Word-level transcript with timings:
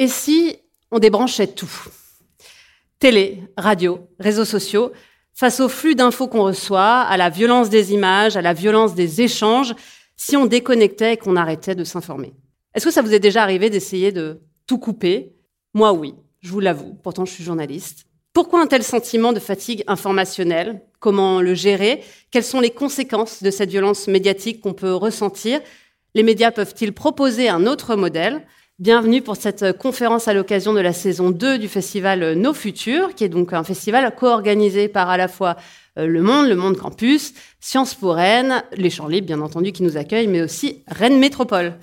Et 0.00 0.08
si 0.08 0.56
on 0.90 0.98
débranchait 0.98 1.46
tout? 1.46 1.70
Télé, 2.98 3.42
radio, 3.58 4.08
réseaux 4.18 4.46
sociaux, 4.46 4.92
face 5.34 5.60
au 5.60 5.68
flux 5.68 5.94
d'infos 5.94 6.26
qu'on 6.26 6.44
reçoit, 6.44 7.00
à 7.00 7.18
la 7.18 7.28
violence 7.28 7.68
des 7.68 7.92
images, 7.92 8.34
à 8.34 8.40
la 8.40 8.54
violence 8.54 8.94
des 8.94 9.20
échanges, 9.20 9.74
si 10.16 10.38
on 10.38 10.46
déconnectait 10.46 11.14
et 11.14 11.16
qu'on 11.18 11.36
arrêtait 11.36 11.74
de 11.74 11.84
s'informer. 11.84 12.32
Est-ce 12.74 12.86
que 12.86 12.90
ça 12.90 13.02
vous 13.02 13.12
est 13.12 13.20
déjà 13.20 13.42
arrivé 13.42 13.68
d'essayer 13.68 14.10
de 14.10 14.40
tout 14.66 14.78
couper? 14.78 15.34
Moi 15.74 15.92
oui, 15.92 16.14
je 16.40 16.50
vous 16.50 16.60
l'avoue, 16.60 16.94
pourtant 17.02 17.26
je 17.26 17.32
suis 17.32 17.44
journaliste. 17.44 18.06
Pourquoi 18.32 18.62
un 18.62 18.68
tel 18.68 18.84
sentiment 18.84 19.32
de 19.32 19.40
fatigue 19.40 19.82
informationnelle? 19.88 20.82
Comment 21.00 21.40
le 21.40 21.54
gérer? 21.54 22.04
Quelles 22.30 22.44
sont 22.44 22.60
les 22.60 22.70
conséquences 22.70 23.42
de 23.42 23.50
cette 23.50 23.70
violence 23.70 24.06
médiatique 24.06 24.60
qu'on 24.60 24.72
peut 24.72 24.94
ressentir? 24.94 25.60
Les 26.14 26.22
médias 26.22 26.52
peuvent-ils 26.52 26.92
proposer 26.92 27.48
un 27.48 27.66
autre 27.66 27.96
modèle? 27.96 28.46
Bienvenue 28.78 29.20
pour 29.20 29.34
cette 29.34 29.76
conférence 29.76 30.28
à 30.28 30.32
l'occasion 30.32 30.72
de 30.72 30.80
la 30.80 30.92
saison 30.92 31.32
2 31.32 31.58
du 31.58 31.66
festival 31.66 32.34
Nos 32.34 32.54
Futurs, 32.54 33.16
qui 33.16 33.24
est 33.24 33.28
donc 33.28 33.52
un 33.52 33.64
festival 33.64 34.14
co-organisé 34.14 34.86
par 34.86 35.10
à 35.10 35.16
la 35.16 35.26
fois 35.26 35.56
euh, 35.98 36.06
Le 36.06 36.22
Monde, 36.22 36.46
Le 36.46 36.54
Monde 36.54 36.76
Campus, 36.76 37.34
Sciences 37.58 37.94
pour 37.94 38.14
Rennes, 38.14 38.62
les 38.76 38.90
Champs 38.90 39.08
Libres 39.08 39.26
bien 39.26 39.40
entendu 39.40 39.72
qui 39.72 39.82
nous 39.82 39.96
accueillent, 39.96 40.28
mais 40.28 40.40
aussi 40.40 40.84
Rennes 40.86 41.18
Métropole. 41.18 41.74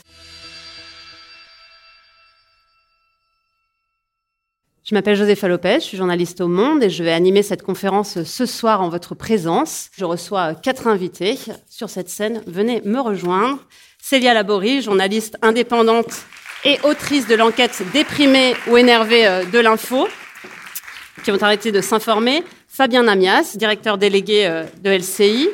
Je 4.89 4.95
m'appelle 4.95 5.17
Josepha 5.17 5.49
Lopez, 5.49 5.81
je 5.81 5.85
suis 5.85 5.97
journaliste 5.97 6.39
au 6.39 6.47
Monde 6.47 6.81
et 6.81 6.89
je 6.89 7.03
vais 7.03 7.11
animer 7.11 7.43
cette 7.43 7.61
conférence 7.61 8.23
ce 8.23 8.45
soir 8.45 8.81
en 8.81 8.87
votre 8.87 9.15
présence. 9.15 9.89
Je 9.97 10.05
reçois 10.05 10.55
quatre 10.55 10.87
invités 10.87 11.37
sur 11.69 11.89
cette 11.89 12.07
scène. 12.07 12.41
Venez 12.47 12.81
me 12.85 13.01
rejoindre. 13.01 13.59
Célia 14.01 14.33
Laborie, 14.33 14.81
journaliste 14.81 15.37
indépendante 15.41 16.13
et 16.63 16.79
autrice 16.85 17.27
de 17.27 17.35
l'enquête 17.35 17.83
Déprimée 17.91 18.55
ou 18.67 18.77
énervée 18.77 19.27
euh, 19.27 19.43
de 19.43 19.59
l'info, 19.59 20.07
qui 21.25 21.33
ont 21.33 21.43
arrêté 21.43 21.73
de 21.73 21.81
s'informer. 21.81 22.45
Fabien 22.69 23.03
Namias, 23.03 23.57
directeur 23.57 23.97
délégué 23.97 24.45
euh, 24.45 24.63
de 24.81 24.91
LCI. 24.91 25.49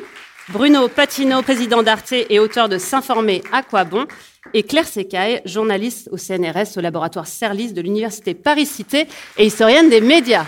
Bruno 0.49 0.87
Patino, 0.89 1.41
président 1.41 1.81
d'Arte 1.81 2.13
et 2.29 2.37
auteur 2.37 2.69
de 2.69 2.77
S'informer 2.77 3.41
à 3.51 3.63
quoi 3.63 3.83
bon. 3.83 4.05
Et 4.51 4.63
Claire 4.63 4.87
Secaille, 4.87 5.41
journaliste 5.45 6.09
au 6.11 6.17
CNRS, 6.17 6.77
au 6.77 6.81
laboratoire 6.81 7.27
Cerlis 7.27 7.71
de 7.71 7.81
l'Université 7.81 8.33
Paris-Cité 8.33 9.07
et 9.37 9.45
historienne 9.45 9.89
des 9.89 10.01
médias. 10.01 10.45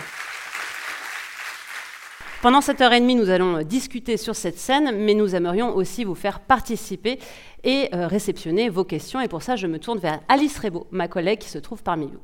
Pendant 2.42 2.62
cette 2.62 2.82
heure 2.82 2.94
et 2.94 3.00
demie, 3.00 3.16
nous 3.16 3.30
allons 3.30 3.64
discuter 3.64 4.18
sur 4.18 4.36
cette 4.36 4.60
scène, 4.60 4.92
mais 4.98 5.14
nous 5.14 5.34
aimerions 5.34 5.76
aussi 5.76 6.04
vous 6.04 6.14
faire 6.14 6.42
participer 6.42 7.18
et 7.64 7.90
euh, 7.96 8.06
réceptionner 8.06 8.70
vos 8.70 8.84
questions. 8.84 9.22
Et 9.22 9.28
pour 9.28 9.42
ça, 9.42 9.56
je 9.56 9.66
me 9.66 9.80
tourne 9.80 9.98
vers 9.98 10.20
Alice 10.28 10.60
Rebaud, 10.60 10.86
ma 10.92 11.08
collègue 11.08 11.40
qui 11.40 11.50
se 11.50 11.58
trouve 11.58 11.82
parmi 11.82 12.08
vous. 12.08 12.20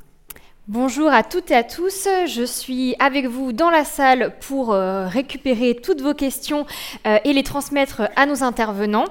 Bonjour 0.68 1.12
à 1.12 1.24
toutes 1.24 1.50
et 1.50 1.56
à 1.56 1.64
tous, 1.64 2.08
je 2.28 2.44
suis 2.44 2.96
avec 3.00 3.26
vous 3.26 3.52
dans 3.52 3.72
la 3.72 3.84
salle 3.84 4.36
pour 4.42 4.74
euh, 4.74 5.08
récupérer 5.08 5.76
toutes 5.76 6.02
vos 6.02 6.14
questions 6.14 6.68
euh, 7.08 7.18
et 7.24 7.34
les 7.34 7.42
transmettre 7.42 8.04
à 8.16 8.28
nos 8.28 8.44
intervenants. 8.44 9.06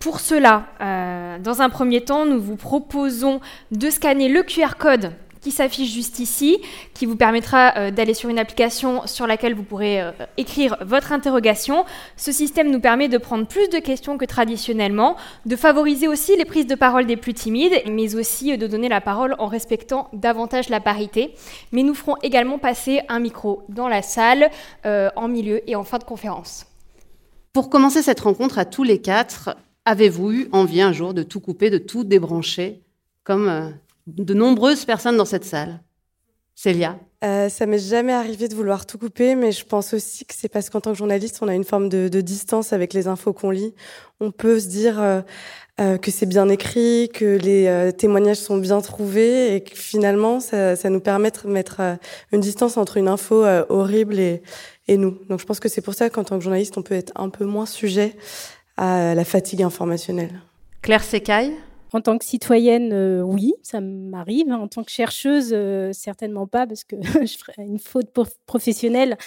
Pour 0.00 0.18
cela, 0.18 0.64
dans 1.40 1.60
un 1.60 1.68
premier 1.68 2.00
temps, 2.00 2.24
nous 2.24 2.40
vous 2.40 2.56
proposons 2.56 3.40
de 3.70 3.90
scanner 3.90 4.28
le 4.28 4.42
QR 4.42 4.76
code 4.78 5.12
qui 5.40 5.50
s'affiche 5.50 5.90
juste 5.92 6.18
ici, 6.18 6.60
qui 6.94 7.06
vous 7.06 7.16
permettra 7.16 7.72
euh, 7.76 7.90
d'aller 7.90 8.14
sur 8.14 8.28
une 8.28 8.38
application 8.38 9.06
sur 9.06 9.26
laquelle 9.26 9.54
vous 9.54 9.62
pourrez 9.62 10.00
euh, 10.00 10.12
écrire 10.36 10.76
votre 10.82 11.12
interrogation. 11.12 11.84
Ce 12.16 12.32
système 12.32 12.70
nous 12.70 12.80
permet 12.80 13.08
de 13.08 13.18
prendre 13.18 13.46
plus 13.46 13.68
de 13.68 13.78
questions 13.78 14.18
que 14.18 14.24
traditionnellement, 14.24 15.16
de 15.46 15.56
favoriser 15.56 16.08
aussi 16.08 16.36
les 16.36 16.44
prises 16.44 16.66
de 16.66 16.74
parole 16.74 17.06
des 17.06 17.16
plus 17.16 17.34
timides, 17.34 17.82
mais 17.90 18.14
aussi 18.14 18.52
euh, 18.52 18.56
de 18.56 18.66
donner 18.66 18.88
la 18.88 19.00
parole 19.00 19.34
en 19.38 19.46
respectant 19.46 20.08
davantage 20.12 20.68
la 20.68 20.80
parité. 20.80 21.34
Mais 21.72 21.82
nous 21.82 21.94
ferons 21.94 22.16
également 22.22 22.58
passer 22.58 23.00
un 23.08 23.18
micro 23.18 23.62
dans 23.68 23.88
la 23.88 24.02
salle, 24.02 24.50
en 24.84 25.28
milieu 25.28 25.68
et 25.68 25.76
en 25.76 25.84
fin 25.84 25.98
de 25.98 26.04
conférence. 26.04 26.66
Pour 27.52 27.70
commencer 27.70 28.02
cette 28.02 28.20
rencontre 28.20 28.58
à 28.58 28.64
tous 28.64 28.82
les 28.82 29.00
quatre, 29.00 29.56
avez-vous 29.84 30.32
eu 30.32 30.48
envie 30.52 30.80
un 30.82 30.92
jour 30.92 31.14
de 31.14 31.22
tout 31.22 31.40
couper, 31.40 31.70
de 31.70 31.78
tout 31.78 32.04
débrancher, 32.04 32.82
comme 33.24 33.74
de 34.06 34.34
nombreuses 34.34 34.84
personnes 34.84 35.16
dans 35.16 35.24
cette 35.24 35.44
salle? 35.44 35.80
Célia? 36.62 36.98
Euh, 37.24 37.48
Ça 37.48 37.64
m'est 37.64 37.78
jamais 37.78 38.12
arrivé 38.12 38.46
de 38.46 38.54
vouloir 38.54 38.84
tout 38.84 38.98
couper, 38.98 39.34
mais 39.34 39.50
je 39.50 39.64
pense 39.64 39.94
aussi 39.94 40.26
que 40.26 40.34
c'est 40.36 40.50
parce 40.50 40.68
qu'en 40.68 40.82
tant 40.82 40.92
que 40.92 40.98
journaliste, 40.98 41.38
on 41.40 41.48
a 41.48 41.54
une 41.54 41.64
forme 41.64 41.88
de, 41.88 42.08
distance 42.20 42.74
avec 42.74 42.92
les 42.92 43.08
infos 43.08 43.32
qu'on 43.32 43.50
lit. 43.50 43.74
On 44.20 44.30
peut 44.30 44.60
se 44.60 44.68
dire 44.68 45.00
euh, 45.00 45.22
euh, 45.80 45.96
que 45.96 46.10
c'est 46.10 46.26
bien 46.26 46.50
écrit, 46.50 47.08
que 47.14 47.38
les 47.38 47.66
euh, 47.66 47.92
témoignages 47.92 48.36
sont 48.36 48.58
bien 48.58 48.82
trouvés, 48.82 49.54
et 49.54 49.62
que 49.62 49.74
finalement, 49.74 50.38
ça, 50.40 50.76
nous 50.90 51.00
permet 51.00 51.30
de 51.30 51.48
mettre 51.48 51.80
une 52.30 52.40
distance 52.40 52.76
entre 52.76 52.98
une 52.98 53.08
info 53.08 53.46
horrible 53.70 54.18
et 54.18 54.42
nous. 54.88 55.18
Donc 55.30 55.40
je 55.40 55.46
pense 55.46 55.60
que 55.60 55.68
c'est 55.70 55.80
pour 55.80 55.94
ça 55.94 56.10
qu'en 56.10 56.24
tant 56.24 56.36
que 56.36 56.44
journaliste, 56.44 56.76
on 56.76 56.82
peut 56.82 56.94
être 56.94 57.12
un 57.16 57.30
peu 57.30 57.46
moins 57.46 57.64
sujet 57.64 58.16
à 58.80 59.14
la 59.14 59.24
fatigue 59.24 59.62
informationnelle. 59.62 60.40
Claire 60.82 61.04
Secaille 61.04 61.52
en 61.92 62.00
tant 62.00 62.18
que 62.18 62.24
citoyenne, 62.24 62.92
euh, 62.92 63.20
oui, 63.20 63.52
ça 63.62 63.80
m'arrive. 63.80 64.48
En 64.52 64.68
tant 64.68 64.84
que 64.84 64.92
chercheuse, 64.92 65.50
euh, 65.52 65.90
certainement 65.92 66.46
pas, 66.46 66.64
parce 66.66 66.84
que 66.84 66.94
je 67.02 67.36
ferais 67.36 67.66
une 67.66 67.80
faute 67.80 68.10
professionnelle 68.46 69.18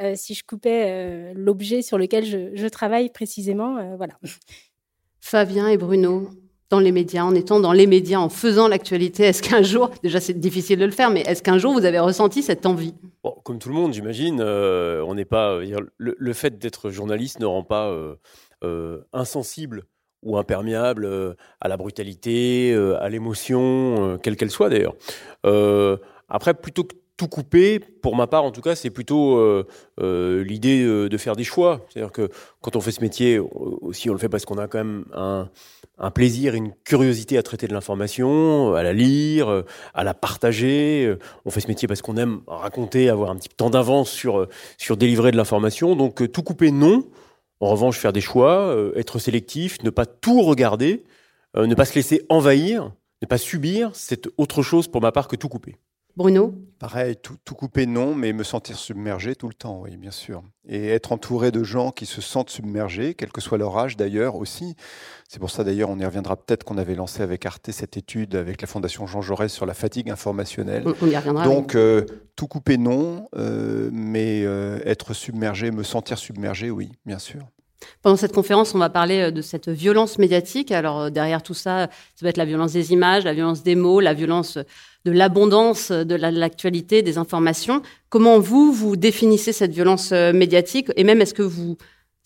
euh, 0.00 0.12
si 0.14 0.34
je 0.34 0.44
coupais 0.44 1.34
l'objet 1.34 1.82
sur 1.82 1.98
lequel 1.98 2.24
je, 2.24 2.68
travaille 2.68 3.10
précisément. 3.10 3.96
voilà. 3.96 4.14
Fabien 5.20 5.66
et 5.66 5.76
Bruno, 5.76 6.28
dans 6.70 6.78
les 6.78 6.92
médias, 6.92 7.24
en 7.24 7.34
étant 7.34 7.58
dans 7.58 7.72
les 7.72 7.88
médias, 7.88 8.20
en 8.20 8.28
faisant 8.28 8.68
l'actualité, 8.68 9.24
est-ce 9.24 9.42
qu'un 9.42 9.62
jour, 9.62 9.90
déjà 10.04 10.20
c'est 10.20 10.38
difficile 10.38 10.78
de 10.78 10.84
le 10.84 10.92
faire, 10.92 11.10
mais 11.10 11.22
est-ce 11.22 11.42
qu'un 11.42 11.58
jour 11.58 11.72
vous 11.72 11.84
avez 11.84 11.98
ressenti 11.98 12.42
cette 12.42 12.66
envie? 12.66 12.94
Comme 13.42 13.58
tout 13.58 13.68
le 13.68 13.74
monde, 13.74 13.92
j'imagine, 13.92 14.40
on 14.40 15.14
n'est 15.14 15.24
pas. 15.24 15.58
Le, 15.58 16.16
le, 16.18 16.32
fait 16.32 16.58
d'être 16.58 16.90
journaliste 16.90 17.40
ne 17.40 17.46
rend 17.46 17.64
pas 17.64 17.92
insensible 19.12 19.84
ou 20.22 20.36
imperméable 20.36 21.04
euh, 21.04 21.34
à 21.60 21.68
la 21.68 21.76
brutalité, 21.76 22.72
euh, 22.72 23.02
à 23.02 23.08
l'émotion, 23.08 24.12
euh, 24.12 24.16
quelle 24.18 24.36
qu'elle 24.36 24.50
soit 24.50 24.68
d'ailleurs. 24.68 24.94
après, 26.28 26.54
plutôt 26.54 26.84
que 26.84 26.94
tout 27.18 27.28
couper, 27.28 27.78
pour 27.78 28.16
ma 28.16 28.26
part 28.26 28.42
en 28.42 28.50
tout 28.50 28.62
cas, 28.62 28.74
c'est 28.74 28.90
plutôt 28.90 29.38
l'idée 29.98 30.82
de 30.84 31.16
faire 31.18 31.36
des 31.36 31.44
choix. 31.44 31.86
C'est-à-dire 31.88 32.10
que 32.10 32.30
quand 32.62 32.74
on 32.74 32.80
fait 32.80 32.90
ce 32.90 33.00
métier, 33.00 33.38
aussi 33.38 34.08
on 34.08 34.12
le 34.12 34.18
fait 34.18 34.30
parce 34.30 34.44
qu'on 34.44 34.56
a 34.58 34.66
quand 34.66 34.78
même 34.78 35.04
un, 35.12 35.48
un, 35.98 36.10
plaisir, 36.10 36.54
une 36.54 36.72
curiosité 36.84 37.36
à 37.38 37.42
traiter 37.42 37.68
de 37.68 37.74
l'information, 37.74 38.74
à 38.74 38.82
la 38.82 38.92
lire, 38.92 39.62
à 39.94 40.04
la 40.04 40.14
partager. 40.14 41.14
On 41.44 41.50
fait 41.50 41.60
ce 41.60 41.68
métier 41.68 41.86
parce 41.86 42.02
qu'on 42.02 42.16
aime 42.16 42.40
raconter, 42.46 43.08
avoir 43.10 43.30
un 43.30 43.36
petit 43.36 43.50
temps 43.50 43.70
d'avance 43.70 44.10
sur, 44.10 44.48
sur 44.78 44.96
délivrer 44.96 45.30
de 45.30 45.36
l'information. 45.36 45.94
Donc 45.94 46.32
tout 46.32 46.42
couper, 46.42 46.72
non. 46.72 47.04
En 47.62 47.68
revanche, 47.68 47.96
faire 47.96 48.12
des 48.12 48.20
choix, 48.20 48.74
euh, 48.74 48.92
être 48.96 49.20
sélectif, 49.20 49.80
ne 49.84 49.90
pas 49.90 50.04
tout 50.04 50.42
regarder, 50.42 51.04
euh, 51.56 51.68
ne 51.68 51.76
pas 51.76 51.84
se 51.84 51.94
laisser 51.94 52.26
envahir, 52.28 52.92
ne 53.22 53.26
pas 53.28 53.38
subir, 53.38 53.92
c'est 53.94 54.28
autre 54.36 54.64
chose 54.64 54.88
pour 54.88 55.00
ma 55.00 55.12
part 55.12 55.28
que 55.28 55.36
tout 55.36 55.48
couper. 55.48 55.76
Bruno 56.16 56.54
Pareil, 56.78 57.16
tout, 57.16 57.36
tout, 57.44 57.54
couper, 57.54 57.86
non, 57.86 58.14
mais 58.16 58.32
me 58.32 58.42
sentir 58.42 58.76
submergé 58.76 59.36
tout 59.36 59.46
le 59.46 59.54
temps, 59.54 59.82
oui, 59.82 59.96
bien 59.96 60.10
sûr. 60.10 60.42
Et 60.68 60.88
être 60.88 61.12
entouré 61.12 61.52
de 61.52 61.62
gens 61.62 61.92
qui 61.92 62.06
se 62.06 62.20
sentent 62.20 62.50
submergés, 62.50 63.14
quel 63.14 63.30
que 63.30 63.40
soit 63.40 63.56
leur 63.56 63.78
âge 63.78 63.96
d'ailleurs 63.96 64.34
aussi. 64.34 64.74
C'est 65.28 65.38
pour 65.38 65.50
ça 65.50 65.62
d'ailleurs, 65.62 65.90
on 65.90 65.98
y 66.00 66.04
reviendra 66.04 66.36
peut-être 66.36 66.64
qu'on 66.64 66.78
avait 66.78 66.96
lancé 66.96 67.22
avec 67.22 67.46
Arte 67.46 67.70
cette 67.70 67.96
étude 67.96 68.34
avec 68.34 68.60
la 68.60 68.66
Fondation 68.66 69.06
Jean 69.06 69.22
Jaurès 69.22 69.52
sur 69.52 69.64
la 69.64 69.74
fatigue 69.74 70.10
informationnelle. 70.10 70.82
On 71.00 71.06
y 71.06 71.16
reviendra. 71.16 71.44
Donc, 71.44 71.76
euh, 71.76 72.04
tout 72.34 72.48
couper, 72.48 72.78
non, 72.78 73.28
euh, 73.36 73.88
mais 73.92 74.42
euh, 74.44 74.80
être 74.84 75.14
submergé, 75.14 75.70
me 75.70 75.84
sentir 75.84 76.18
submergé, 76.18 76.72
oui, 76.72 76.90
bien 77.06 77.20
sûr. 77.20 77.46
Pendant 78.02 78.16
cette 78.16 78.32
conférence, 78.32 78.74
on 78.74 78.78
va 78.78 78.90
parler 78.90 79.30
de 79.32 79.42
cette 79.42 79.68
violence 79.68 80.18
médiatique. 80.18 80.70
Alors 80.72 81.10
derrière 81.10 81.42
tout 81.42 81.54
ça, 81.54 81.88
ça 82.14 82.22
va 82.22 82.28
être 82.28 82.36
la 82.36 82.44
violence 82.44 82.72
des 82.72 82.92
images, 82.92 83.24
la 83.24 83.34
violence 83.34 83.62
des 83.62 83.74
mots, 83.74 84.00
la 84.00 84.14
violence 84.14 84.58
de 85.04 85.10
l'abondance 85.10 85.90
de 85.90 86.14
l'actualité, 86.14 87.02
des 87.02 87.18
informations. 87.18 87.82
Comment 88.08 88.38
vous, 88.38 88.72
vous 88.72 88.96
définissez 88.96 89.52
cette 89.52 89.72
violence 89.72 90.12
euh, 90.12 90.32
médiatique 90.32 90.88
et 90.96 91.04
même 91.04 91.20
est-ce 91.20 91.34
que 91.34 91.42
vous 91.42 91.76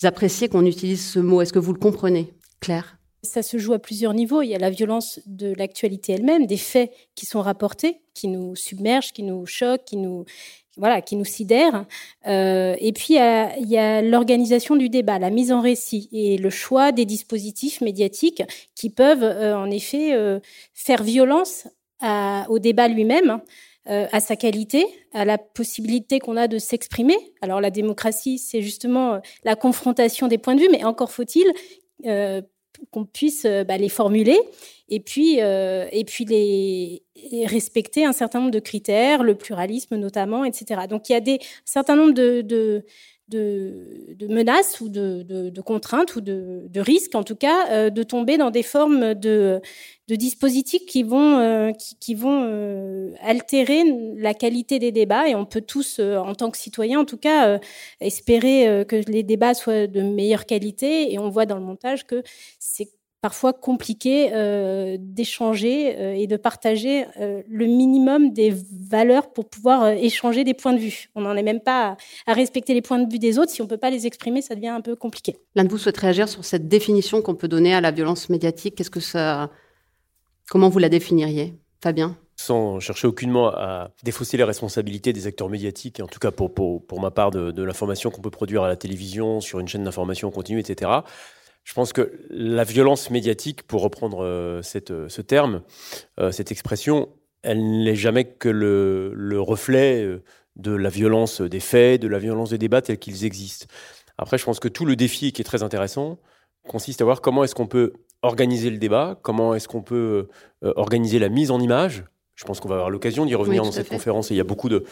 appréciez 0.02 0.48
qu'on 0.48 0.66
utilise 0.66 1.04
ce 1.04 1.18
mot? 1.18 1.40
Est-ce 1.40 1.52
que 1.52 1.58
vous 1.58 1.72
le 1.72 1.78
comprenez? 1.78 2.32
Claire 2.60 2.96
ça 3.26 3.42
se 3.42 3.58
joue 3.58 3.72
à 3.72 3.78
plusieurs 3.78 4.14
niveaux. 4.14 4.40
Il 4.40 4.48
y 4.48 4.54
a 4.54 4.58
la 4.58 4.70
violence 4.70 5.20
de 5.26 5.52
l'actualité 5.54 6.12
elle-même, 6.12 6.46
des 6.46 6.56
faits 6.56 6.92
qui 7.14 7.26
sont 7.26 7.42
rapportés, 7.42 8.00
qui 8.14 8.28
nous 8.28 8.56
submergent, 8.56 9.12
qui 9.12 9.24
nous 9.24 9.44
choquent, 9.46 9.84
qui 9.84 9.96
nous, 9.96 10.24
voilà, 10.76 11.00
qui 11.00 11.16
nous 11.16 11.24
sidèrent. 11.24 11.86
Euh, 12.26 12.76
et 12.78 12.92
puis, 12.92 13.14
il 13.14 13.68
y 13.68 13.78
a, 13.78 14.02
l'organisation 14.02 14.76
du 14.76 14.88
débat, 14.88 15.18
la 15.18 15.30
mise 15.30 15.52
en 15.52 15.60
récit 15.60 16.08
et 16.12 16.38
le 16.38 16.50
choix 16.50 16.92
des 16.92 17.04
dispositifs 17.04 17.80
médiatiques 17.80 18.42
qui 18.74 18.90
peuvent, 18.90 19.22
euh, 19.22 19.56
en 19.56 19.70
effet, 19.70 20.12
faire 20.74 21.02
violence 21.02 21.68
au 22.48 22.58
débat 22.58 22.88
lui-même. 22.88 23.40
à 23.88 24.18
sa 24.18 24.34
qualité, 24.34 24.84
à 25.12 25.24
la 25.24 25.38
possibilité 25.38 26.18
qu'on 26.18 26.36
a 26.36 26.48
de 26.48 26.58
s'exprimer. 26.58 27.16
Alors 27.40 27.60
la 27.60 27.70
démocratie, 27.70 28.38
c'est 28.38 28.60
justement 28.60 29.20
la 29.44 29.54
confrontation 29.54 30.26
des 30.26 30.38
points 30.38 30.56
de 30.56 30.60
vue, 30.60 30.68
mais 30.72 30.82
encore 30.82 31.12
faut-il 31.12 31.46
qu'on 32.90 33.04
puisse 33.04 33.46
bah, 33.66 33.78
les 33.78 33.88
formuler 33.88 34.38
et 34.88 35.00
puis, 35.00 35.38
et 35.38 36.04
puis 36.06 36.24
les, 36.24 37.02
respecter 37.46 38.04
un 38.04 38.12
certain 38.12 38.40
nombre 38.40 38.52
de 38.52 38.60
critères, 38.60 39.22
le 39.22 39.34
pluralisme 39.34 39.96
notamment, 39.96 40.44
etc. 40.44 40.82
Donc 40.88 41.08
il 41.08 41.12
y 41.12 41.16
a 41.16 41.20
des, 41.20 41.34
un 41.34 41.64
certain 41.64 41.96
nombre 41.96 42.12
de, 42.12 42.84
menaces 43.32 44.80
ou 44.80 44.88
de, 44.88 45.60
contraintes 45.60 46.16
ou 46.16 46.20
de, 46.20 46.80
risques, 46.80 47.14
en 47.14 47.22
tout 47.22 47.36
cas, 47.36 47.70
euh, 47.70 47.90
de 47.90 48.02
tomber 48.02 48.36
dans 48.36 48.50
des 48.50 48.62
formes 48.62 49.14
de, 49.14 49.60
dispositifs 50.08 50.86
qui 50.86 51.02
vont, 51.02 51.38
euh, 51.38 51.72
qui, 52.00 52.14
vont 52.14 52.44
euh, 52.44 53.12
altérer 53.20 53.82
la 54.16 54.34
qualité 54.34 54.78
des 54.78 54.92
débats. 54.92 55.28
Et 55.28 55.34
on 55.34 55.44
peut 55.44 55.60
tous, 55.60 56.00
en 56.00 56.34
tant 56.34 56.50
que 56.50 56.58
citoyens, 56.58 57.00
en 57.00 57.04
tout 57.04 57.18
cas, 57.18 57.58
espérer 58.00 58.84
que 58.86 58.96
les 59.10 59.22
débats 59.22 59.54
soient 59.54 59.86
de 59.86 60.02
meilleure 60.02 60.46
qualité. 60.46 61.12
Et 61.12 61.18
on 61.18 61.28
voit 61.28 61.46
dans 61.46 61.56
le 61.56 61.64
montage 61.64 62.06
que 62.06 62.22
c'est 62.58 62.95
parfois 63.26 63.52
compliqué 63.52 64.30
euh, 64.34 64.96
d'échanger 65.00 65.96
euh, 65.98 66.14
et 66.14 66.28
de 66.28 66.36
partager 66.36 67.06
euh, 67.18 67.42
le 67.48 67.66
minimum 67.66 68.32
des 68.32 68.54
valeurs 68.88 69.32
pour 69.32 69.48
pouvoir 69.48 69.88
échanger 69.88 70.44
des 70.44 70.54
points 70.54 70.74
de 70.74 70.78
vue. 70.78 71.10
On 71.16 71.22
n'en 71.22 71.34
est 71.34 71.42
même 71.42 71.58
pas 71.58 71.96
à, 72.28 72.32
respecter 72.32 72.72
les 72.72 72.82
points 72.82 73.00
de 73.00 73.12
vue 73.12 73.18
des 73.18 73.40
autres. 73.40 73.50
Si 73.50 73.60
on 73.60 73.64
ne 73.64 73.68
peut 73.68 73.78
pas 73.78 73.90
les 73.90 74.06
exprimer, 74.06 74.42
ça 74.42 74.54
devient 74.54 74.68
un 74.68 74.80
peu 74.80 74.94
compliqué. 74.94 75.38
L'un 75.56 75.64
de 75.64 75.68
vous 75.68 75.76
souhaite 75.76 75.96
réagir 75.96 76.28
sur 76.28 76.44
cette 76.44 76.68
définition 76.68 77.20
qu'on 77.20 77.34
peut 77.34 77.48
donner 77.48 77.74
à 77.74 77.80
la 77.80 77.90
violence 77.90 78.28
médiatique. 78.28 78.76
Qu'est-ce 78.76 78.90
que 78.90 79.00
ça... 79.00 79.50
Comment 80.48 80.68
vous 80.68 80.78
la 80.78 80.88
définiriez, 80.88 81.54
Fabien? 81.82 82.16
Sans 82.36 82.78
chercher 82.78 83.08
aucunement 83.08 83.48
à 83.48 83.90
défausser 84.04 84.36
les 84.36 84.44
responsabilités 84.44 85.12
des 85.12 85.26
acteurs 85.26 85.48
médiatiques, 85.48 85.98
et 85.98 86.02
en 86.04 86.06
tout 86.06 86.20
cas 86.20 86.30
pour, 86.30 86.54
pour, 86.54 86.86
pour 86.86 87.00
ma 87.00 87.10
part 87.10 87.32
de, 87.32 87.50
de 87.50 87.62
l'information 87.64 88.12
qu'on 88.12 88.22
peut 88.22 88.30
produire 88.30 88.62
à 88.62 88.68
la 88.68 88.76
télévision, 88.76 89.40
sur 89.40 89.58
une 89.58 89.66
chaîne 89.66 89.82
d'information 89.82 90.30
continue, 90.30 90.60
etc. 90.60 91.00
Je 91.66 91.74
pense 91.74 91.92
que 91.92 92.12
la 92.30 92.62
violence 92.62 93.10
médiatique, 93.10 93.64
pour 93.64 93.82
reprendre 93.82 94.22
euh, 94.22 94.62
cette, 94.62 94.92
euh, 94.92 95.08
ce 95.08 95.20
terme, 95.20 95.62
euh, 96.20 96.30
cette 96.30 96.52
expression, 96.52 97.08
elle 97.42 97.82
n'est 97.82 97.96
jamais 97.96 98.24
que 98.24 98.48
le, 98.48 99.12
le, 99.12 99.40
reflet 99.40 100.20
de 100.54 100.72
la 100.72 100.88
violence 100.88 101.40
des 101.40 101.58
faits, 101.58 102.00
de 102.00 102.06
la 102.06 102.20
violence 102.20 102.50
des 102.50 102.58
débats 102.58 102.82
tels 102.82 102.98
qu'ils 102.98 103.24
existent. 103.24 103.66
Après, 104.16 104.38
je 104.38 104.44
pense 104.44 104.60
que 104.60 104.68
tout 104.68 104.84
le 104.84 104.94
défi 104.94 105.32
qui 105.32 105.42
est 105.42 105.44
très 105.44 105.64
intéressant 105.64 106.18
consiste 106.68 107.02
à 107.02 107.04
voir 107.04 107.20
comment 107.20 107.42
est-ce 107.42 107.56
qu'on 107.56 107.66
peut 107.66 107.94
organiser 108.22 108.70
le 108.70 108.78
débat, 108.78 109.18
comment 109.22 109.52
est-ce 109.54 109.66
qu'on 109.68 109.82
peut 109.82 110.28
organiser 110.62 111.18
la 111.18 111.28
mise 111.28 111.50
en 111.50 111.60
image. 111.60 112.04
Je 112.34 112.44
pense 112.44 112.58
qu'on 112.58 112.68
va 112.68 112.76
avoir 112.76 112.90
l'occasion 112.90 113.26
d'y 113.26 113.34
revenir 113.34 113.62
dans 113.62 113.72
cette 113.72 113.88
conférence 113.88 114.30
et 114.30 114.34
il 114.34 114.38
y 114.38 114.40
a 114.40 114.44
beaucoup 114.44 114.68
de, 114.68 114.84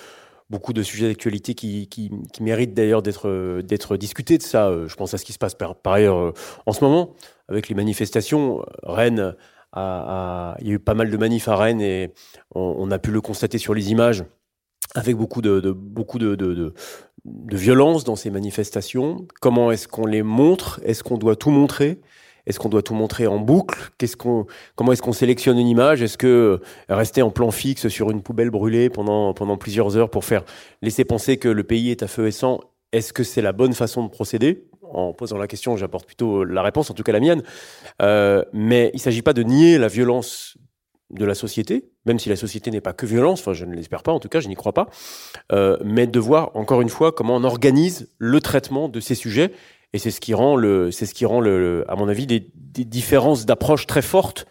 beaucoup 0.51 0.73
de 0.73 0.83
sujets 0.83 1.09
d'actualité 1.09 1.55
qui, 1.55 1.89
qui, 1.89 2.11
méritent 2.41 2.75
d'ailleurs 2.75 3.03
d'être 3.03 3.97
discutés 3.97 4.39
de 4.39 4.43
ça. 4.43 4.69
Euh, 4.69 4.89
je 4.89 4.97
pense 4.97 5.15
à 5.15 5.19
ce 5.19 5.25
qui 5.25 5.33
se 5.33 5.39
passe 5.39 5.55
par, 5.55 5.77
ailleurs 5.85 6.19
euh, 6.19 6.33
en 6.67 6.73
ce 6.73 6.85
moment 6.85 7.15
avec 7.49 7.69
les 7.69 7.75
manifestations. 7.75 8.65
Rennes, 8.83 9.35
a, 9.73 10.57
il 10.61 10.69
y 10.69 10.71
a 10.71 10.75
eu 10.75 10.79
pas 10.79 10.95
mal 10.95 11.11
de 11.11 11.17
manifs 11.17 11.49
à 11.49 11.57
Rennes 11.57 11.81
et 11.81 12.13
on, 12.55 12.91
a 12.91 12.99
pu 12.99 13.11
le 13.11 13.21
constater 13.21 13.59
sur 13.59 13.75
les 13.75 13.91
images 13.91 14.25
avec 14.95 15.17
beaucoup 15.17 15.43
de, 15.43 15.73
beaucoup 15.73 16.19
de, 16.19 16.35
de, 16.37 16.73
violence 17.57 18.05
dans 18.05 18.17
ces 18.17 18.31
manifestations. 18.31 19.27
Comment 19.41 19.73
est-ce 19.73 19.89
qu'on 19.89 20.07
les 20.07 20.23
montre? 20.23 20.81
Est-ce 20.85 21.03
qu'on 21.03 21.19
doit 21.19 21.37
tout 21.37 21.51
montrer? 21.51 22.01
Est-ce 22.47 22.59
qu'on 22.59 22.69
doit 22.69 22.83
tout 22.83 22.95
montrer 22.95 23.27
en 23.27 23.39
boucle? 23.39 23.91
Comment 24.77 24.93
est-ce 24.93 25.03
qu'on 25.03 25.13
sélectionne 25.13 25.59
une 25.59 25.69
image? 25.69 26.03
Est-ce 26.03 26.19
que 26.19 26.27
euh, 26.27 26.59
rester 26.89 27.23
en 27.23 27.31
plan 27.31 27.51
fixe 27.51 27.89
sur 27.89 28.11
une 28.11 28.23
poubelle 28.23 28.51
brûlée 28.51 28.91
pendant 28.91 29.33
pendant 29.33 29.57
plusieurs 29.57 29.97
heures 29.97 30.11
pour 30.11 30.25
faire 30.25 30.45
laisser 30.83 31.05
penser 31.05 31.39
que 31.39 31.49
le 31.49 31.65
pays 31.65 31.91
est 31.91 32.03
à 32.03 32.07
feu 32.07 32.27
et 32.27 32.33
sang 32.33 32.61
Est-ce 32.93 33.13
que 33.13 33.25
c'est 33.25 33.43
la 33.43 33.53
bonne 33.53 33.73
façon 33.73 34.05
de 34.05 34.09
procéder? 34.09 34.69
En 34.83 35.13
posant 35.13 35.39
la 35.39 35.49
question, 35.49 35.77
j'apporte 35.77 36.07
plutôt 36.07 36.45
la 36.45 36.63
réponse, 36.63 36.91
en 36.91 36.95
tout 36.95 37.03
cas 37.03 37.13
la 37.13 37.21
mienne. 37.21 37.43
Euh, 38.03 38.45
mais 38.53 38.91
il 38.93 38.99
ne 38.99 39.01
s'agit 39.01 39.23
pas 39.23 39.33
de 39.33 39.43
nier 39.43 39.79
la 39.79 39.89
violence 39.89 40.57
de 41.11 41.25
la 41.25 41.35
société, 41.35 41.91
même 42.07 42.19
si 42.19 42.29
la 42.29 42.37
société 42.37 42.71
n'est 42.71 42.81
pas 42.81 42.93
que 42.93 43.07
violence, 43.07 43.41
enfin 43.41 43.53
je 43.53 43.65
ne 43.65 43.75
l'espère 43.75 44.03
pas, 44.03 44.13
en 44.13 44.21
tout 44.21 44.29
cas 44.29 44.41
je 44.41 44.49
n'y 44.49 44.55
crois 44.55 44.73
pas, 44.73 44.89
euh, 45.53 45.77
mais 45.85 46.07
de 46.07 46.19
voir 46.19 46.51
encore 46.55 46.81
une 46.83 46.89
fois 46.89 47.13
comment 47.13 47.37
on 47.37 47.45
organise 47.45 48.09
le 48.19 48.41
traitement 48.41 48.89
de 48.89 49.01
ces 49.01 49.15
sujets 49.15 49.53
et 49.95 49.99
c'est 49.99 50.11
ce 50.11 50.21
qui 50.21 50.35
rend, 50.35 50.57
le, 50.57 50.91
c'est 50.91 51.07
ce 51.07 51.15
qui 51.15 51.25
rend 51.25 51.41
le, 51.41 51.85
à 51.89 51.95
mon 51.95 52.09
avis, 52.09 52.27
des, 52.27 52.51
des 52.55 52.85
différences 52.85 53.47
d'approche 53.47 53.87
très 53.87 54.03
fortes 54.03 54.45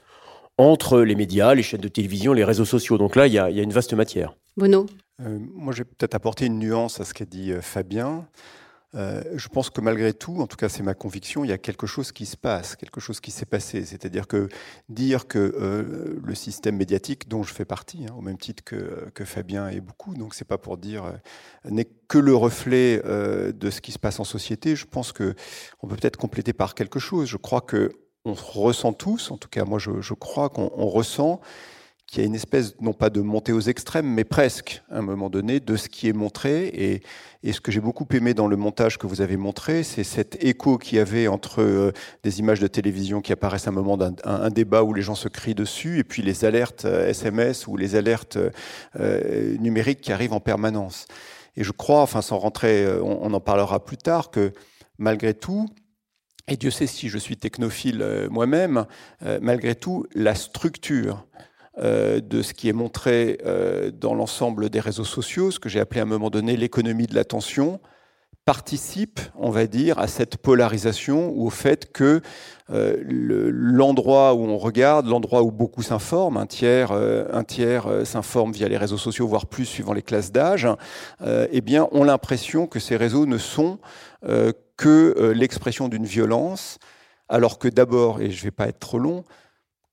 entre 0.57 1.01
les 1.01 1.16
médias, 1.16 1.54
les 1.54 1.63
chaînes 1.63 1.81
de 1.81 1.90
télévision, 1.90 2.31
les 2.31 2.45
réseaux 2.45 2.63
sociaux. 2.63 2.98
Donc 2.98 3.18
là, 3.18 3.28
il 3.28 3.34
y 3.34 3.38
a, 3.38 3.50
il 3.50 3.57
y 3.57 3.60
a 3.60 3.63
une 3.63 3.74
vaste 3.74 3.94
matière. 3.94 4.38
Bono 4.56 4.86
euh, 5.22 5.38
Moi, 5.54 5.74
je 5.74 5.80
vais 5.80 5.84
peut-être 5.84 6.16
apporter 6.16 6.45
une 6.45 6.60
nuance 6.60 7.01
à 7.01 7.04
ce 7.04 7.13
qu'a 7.13 7.25
dit 7.25 7.51
euh, 7.51 7.60
Fabien. 7.60 8.25
Euh, 8.95 9.24
je 9.36 9.48
pense 9.48 9.69
que 9.69 9.81
malgré 9.81 10.13
tout, 10.13 10.40
en 10.40 10.48
tout 10.48 10.57
cas 10.57 10.69
c'est 10.69 10.84
ma 10.84 10.94
conviction, 10.94 11.44
il 11.44 11.50
y 11.50 11.54
a 11.54 11.57
quelque 11.57 11.88
chose 11.88 12.12
qui 12.12 12.25
se 12.25 12.38
passe, 12.38 12.75
quelque 12.75 13.00
chose 13.00 13.19
qui 13.19 13.31
s'est 13.31 13.45
passé. 13.45 13.86
C'est-à-dire 13.86 14.28
que 14.28 14.50
dire 14.90 15.28
que 15.28 15.40
euh, 15.40 16.19
le 16.24 16.36
système 16.36 16.78
médiatique, 16.78 17.28
dont 17.28 17.44
je 17.44 17.54
fais 17.54 17.66
partie, 17.66 18.06
hein, 18.06 18.13
au 18.18 18.22
même 18.22 18.38
titre 18.38 18.63
que, 18.63 19.10
que, 19.13 19.25
Fabien 19.25 19.69
et 19.69 19.80
beaucoup, 19.80 20.13
donc 20.16 20.36
c'est 20.36 20.48
pas 20.48 20.57
pour 20.57 20.78
dire 20.78 21.06
euh, 21.06 21.12
n'est 21.69 21.88
que 22.07 22.19
le 22.19 22.36
reflet 22.36 23.01
de 23.04 23.69
ce 23.72 23.81
qui 23.81 23.92
se 23.92 23.98
passe 23.98 24.19
en 24.19 24.24
société. 24.24 24.75
Je 24.75 24.86
pense 24.86 25.12
que 25.12 25.34
on 25.81 25.88
peut 25.88 25.96
peut-être 25.96 26.18
compléter 26.18 26.54
par 26.54 26.75
quelque 26.75 27.00
chose. 27.00 27.28
Je 27.28 27.38
crois 27.38 27.62
que 27.62 27.92
on 28.25 28.34
ressent 28.34 28.94
tous, 28.94 29.31
en 29.31 29.38
tout 29.38 29.50
cas 29.50 29.66
moi 29.66 29.80
je, 29.80 30.01
je 30.01 30.13
crois 30.13 30.50
qu'on 30.50 30.68
ressent 30.86 31.42
qu'il 32.08 32.22
y 32.22 32.26
a 32.26 32.28
une 32.28 32.36
espèce, 32.36 32.80
non 32.80 32.94
pas 32.94 33.10
de 33.10 33.22
montée 33.22 33.54
aux 33.54 33.62
extrêmes, 33.62 34.08
mais 34.08 34.24
presque, 34.24 34.84
à 34.90 35.00
un 35.00 35.02
moment 35.02 35.30
donné, 35.30 35.60
de 35.60 35.76
ce 35.76 35.90
qui 35.90 36.08
est 36.08 36.14
montré. 36.14 36.68
Et, 36.68 37.02
ce 37.52 37.60
que 37.60 37.72
j'ai 37.72 37.82
beaucoup 37.82 38.08
aimé 38.14 38.34
dans 38.34 38.48
le 38.48 38.56
montage 38.56 38.98
que 38.98 39.06
vous 39.06 39.22
avez 39.22 39.36
montré, 39.36 39.84
c'est 39.84 40.04
cet 40.04 40.44
écho 40.44 40.78
qu'il 40.78 40.98
y 40.98 41.02
avait 41.02 41.28
entre 41.28 41.62
euh, 41.62 41.92
des 42.24 42.40
images 42.40 42.60
de 42.60 42.68
télévision 42.68 43.20
qui 43.22 43.34
apparaissent 43.34 43.68
à 43.68 43.72
un 43.72 43.74
moment 43.74 43.98
d'un 43.98 44.14
un, 44.24 44.50
débat 44.50 44.84
où 44.84 44.94
les 44.94 45.02
gens 45.02 45.16
se 45.16 45.28
crient 45.28 45.56
dessus, 45.56 46.00
et 46.00 46.04
puis 46.04 46.22
les 46.22 46.46
alertes 46.46 46.86
SMS 46.86 47.64
euh, 47.64 47.72
ou 47.72 47.78
les 47.78 47.96
alertes 47.96 48.38
euh, 49.00 49.58
numériques 49.58 50.02
qui 50.02 50.14
arrivent 50.14 50.34
en 50.34 50.40
permanence. 50.40 51.06
Et 51.58 51.64
je 51.64 51.72
crois, 51.72 52.02
enfin 52.02 52.22
sans 52.22 52.38
rentrer, 52.38 52.88
on 53.02 53.32
en 53.34 53.40
parlera 53.40 53.84
plus 53.84 53.98
tard, 53.98 54.32
que 54.32 54.54
malgré 54.98 55.34
tout, 55.34 55.68
et 56.48 56.58
Dieu 56.58 56.72
sait 56.72 56.88
si 56.88 57.10
je 57.10 57.18
suis 57.18 57.38
technophile 57.38 58.28
moi-même, 58.32 58.88
malgré 59.40 59.76
tout, 59.76 60.08
la 60.16 60.34
structure 60.34 61.28
euh, 61.80 62.22
de 62.22 62.44
ce 62.44 62.54
qui 62.54 62.70
est 62.70 62.74
montré 62.74 63.40
euh, 63.48 63.90
dans 63.90 64.14
l'ensemble 64.14 64.70
des 64.70 64.80
réseaux 64.80 65.04
sociaux, 65.04 65.50
ce 65.50 65.60
que 65.60 65.70
j'ai 65.70 65.80
appelé 65.80 66.02
à 66.02 66.04
un 66.04 66.08
moment 66.08 66.30
donné 66.30 66.56
l'économie 66.56 67.08
de 67.08 67.16
l'attention, 67.16 67.80
participe, 68.46 69.20
on 69.36 69.50
va 69.50 69.66
dire, 69.66 69.98
à 69.98 70.06
cette 70.06 70.38
polarisation 70.38 71.31
ou 71.36 71.48
au 71.48 71.50
fait 71.50 71.92
que 71.92 72.22
euh, 72.70 72.98
l'endroit 73.03 74.36
où 74.36 74.44
on 74.46 74.60
regarde, 74.60 75.08
l'endroit 75.08 75.42
où 75.42 75.51
beaucoup 75.51 75.82
s'informent, 75.82 76.38
un 76.38 76.46
tiers, 76.46 76.92
un 76.92 77.44
tiers 77.44 78.06
s'informe 78.06 78.51
via 78.51 78.68
les 78.68 78.77
réseaux 78.77 79.00
sociaux, 79.00 79.27
voire 79.27 79.48
plus 79.48 79.65
suivant 79.65 79.94
les 79.94 80.03
classes 80.03 80.32
d'âge, 80.32 80.68
eh 81.25 81.62
bien, 81.62 81.88
ont 81.92 82.03
l'impression 82.03 82.68
que 82.68 82.80
ces 82.80 82.98
réseaux 82.98 83.25
ne 83.25 83.38
sont 83.38 83.80
que 84.77 85.32
l'expression 85.34 85.88
d'une 85.88 86.06
violence, 86.06 86.77
alors 87.30 87.58
que 87.58 87.68
d'abord, 87.70 88.22
et 88.22 88.30
je 88.30 88.42
ne 88.42 88.44
vais 88.44 88.51
pas 88.51 88.68
être 88.68 88.80
trop 88.80 89.00
long, 89.00 89.24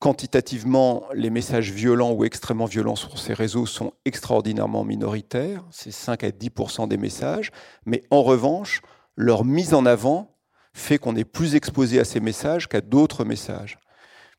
Quantitativement, 0.00 1.04
les 1.12 1.28
messages 1.28 1.72
violents 1.72 2.12
ou 2.12 2.24
extrêmement 2.24 2.64
violents 2.64 2.96
sur 2.96 3.18
ces 3.18 3.34
réseaux 3.34 3.66
sont 3.66 3.92
extraordinairement 4.06 4.82
minoritaires, 4.82 5.62
c'est 5.70 5.90
5 5.90 6.24
à 6.24 6.30
10% 6.30 6.88
des 6.88 6.96
messages, 6.96 7.50
mais 7.84 8.02
en 8.08 8.22
revanche, 8.22 8.80
leur 9.14 9.44
mise 9.44 9.74
en 9.74 9.84
avant 9.84 10.34
fait 10.72 10.96
qu'on 10.96 11.16
est 11.16 11.24
plus 11.24 11.54
exposé 11.54 12.00
à 12.00 12.04
ces 12.04 12.20
messages 12.20 12.66
qu'à 12.66 12.80
d'autres 12.80 13.26
messages. 13.26 13.78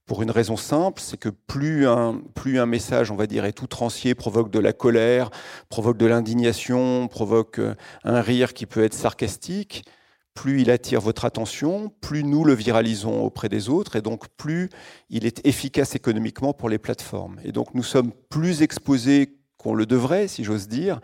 Pour 0.08 0.24
une 0.24 0.32
raison 0.32 0.58
simple, 0.58 1.00
c'est 1.00 1.18
que 1.18 1.30
plus 1.30 1.88
un, 1.88 2.66
message, 2.66 3.12
on 3.12 3.16
va 3.16 3.28
dire, 3.28 3.46
est 3.46 3.62
outrancier, 3.62 4.16
provoque 4.16 4.50
de 4.50 4.58
la 4.58 4.74
colère, 4.74 5.30
provoque 5.70 5.98
de 5.98 6.08
l'indignation, 6.08 7.08
provoque 7.08 7.60
euh, 7.60 7.76
un 8.04 8.20
rire 8.20 8.56
qui 8.56 8.66
peut 8.66 8.84
être 8.84 8.96
sarcastique, 8.96 9.86
plus 10.34 10.62
il 10.62 10.72
attire 10.72 11.02
votre 11.02 11.26
attention, 11.26 11.92
plus 12.02 12.24
nous 12.24 12.44
le 12.44 12.54
viralisons 12.54 13.24
auprès 13.24 13.50
des 13.50 13.70
autres, 13.70 13.96
et 13.96 14.02
donc 14.02 14.28
plus 14.38 14.70
il 15.10 15.26
est 15.26 15.46
efficace 15.46 15.96
économiquement 15.96 16.54
pour 16.54 16.70
les 16.70 16.78
plateformes. 16.78 17.40
Et 17.44 17.52
donc 17.52 17.74
nous 17.74 17.84
sommes 17.84 18.12
plus 18.30 18.62
exposés 18.62 19.38
qu'on 19.62 19.76
le 19.76 19.86
devrait, 19.86 20.28
si 20.28 20.44
j'ose 20.44 20.68
dire, 20.68 21.00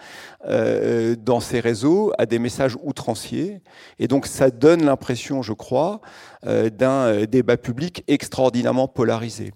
euh, 0.47 1.15
dans 1.15 1.39
ces 1.39 1.59
réseaux 1.59 2.11
à 2.17 2.25
des 2.25 2.39
messages 2.39 2.75
outranciers. 2.81 3.61
Et 3.99 4.07
donc 4.07 4.25
ça 4.25 4.49
donne 4.49 4.83
l'impression, 4.83 5.43
je 5.43 5.53
crois, 5.53 6.01
euh, 6.45 6.69
d'un 6.69 7.05
euh, 7.05 7.25
débat 7.27 7.57
public 7.57 8.03
extraordinairement 8.07 8.87
polarisé. 8.87 9.53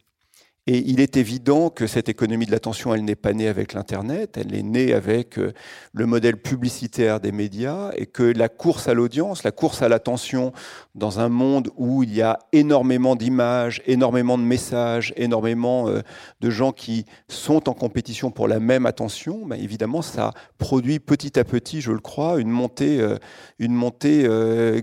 Et 0.73 0.85
il 0.87 1.01
est 1.01 1.17
évident 1.17 1.69
que 1.69 1.85
cette 1.85 2.07
économie 2.07 2.45
de 2.45 2.51
l'attention, 2.51 2.93
elle 2.93 3.03
n'est 3.03 3.17
pas 3.17 3.33
née 3.33 3.49
avec 3.49 3.73
l'Internet, 3.73 4.37
elle 4.37 4.55
est 4.55 4.63
née 4.63 4.93
avec 4.93 5.37
euh, 5.37 5.51
le 5.91 6.05
modèle 6.05 6.37
publicitaire 6.37 7.19
des 7.19 7.33
médias 7.33 7.91
et 7.97 8.05
que 8.05 8.23
la 8.23 8.47
course 8.47 8.87
à 8.87 8.93
l'audience, 8.93 9.43
la 9.43 9.51
course 9.51 9.81
à 9.81 9.89
l'attention 9.89 10.53
dans 10.95 11.19
un 11.19 11.27
monde 11.27 11.71
où 11.75 12.03
il 12.03 12.15
y 12.15 12.21
a 12.21 12.39
énormément 12.53 13.17
d'images, 13.17 13.81
énormément 13.85 14.37
de 14.37 14.43
messages, 14.43 15.13
énormément 15.17 15.89
euh, 15.89 15.99
de 16.39 16.49
gens 16.49 16.71
qui 16.71 17.05
sont 17.27 17.67
en 17.67 17.73
compétition 17.73 18.31
pour 18.31 18.47
la 18.47 18.61
même 18.61 18.85
attention, 18.85 19.45
ben 19.45 19.59
évidemment, 19.61 20.01
ça 20.01 20.31
produit 20.57 20.99
petit 20.99 21.37
à 21.37 21.43
petit, 21.43 21.81
je 21.81 21.91
le 21.91 21.99
crois, 21.99 22.39
une 22.39 22.49
montée, 22.49 23.01
euh, 23.01 23.17
une 23.59 23.73
montée 23.73 24.25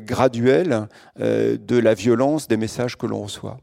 graduelle 0.05 0.87
de 1.19 1.79
la 1.79 1.95
violence 1.95 2.47
des 2.47 2.59
messages 2.59 2.99
que 2.99 3.07
l'on 3.07 3.23
reçoit. 3.23 3.57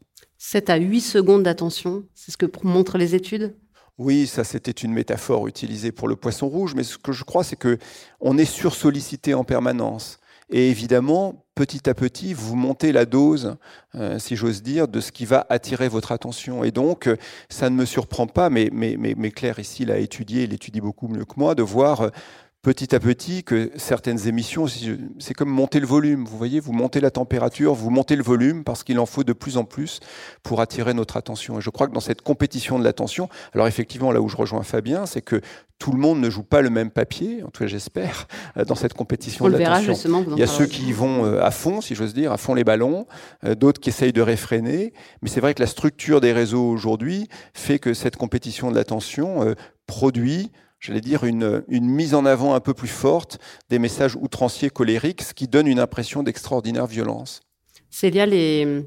7 0.48 0.70
à 0.70 0.76
8 0.76 1.00
secondes 1.00 1.42
d'attention, 1.42 2.04
c'est 2.14 2.30
ce 2.30 2.36
que 2.36 2.46
montrent 2.62 2.98
les 2.98 3.16
études? 3.16 3.56
Oui, 3.98 4.28
ça 4.28 4.44
c'était 4.44 4.70
une 4.70 4.92
métaphore 4.92 5.48
utilisée 5.48 5.90
pour 5.90 6.06
le 6.06 6.14
poisson 6.14 6.46
rouge, 6.46 6.76
mais 6.76 6.84
ce 6.84 6.98
que 6.98 7.10
je 7.10 7.24
crois 7.24 7.42
c'est 7.42 7.56
que 7.56 7.78
on 8.20 8.38
est 8.38 8.44
sursollicité 8.44 9.34
en 9.34 9.42
permanence. 9.42 10.20
Et 10.48 10.70
évidemment, 10.70 11.44
petit 11.56 11.90
à 11.90 11.94
petit, 11.94 12.32
vous 12.32 12.54
montez 12.54 12.92
la 12.92 13.06
dose, 13.06 13.56
euh, 13.96 14.20
si 14.20 14.36
j'ose 14.36 14.62
dire, 14.62 14.86
de 14.86 15.00
ce 15.00 15.10
qui 15.10 15.24
va 15.24 15.44
attirer 15.48 15.88
votre 15.88 16.12
attention. 16.12 16.62
Et 16.62 16.70
donc, 16.70 17.08
euh, 17.08 17.16
ça 17.48 17.68
ne 17.68 17.74
me 17.74 17.84
surprend 17.84 18.28
pas, 18.28 18.48
mais, 18.48 18.70
mais, 18.72 18.96
mais, 18.96 19.30
Claire 19.32 19.58
ici 19.58 19.84
l'a 19.84 19.98
étudié, 19.98 20.44
il 20.44 20.54
étudie 20.54 20.80
beaucoup 20.80 21.08
mieux 21.08 21.24
que 21.24 21.34
moi, 21.36 21.56
de 21.56 21.64
voir 21.64 22.02
euh, 22.02 22.10
petit 22.62 22.94
à 22.96 23.00
petit 23.00 23.44
que 23.44 23.70
certaines 23.76 24.26
émissions, 24.26 24.66
c'est 25.18 25.34
comme 25.34 25.48
monter 25.48 25.78
le 25.78 25.86
volume. 25.86 26.24
Vous 26.24 26.36
voyez, 26.36 26.58
vous 26.58 26.72
montez 26.72 27.00
la 27.00 27.12
température, 27.12 27.74
vous 27.74 27.90
montez 27.90 28.16
le 28.16 28.24
volume 28.24 28.64
parce 28.64 28.82
qu'il 28.82 28.98
en 28.98 29.06
faut 29.06 29.22
de 29.22 29.32
plus 29.32 29.56
en 29.56 29.64
plus 29.64 30.00
pour 30.42 30.60
attirer 30.60 30.92
notre 30.92 31.16
attention. 31.16 31.58
Et 31.58 31.60
je 31.60 31.70
crois 31.70 31.86
que 31.86 31.92
dans 31.92 32.00
cette 32.00 32.22
compétition 32.22 32.78
de 32.78 32.84
l'attention, 32.84 33.28
alors 33.54 33.68
effectivement, 33.68 34.10
là 34.10 34.20
où 34.20 34.28
je 34.28 34.36
rejoins 34.36 34.64
Fabien, 34.64 35.06
c'est 35.06 35.22
que 35.22 35.40
tout 35.78 35.92
le 35.92 35.98
monde 35.98 36.20
ne 36.20 36.30
joue 36.30 36.42
pas 36.42 36.62
le 36.62 36.70
même 36.70 36.90
papier, 36.90 37.42
en 37.42 37.50
tout 37.50 37.62
cas 37.62 37.66
j'espère, 37.66 38.26
euh, 38.56 38.64
dans 38.64 38.74
cette 38.74 38.94
compétition 38.94 39.44
On 39.44 39.48
de 39.48 39.56
l'attention. 39.56 40.24
Il 40.32 40.38
y 40.38 40.42
a 40.42 40.46
ceux 40.46 40.66
qui 40.66 40.92
vont 40.92 41.24
euh, 41.24 41.42
à 41.42 41.50
fond, 41.50 41.80
si 41.80 41.94
j'ose 41.94 42.14
dire, 42.14 42.32
à 42.32 42.36
fond 42.36 42.54
les 42.54 42.64
ballons, 42.64 43.06
euh, 43.44 43.54
d'autres 43.54 43.80
qui 43.80 43.90
essayent 43.90 44.12
de 44.12 44.22
réfréner. 44.22 44.92
Mais 45.22 45.28
c'est 45.28 45.40
vrai 45.40 45.54
que 45.54 45.62
la 45.62 45.68
structure 45.68 46.20
des 46.20 46.32
réseaux 46.32 46.68
aujourd'hui 46.68 47.28
fait 47.54 47.78
que 47.78 47.94
cette 47.94 48.16
compétition 48.16 48.70
de 48.70 48.76
l'attention 48.76 49.54
produit 49.86 50.50
j'allais 50.80 51.00
dire, 51.00 51.24
une, 51.24 51.64
mise 51.68 52.14
en 52.14 52.24
avant 52.24 52.54
un 52.54 52.60
peu 52.60 52.74
plus 52.74 52.88
forte 52.88 53.38
des 53.70 53.78
messages 53.78 54.16
outranciers 54.16 54.70
colériques, 54.70 55.22
ce 55.22 55.34
qui 55.34 55.48
donne 55.48 55.66
une 55.66 55.80
impression 55.80 56.22
d'extraordinaire 56.22 56.86
violence. 56.86 57.40
Célia, 57.90 58.26
les 58.26 58.86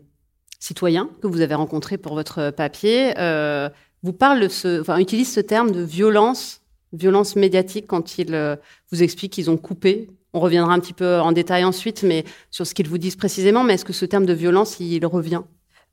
citoyens 0.59 1.09
que 1.21 1.27
vous 1.27 1.41
avez 1.41 1.55
rencontrés 1.55 1.97
pour 1.97 2.13
votre 2.13 2.51
papier 2.51 3.13
euh, 3.17 3.69
utilisent 4.03 5.33
ce 5.33 5.39
terme 5.39 5.71
de 5.71 5.81
violence, 5.81 6.61
violence 6.93 7.35
médiatique 7.35 7.87
quand 7.87 8.17
ils 8.17 8.33
euh, 8.33 8.55
vous 8.91 9.03
expliquent 9.03 9.33
qu'ils 9.33 9.49
ont 9.49 9.57
coupé. 9.57 10.09
On 10.33 10.39
reviendra 10.39 10.73
un 10.73 10.79
petit 10.79 10.93
peu 10.93 11.19
en 11.19 11.31
détail 11.31 11.63
ensuite, 11.63 12.03
mais 12.03 12.23
sur 12.51 12.67
ce 12.67 12.75
qu'ils 12.75 12.87
vous 12.87 12.99
disent 12.99 13.15
précisément. 13.15 13.63
Mais 13.63 13.73
est-ce 13.73 13.85
que 13.85 13.93
ce 13.93 14.05
terme 14.05 14.25
de 14.25 14.33
violence, 14.33 14.79
il 14.79 15.03
revient? 15.05 15.41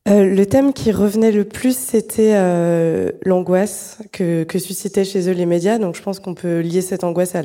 Euh, 0.08 0.24
le 0.24 0.46
thème 0.46 0.72
qui 0.72 0.92
revenait 0.92 1.32
le 1.32 1.44
plus, 1.44 1.76
c'était 1.76 2.34
euh, 2.36 3.10
l'angoisse 3.24 3.98
que, 4.12 4.44
que 4.44 4.58
suscitaient 4.60 5.04
chez 5.04 5.28
eux 5.28 5.32
les 5.32 5.46
médias. 5.46 5.78
Donc, 5.78 5.96
je 5.96 6.02
pense 6.02 6.20
qu'on 6.20 6.34
peut 6.34 6.60
lier 6.60 6.80
cette 6.80 7.02
angoisse 7.02 7.34
à 7.34 7.42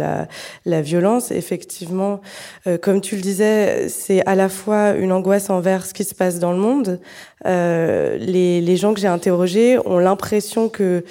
la, 0.66 0.82
violence. 0.82 1.32
Effectivement, 1.32 2.22
euh, 2.68 2.78
comme 2.78 3.02
tu 3.02 3.16
le 3.16 3.22
disais, 3.22 3.90
c'est 3.90 4.24
à 4.28 4.36
la 4.36 4.48
fois 4.48 4.92
une 4.92 5.12
angoisse 5.12 5.50
envers 5.50 5.86
ce 5.86 5.94
qui 5.94 6.04
se 6.04 6.14
passe 6.14 6.38
dans 6.38 6.52
le 6.52 6.60
monde. 6.60 7.00
Les, 7.46 8.62
les 8.62 8.76
gens 8.78 8.94
que 8.94 9.00
j'ai 9.00 9.08
interrogés 9.08 9.78
ont 9.86 10.00
l'impression 10.00 10.70
que 10.70 11.04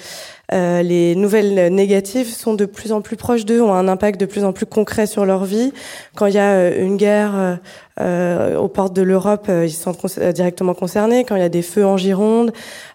les 0.51 1.15
nouvelles 1.15 1.73
négatives 1.73 2.27
sont 2.27 2.53
de 2.53 2.65
plus 2.65 2.91
en 2.91 2.99
plus 2.99 3.15
proches 3.15 3.45
d'eux, 3.45 3.61
ont 3.61 3.73
un 3.73 3.87
impact 3.87 4.19
de 4.19 4.25
plus 4.25 4.43
en 4.43 4.51
plus 4.51 4.65
concret 4.65 5.05
sur 5.05 5.25
leur 5.25 5.45
vie. 5.45 5.71
Quand 6.15 6.25
il 6.25 6.33
y 6.33 6.39
a 6.39 6.75
une 6.75 6.97
guerre 6.97 7.59
euh, 8.01 8.57
aux 8.57 8.67
portes 8.67 8.93
de 8.93 9.01
l'Europe, 9.01 9.47
euh, 9.49 9.65
ils 9.65 9.71
sont 9.71 9.95
euh, 10.17 10.31
directement 10.31 10.73
concernés. 10.73 11.23
Quand 11.23 11.35
il 11.35 11.41
y 11.41 11.45
a 11.45 11.49
des 11.49 11.61
feux 11.61 11.85
en 11.85 11.97
Gironde, 11.97 12.51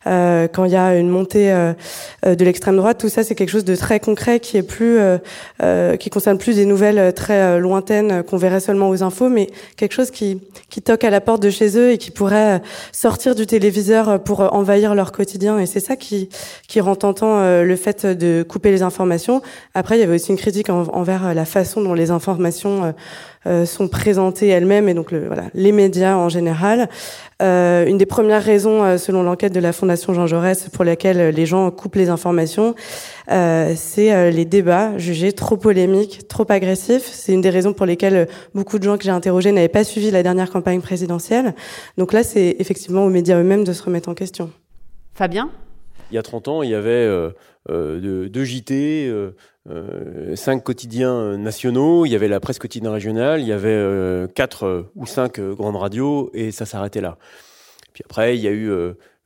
euh, 0.07 0.49
quand 0.49 0.65
il 0.65 0.73
y 0.73 0.77
a 0.77 0.97
une 0.97 1.09
montée 1.09 1.53
euh, 1.53 1.73
de 2.25 2.45
l'extrême 2.45 2.77
droite, 2.77 2.99
tout 2.99 3.09
ça, 3.09 3.23
c'est 3.23 3.35
quelque 3.35 3.51
chose 3.51 3.65
de 3.65 3.77
très 3.77 4.01
concret 4.01 4.41
qui 4.41 4.57
est 4.57 4.63
plus, 4.63 4.99
qui 5.99 6.11
concerne 6.11 6.39
plus 6.39 6.57
des 6.57 6.67
nouvelles 6.67 7.13
très 7.15 7.59
lointaines 7.59 8.23
qu'on 8.23 8.37
verrait 8.37 8.61
seulement 8.61 8.89
aux 8.89 9.03
infos, 9.03 9.29
mais 9.29 9.49
quelque 9.77 9.93
chose 9.93 10.11
qui, 10.11 10.41
qui 10.69 10.83
toque 10.83 11.05
à 11.05 11.11
la 11.11 11.21
porte 11.21 11.43
de 11.43 11.51
chez 11.51 11.79
eux 11.79 11.91
et 11.93 11.99
qui 11.99 12.11
pourrait 12.11 12.61
sortir 12.93 13.26
du 13.35 13.47
téléviseur 13.47 14.23
pour 14.23 14.41
envahir 14.55 14.95
leur 14.95 15.13
quotidien. 15.13 15.59
Et 15.59 15.67
c'est 15.67 15.81
ça 15.81 15.97
qui, 15.97 16.29
qui 16.69 16.81
rend 16.81 16.97
tentant 16.97 17.63
le 17.63 17.77
fait 17.77 18.07
de 18.07 18.45
couper 18.47 18.71
les 18.71 18.83
informations. 18.83 19.43
Après, 19.75 19.97
il 19.97 20.01
y 20.01 20.03
avait 20.03 20.15
aussi 20.15 20.31
une 20.31 20.39
critique 20.39 20.71
envers 20.71 21.35
la 21.35 21.45
façon 21.45 21.81
dont 21.81 21.95
les 21.95 22.11
informations 22.11 22.95
euh, 23.47 23.65
sont 23.65 23.87
présentées 23.87 24.49
elles-mêmes 24.49 24.89
et 24.89 24.95
donc 24.95 25.13
voilà, 25.13 25.45
les 25.55 25.71
médias 25.71 26.17
en 26.17 26.29
général. 26.29 26.89
Euh, 27.43 27.87
une 27.87 27.97
des 27.97 28.07
premières 28.07 28.43
raisons, 28.43 28.83
euh, 28.83 28.99
selon 28.99 29.23
l'enquête 29.23 29.53
de 29.53 29.61
la 29.61 29.73
Fondation 29.73 30.15
Jean 30.15 30.27
Jaurès, 30.27 30.69
pour 30.71 30.85
laquelle 30.85 31.29
les 31.29 31.47
gens 31.47 31.71
coupent 31.71 31.95
les 31.95 32.09
informations, 32.09 32.75
euh, 33.31 33.73
c'est 33.77 34.31
les 34.31 34.45
débats 34.45 34.97
jugés 34.99 35.33
trop 35.33 35.57
polémiques, 35.57 36.29
trop 36.29 36.47
agressifs. 36.49 37.07
C'est 37.07 37.33
une 37.33 37.41
des 37.41 37.51
raisons 37.51 37.73
pour 37.73 37.87
lesquelles 37.87 38.29
beaucoup 38.55 38.79
de 38.79 38.85
gens 38.85 38.97
que 38.99 39.05
j'ai 39.05 39.11
interrogés 39.11 39.53
n'avaient 39.53 39.69
pas 39.69 39.85
suivi 39.85 40.11
la 40.11 40.23
dernière 40.23 40.51
campagne 40.51 40.81
présidentielle. 40.81 41.55
Donc 41.99 42.13
là, 42.13 42.23
c'est 42.23 42.57
effectivement 42.59 43.05
aux 43.05 43.11
médias 43.11 43.39
eux-mêmes 43.39 43.65
de 43.65 43.73
se 43.73 43.83
remettre 43.83 44.09
en 44.09 44.15
question. 44.15 44.51
Fabien? 45.15 45.51
Il 46.11 46.15
y 46.15 46.19
a 46.19 46.23
30 46.23 46.49
ans, 46.49 46.63
il 46.63 46.71
y 46.71 46.75
avait 46.75 47.09
deux 47.69 48.29
de 48.29 48.45
JT, 48.45 49.11
euh, 49.69 50.37
cinq 50.37 50.63
quotidiens 50.63 51.37
nationaux, 51.37 52.07
il 52.07 52.11
y 52.11 52.15
avait 52.15 52.29
la 52.29 52.39
presse 52.39 52.59
quotidienne 52.59 52.93
régionale, 52.93 53.41
il 53.41 53.49
y 53.49 53.53
avait 53.53 53.69
euh, 53.71 54.29
quatre 54.29 54.65
euh, 54.65 54.93
ou 54.95 55.07
cinq 55.07 55.41
grandes 55.41 55.77
radios 55.77 56.31
et 56.35 56.53
ça 56.53 56.67
s'arrêtait 56.67 57.01
là. 57.01 57.19
Puis 57.93 58.05
après, 58.05 58.37
il 58.37 58.43
y 58.43 58.47
a 58.47 58.53
eu 58.53 58.71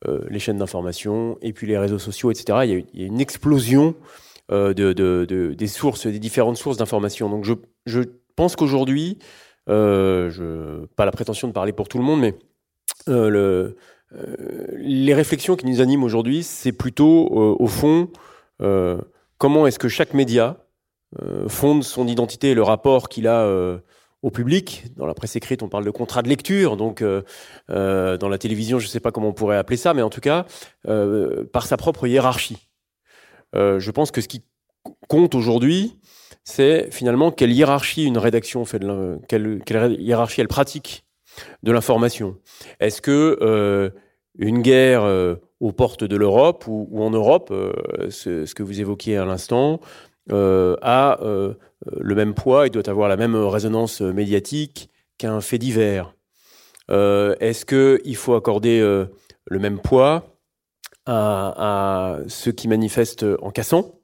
les 0.07 0.39
chaînes 0.39 0.59
d'information 0.59 1.37
et 1.43 1.53
puis 1.53 1.67
les 1.67 1.77
réseaux 1.77 1.99
sociaux, 1.99 2.31
etc. 2.31 2.59
Il 2.95 3.01
y 3.01 3.05
a 3.05 3.07
une 3.07 3.21
explosion 3.21 3.95
de, 4.51 4.73
de, 4.73 4.93
de, 4.93 5.55
des 5.55 5.67
sources, 5.67 6.07
des 6.07 6.19
différentes 6.19 6.57
sources 6.57 6.79
d'information. 6.79 7.29
Donc 7.29 7.45
je, 7.45 7.53
je 7.85 8.01
pense 8.35 8.57
qu'aujourd'hui, 8.57 9.19
je 9.69 10.87
pas 10.97 11.05
la 11.05 11.13
prétention 11.13 11.49
de 11.49 11.53
parler 11.53 11.73
pour 11.73 11.89
tout 11.89 11.99
le 11.99 12.05
monde, 12.05 12.21
mais 12.21 12.35
le, 13.07 13.77
les 14.79 15.13
réflexions 15.15 15.55
qui 15.55 15.67
nous 15.67 15.83
animent 15.83 16.05
aujourd'hui, 16.05 16.43
c'est 16.43 16.73
plutôt 16.73 17.29
au 17.29 17.67
fond 17.67 18.09
comment 19.41 19.67
est-ce 19.67 19.79
que 19.79 19.89
chaque 19.89 20.15
média 20.15 20.59
euh, 21.21 21.49
fonde 21.49 21.83
son 21.83 22.07
identité 22.07 22.51
et 22.51 22.55
le 22.55 22.63
rapport 22.63 23.09
qu'il 23.09 23.27
a 23.27 23.41
euh, 23.41 23.79
au 24.23 24.31
public. 24.31 24.85
Dans 24.97 25.07
la 25.07 25.15
presse 25.15 25.37
écrite, 25.37 25.63
on 25.63 25.69
parle 25.69 25.85
de 25.85 25.91
contrat 25.91 26.23
de 26.23 26.29
lecture, 26.29 26.77
donc 26.77 27.03
euh, 27.03 27.23
dans 27.69 28.29
la 28.29 28.39
télévision, 28.39 28.79
je 28.79 28.87
ne 28.87 28.91
sais 28.91 29.01
pas 29.01 29.13
comment 29.13 29.29
on 29.29 29.33
pourrait 29.33 29.57
appeler 29.57 29.77
ça, 29.77 29.95
mais 29.95 30.03
en 30.03 30.11
tout 30.11 30.21
cas, 30.21 30.47
par 31.53 31.67
sa 31.67 31.77
propre 31.77 32.07
hiérarchie. 32.07 32.69
je 33.55 33.91
pense 33.91 34.11
que 34.11 34.21
ce 34.21 34.29
qui 34.29 34.45
compte 35.09 35.35
aujourd'hui, 35.35 35.99
c'est 36.45 36.91
finalement 36.91 37.31
quelle 37.31 37.53
hiérarchie 37.53 38.05
une 38.05 38.19
rédaction 38.19 38.65
fait, 38.65 38.83
quelle, 39.29 39.63
hiérarchie 39.99 40.41
elle 40.41 40.49
pratique 40.49 41.05
de 41.63 41.73
l'information. 41.73 42.37
Est-ce 42.81 43.01
que 43.01 43.93
une 44.39 44.63
guerre 44.63 45.39
aux 45.61 45.73
portes 45.73 46.05
de 46.05 46.17
l'Europe 46.17 46.65
ou, 46.67 46.89
en 47.03 47.11
Europe, 47.11 47.51
euh, 47.53 48.11
ce, 48.11 48.53
que 48.55 48.63
vous 48.63 48.81
évoquiez 48.81 49.19
à 49.19 49.25
l'instant, 49.25 49.81
euh, 50.33 50.77
a 50.81 51.23
euh, 51.23 51.55
le 51.87 52.15
même 52.15 52.35
poids 52.35 52.67
et 52.67 52.71
doit 52.71 52.89
avoir 52.89 53.09
la 53.09 53.17
même 53.17 53.37
résonance 53.37 54.01
médiatique 54.01 54.91
qu'un 55.19 55.41
fait 55.41 55.59
divers. 55.59 56.15
Est-ce 56.89 57.65
qu'il 57.65 58.17
faut 58.17 58.35
accorder 58.35 58.81
le 58.81 59.59
même 59.59 59.79
poids 59.81 60.37
à, 61.07 62.19
ceux 62.29 62.53
qui 62.53 62.69
manifestent 62.69 63.25
en 63.41 63.51
cassant? 63.51 64.01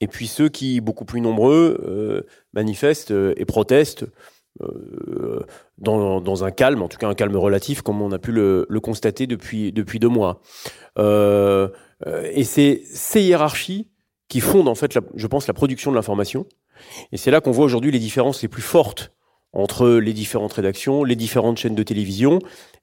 Et 0.00 0.08
puis 0.08 0.26
ceux 0.26 0.48
qui, 0.48 0.80
beaucoup 0.80 1.04
plus 1.04 1.20
nombreux, 1.20 2.26
manifestent 2.52 3.10
et 3.10 3.44
protestent 3.44 4.06
euh, 4.60 5.40
dans, 5.78 6.44
un 6.44 6.50
calme, 6.50 6.82
en 6.82 6.88
tout 6.88 6.98
cas 6.98 7.08
un 7.08 7.14
calme 7.14 7.36
relatif, 7.36 7.82
comme 7.82 8.00
on 8.02 8.12
a 8.12 8.18
pu 8.18 8.30
le, 8.30 8.66
le 8.68 8.80
constater 8.80 9.26
depuis, 9.26 9.72
depuis 9.72 9.98
deux 9.98 10.08
mois. 10.08 10.40
Euh, 10.98 11.68
euh 12.06 12.30
et 12.32 12.44
c'est 12.44 12.82
ces 12.84 13.22
hiérarchies 13.22 13.90
qui 14.32 14.40
fondent, 14.40 14.68
en 14.68 14.74
fait, 14.74 14.98
je 15.14 15.26
pense, 15.26 15.46
la 15.46 15.52
production 15.52 15.90
de 15.90 15.96
l'information. 15.96 16.46
Et 17.12 17.18
c'est 17.18 17.30
là 17.30 17.42
qu'on 17.42 17.50
voit 17.50 17.66
aujourd'hui 17.66 17.90
les 17.90 17.98
différences 17.98 18.40
les 18.40 18.48
plus 18.48 18.62
fortes 18.62 19.12
entre 19.52 19.86
les 19.86 20.14
différentes 20.14 20.54
rédactions, 20.54 21.04
les 21.04 21.16
différentes 21.16 21.58
chaînes 21.58 21.74
de 21.74 21.82
télévision, 21.82 22.38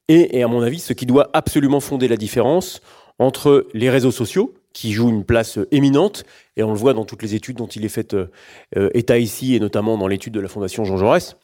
et, 0.10 0.44
à 0.44 0.48
mon 0.48 0.62
avis, 0.62 0.78
ce 0.78 0.94
qui 0.94 1.08
doit 1.08 1.32
absolument 1.34 1.80
fonder 1.80 2.08
la 2.08 2.18
différence 2.18 2.82
entre 3.18 3.66
les 3.74 3.90
réseaux 3.90 4.12
sociaux, 4.12 4.54
qui 4.74 4.92
jouent 4.92 5.10
une 5.10 5.24
place 5.24 5.58
éminente, 5.72 6.24
et 6.56 6.62
on 6.62 6.70
le 6.70 6.78
voit 6.78 6.94
dans 6.94 7.04
toutes 7.04 7.24
les 7.24 7.34
études 7.34 7.58
dont 7.58 7.66
il 7.66 7.84
est 7.84 7.90
fait 7.90 8.14
euh, 8.14 8.92
état 8.94 9.18
ici, 9.18 9.56
et 9.56 9.60
notamment 9.60 9.98
dans 9.98 10.08
l'étude 10.08 10.36
de 10.36 10.40
la 10.40 10.50
Fondation 10.50 10.84
Jean 10.84 10.98
Jaurès, 10.98 11.36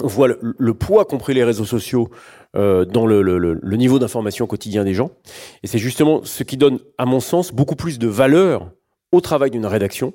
on 0.00 0.06
voit 0.06 0.28
le, 0.28 0.74
poids 0.74 1.06
qu'ont 1.06 1.18
pris 1.18 1.34
les 1.34 1.42
réseaux 1.42 1.64
sociaux 1.64 2.08
euh, 2.54 2.84
dans 2.84 3.04
le 3.04 3.76
niveau 3.76 3.98
d'information 3.98 4.46
quotidien 4.46 4.84
des 4.84 4.94
gens. 4.94 5.10
Et 5.64 5.66
c'est 5.66 5.78
justement 5.78 6.20
ce 6.22 6.44
qui 6.44 6.56
donne, 6.56 6.78
à 6.98 7.04
mon 7.04 7.18
sens, 7.18 7.52
beaucoup 7.52 7.74
plus 7.74 7.98
de 7.98 8.06
valeur 8.06 8.70
au 9.12 9.20
travail 9.20 9.50
d'une 9.50 9.66
rédaction, 9.66 10.12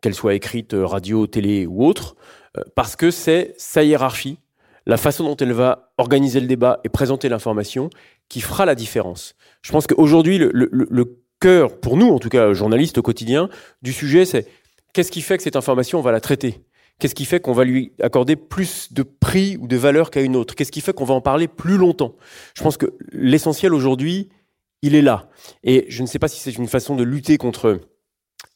qu'elle 0.00 0.14
soit 0.14 0.34
écrite 0.34 0.74
euh, 0.74 0.86
radio, 0.86 1.26
télé 1.26 1.66
ou 1.66 1.84
autre, 1.84 2.16
euh, 2.58 2.62
parce 2.74 2.96
que 2.96 3.10
c'est 3.10 3.54
sa 3.56 3.82
hiérarchie, 3.82 4.38
la 4.86 4.96
façon 4.96 5.24
dont 5.24 5.36
elle 5.36 5.52
va 5.52 5.92
organiser 5.96 6.40
le 6.40 6.46
débat 6.46 6.80
et 6.84 6.88
présenter 6.88 7.28
l'information 7.28 7.88
qui 8.28 8.40
fera 8.40 8.66
la 8.66 8.74
différence. 8.74 9.34
Je 9.62 9.72
pense 9.72 9.86
qu'aujourd'hui, 9.86 10.38
le, 10.38 11.18
cœur, 11.40 11.80
pour 11.80 11.96
nous 11.96 12.08
en 12.08 12.18
tout 12.18 12.28
cas, 12.28 12.52
journalistes 12.52 12.98
au 12.98 13.02
quotidien, 13.02 13.48
du 13.82 13.92
sujet, 13.92 14.24
c'est 14.24 14.46
qu'est-ce 14.92 15.12
qui 15.12 15.22
fait 15.22 15.36
que 15.36 15.42
cette 15.42 15.56
information, 15.56 15.98
on 15.98 16.02
va 16.02 16.12
la 16.12 16.20
traiter? 16.20 16.60
Qu'est-ce 16.98 17.14
qui 17.14 17.24
fait 17.24 17.40
qu'on 17.40 17.52
va 17.52 17.64
lui 17.64 17.92
accorder 18.00 18.36
plus 18.36 18.92
de 18.92 19.02
prix 19.02 19.56
ou 19.60 19.66
de 19.66 19.76
valeur 19.76 20.10
qu'à 20.10 20.20
une 20.20 20.36
autre? 20.36 20.54
Qu'est-ce 20.54 20.72
qui 20.72 20.80
fait 20.80 20.92
qu'on 20.92 21.04
va 21.04 21.14
en 21.14 21.20
parler 21.20 21.48
plus 21.48 21.76
longtemps? 21.76 22.14
Je 22.54 22.62
pense 22.62 22.76
que 22.76 22.94
l'essentiel 23.10 23.74
aujourd'hui, 23.74 24.28
il 24.82 24.94
est 24.94 25.02
là. 25.02 25.28
Et 25.64 25.86
je 25.88 26.02
ne 26.02 26.06
sais 26.06 26.18
pas 26.18 26.28
si 26.28 26.40
c'est 26.40 26.56
une 26.56 26.68
façon 26.68 26.94
de 26.94 27.02
lutter 27.02 27.38
contre 27.38 27.80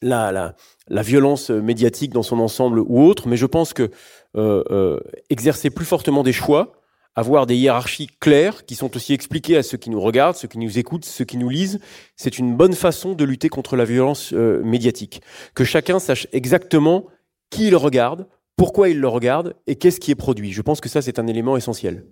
la, 0.03 0.55
violence 0.89 1.51
médiatique 1.51 2.13
dans 2.13 2.23
son 2.23 2.39
ensemble 2.39 2.81
ou 2.81 3.03
autre, 3.03 3.29
mais 3.29 3.37
je 3.37 3.47
pense 3.47 3.73
que 3.73 3.91
euh, 4.37 4.63
euh, 4.71 5.01
exercer 5.31 5.71
plus 5.71 5.85
fortement 5.85 6.23
des 6.23 6.33
choix, 6.33 6.73
avoir 7.15 7.47
des 7.47 7.57
hiérarchies 7.57 8.09
claires 8.21 8.67
qui 8.67 8.75
sont 8.75 8.95
aussi 8.97 9.15
expliquées 9.15 9.57
à 9.57 9.63
ceux 9.63 9.79
qui 9.79 9.91
nous 9.91 10.01
regardent, 10.01 10.37
ceux 10.37 10.49
qui 10.49 10.59
nous 10.59 10.79
écoutent, 10.79 11.07
ceux 11.07 11.25
qui 11.25 11.39
nous 11.39 11.49
lisent, 11.49 11.81
c'est 12.17 12.39
une 12.39 12.57
bonne 12.57 12.75
façon 12.75 13.15
de 13.15 13.25
lutter 13.25 13.49
contre 13.49 13.77
la 13.77 13.85
violence 13.85 14.33
euh, 14.35 14.63
médiatique. 14.63 15.23
Que 15.55 15.65
chacun 15.65 15.99
sache 15.99 16.27
exactement 16.33 17.07
qui 17.51 17.69
il 17.69 17.77
regarde, 17.77 18.27
pourquoi 18.57 18.89
il 18.89 19.01
le 19.01 19.09
regarde 19.09 19.55
et 19.67 19.77
qu'est-ce 19.77 20.01
qui 20.01 20.11
est 20.11 20.17
produit. 20.17 20.53
Je 20.53 20.63
pense 20.63 20.81
que 20.81 20.89
ça, 20.89 21.01
c'est 21.01 21.19
un 21.19 21.27
élément 21.27 21.57
essentiel 21.57 22.05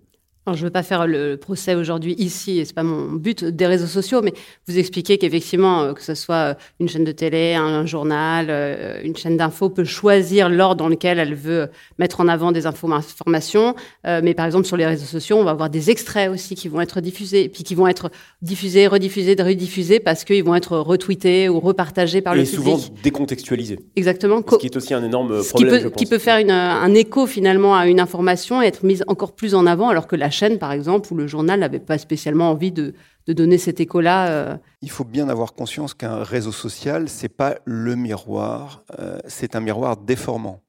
je 0.52 0.60
ne 0.60 0.64
veux 0.64 0.70
pas 0.70 0.82
faire 0.82 1.06
le 1.06 1.36
procès 1.36 1.74
aujourd'hui 1.74 2.14
ici, 2.18 2.58
et 2.58 2.64
c'est 2.66 2.74
pas 2.74 2.82
mon 2.82 3.12
but 3.12 3.44
des 3.44 3.66
réseaux 3.66 3.86
sociaux, 3.86 4.20
mais 4.22 4.34
vous 4.68 4.78
expliquer 4.78 5.16
qu'effectivement, 5.16 5.82
euh, 5.82 5.92
que 5.94 6.02
ce 6.02 6.14
soit 6.14 6.34
euh, 6.34 6.54
une 6.80 6.88
chaîne 6.88 7.04
de 7.04 7.12
télé, 7.12 7.54
un, 7.54 7.86
journal, 7.86 8.46
euh, 8.50 9.00
une 9.02 9.16
chaîne 9.16 9.38
d'infos 9.38 9.70
peut 9.70 9.84
choisir 9.84 10.50
l'ordre 10.50 10.76
dans 10.76 10.88
lequel 10.88 11.18
elle 11.18 11.34
veut 11.34 11.68
mettre 11.98 12.20
en 12.20 12.28
avant 12.28 12.52
des 12.52 12.66
informations. 12.66 13.74
mais 14.04 14.34
par 14.34 14.46
exemple, 14.46 14.66
sur 14.66 14.76
les 14.76 14.86
réseaux 14.86 15.06
sociaux, 15.06 15.36
on 15.38 15.44
va 15.44 15.52
avoir 15.52 15.70
des 15.70 15.90
extraits 15.90 16.30
aussi 16.30 16.54
qui 16.54 16.68
vont 16.68 16.80
être 16.80 17.00
diffusés, 17.00 17.48
puis 17.48 17.64
qui 17.64 17.74
vont 17.74 17.86
être 17.86 18.10
diffusés, 18.42 18.86
rediffusés, 18.86 19.36
rediffusés 19.38 20.00
parce 20.00 20.24
qu'ils 20.24 20.44
vont 20.44 20.54
être 20.54 20.76
retweetés 20.76 21.48
ou 21.48 21.60
repartagés 21.60 22.20
par 22.20 22.34
le 22.34 22.42
public. 22.42 22.54
Et 22.54 22.56
souvent 22.56 22.80
décontextualisés. 23.02 23.78
Exactement. 23.96 24.42
Ce 24.48 24.56
qui 24.56 24.66
est 24.66 24.76
aussi 24.76 24.92
un 24.92 25.04
énorme 25.04 25.42
problème. 25.42 25.54
Qui 25.54 25.64
peut, 25.64 25.82
je 25.82 25.88
pense. 25.88 25.98
qui 25.98 26.06
peut 26.06 26.18
faire 26.18 26.38
une, 26.38 26.50
un 26.50 26.94
écho 26.94 27.26
finalement 27.26 27.76
à 27.76 27.86
une 27.86 28.00
information 28.00 28.62
et 28.62 28.66
être 28.66 28.84
mise 28.84 29.04
encore 29.06 29.32
plus 29.32 29.54
en 29.54 29.66
avant, 29.66 29.88
alors 29.88 30.06
que 30.06 30.16
la 30.16 30.30
chaîne, 30.34 30.58
par 30.58 30.72
exemple, 30.72 31.12
où 31.12 31.16
le 31.16 31.26
journal 31.26 31.60
n'avait 31.60 31.78
pas 31.78 31.98
spécialement 31.98 32.50
envie 32.50 32.72
de, 32.72 32.94
donner 33.26 33.56
cet 33.56 33.80
écho-là. 33.80 34.28
Euh. 34.28 34.56
Il 34.82 34.90
faut 34.90 35.04
bien 35.04 35.28
avoir 35.28 35.54
conscience 35.54 35.94
qu'un 35.94 36.22
réseau 36.22 36.52
social, 36.52 37.08
c'est 37.08 37.30
pas 37.30 37.56
le 37.64 37.96
miroir, 37.96 38.82
euh, 38.98 39.18
c'est 39.26 39.56
un 39.56 39.60
miroir 39.60 39.96
déformant. 39.96 40.60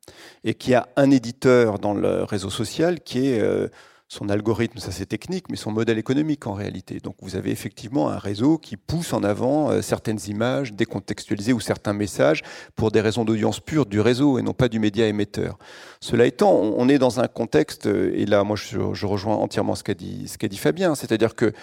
Et 0.44 0.54
qu'il 0.54 0.72
y 0.72 0.76
a 0.76 0.88
un 0.96 1.12
éditeur 1.12 1.80
dans 1.80 1.94
le 1.94 2.24
réseau 2.24 2.50
social 2.50 3.02
qui 3.02 3.28
est 3.28 3.42
euh, 3.42 3.68
son 4.08 4.30
algorithme, 4.30 4.80
ça 4.80 4.92
c'est 4.92 5.08
technique, 5.08 5.50
mais 5.50 5.56
son 5.56 5.72
modèle 5.72 5.98
économique 5.98 6.46
en 6.46 6.54
réalité. 6.54 7.00
Donc 7.00 7.16
vous 7.22 7.36
avez 7.36 7.52
effectivement 7.52 8.10
un 8.10 8.20
réseau 8.20 8.58
qui 8.58 8.78
pousse 8.78 9.14
en 9.14 9.24
avant 9.24 9.72
euh, 9.72 9.82
certaines 9.82 10.20
images 10.28 10.74
décontextualisées 10.74 11.54
ou 11.54 11.60
certains 11.60 11.94
messages 11.94 12.44
pour 12.76 12.92
des 12.92 13.02
raisons 13.02 13.26
d'audience 13.26 13.60
pure 13.60 13.86
du 13.86 14.00
réseau 14.00 14.38
et 14.38 14.44
non 14.44 14.54
pas 14.54 14.70
du 14.70 14.80
média 14.80 15.08
émetteur. 15.08 15.58
Cela 16.02 16.28
étant, 16.28 16.52
on 16.52 16.88
est 16.88 17.00
dans 17.00 17.20
un 17.20 17.28
contexte, 17.28 17.88
euh, 17.88 18.14
et 18.16 18.26
là 18.26 18.44
moi 18.44 18.56
je, 18.56 19.06
rejoins 19.06 19.36
entièrement 19.36 19.76
ce 19.76 19.84
qu'a 19.84 19.94
dit 19.96 20.58
Fabien, 20.58 20.94
c'est-à-dire 20.94 21.36
que 21.36 21.54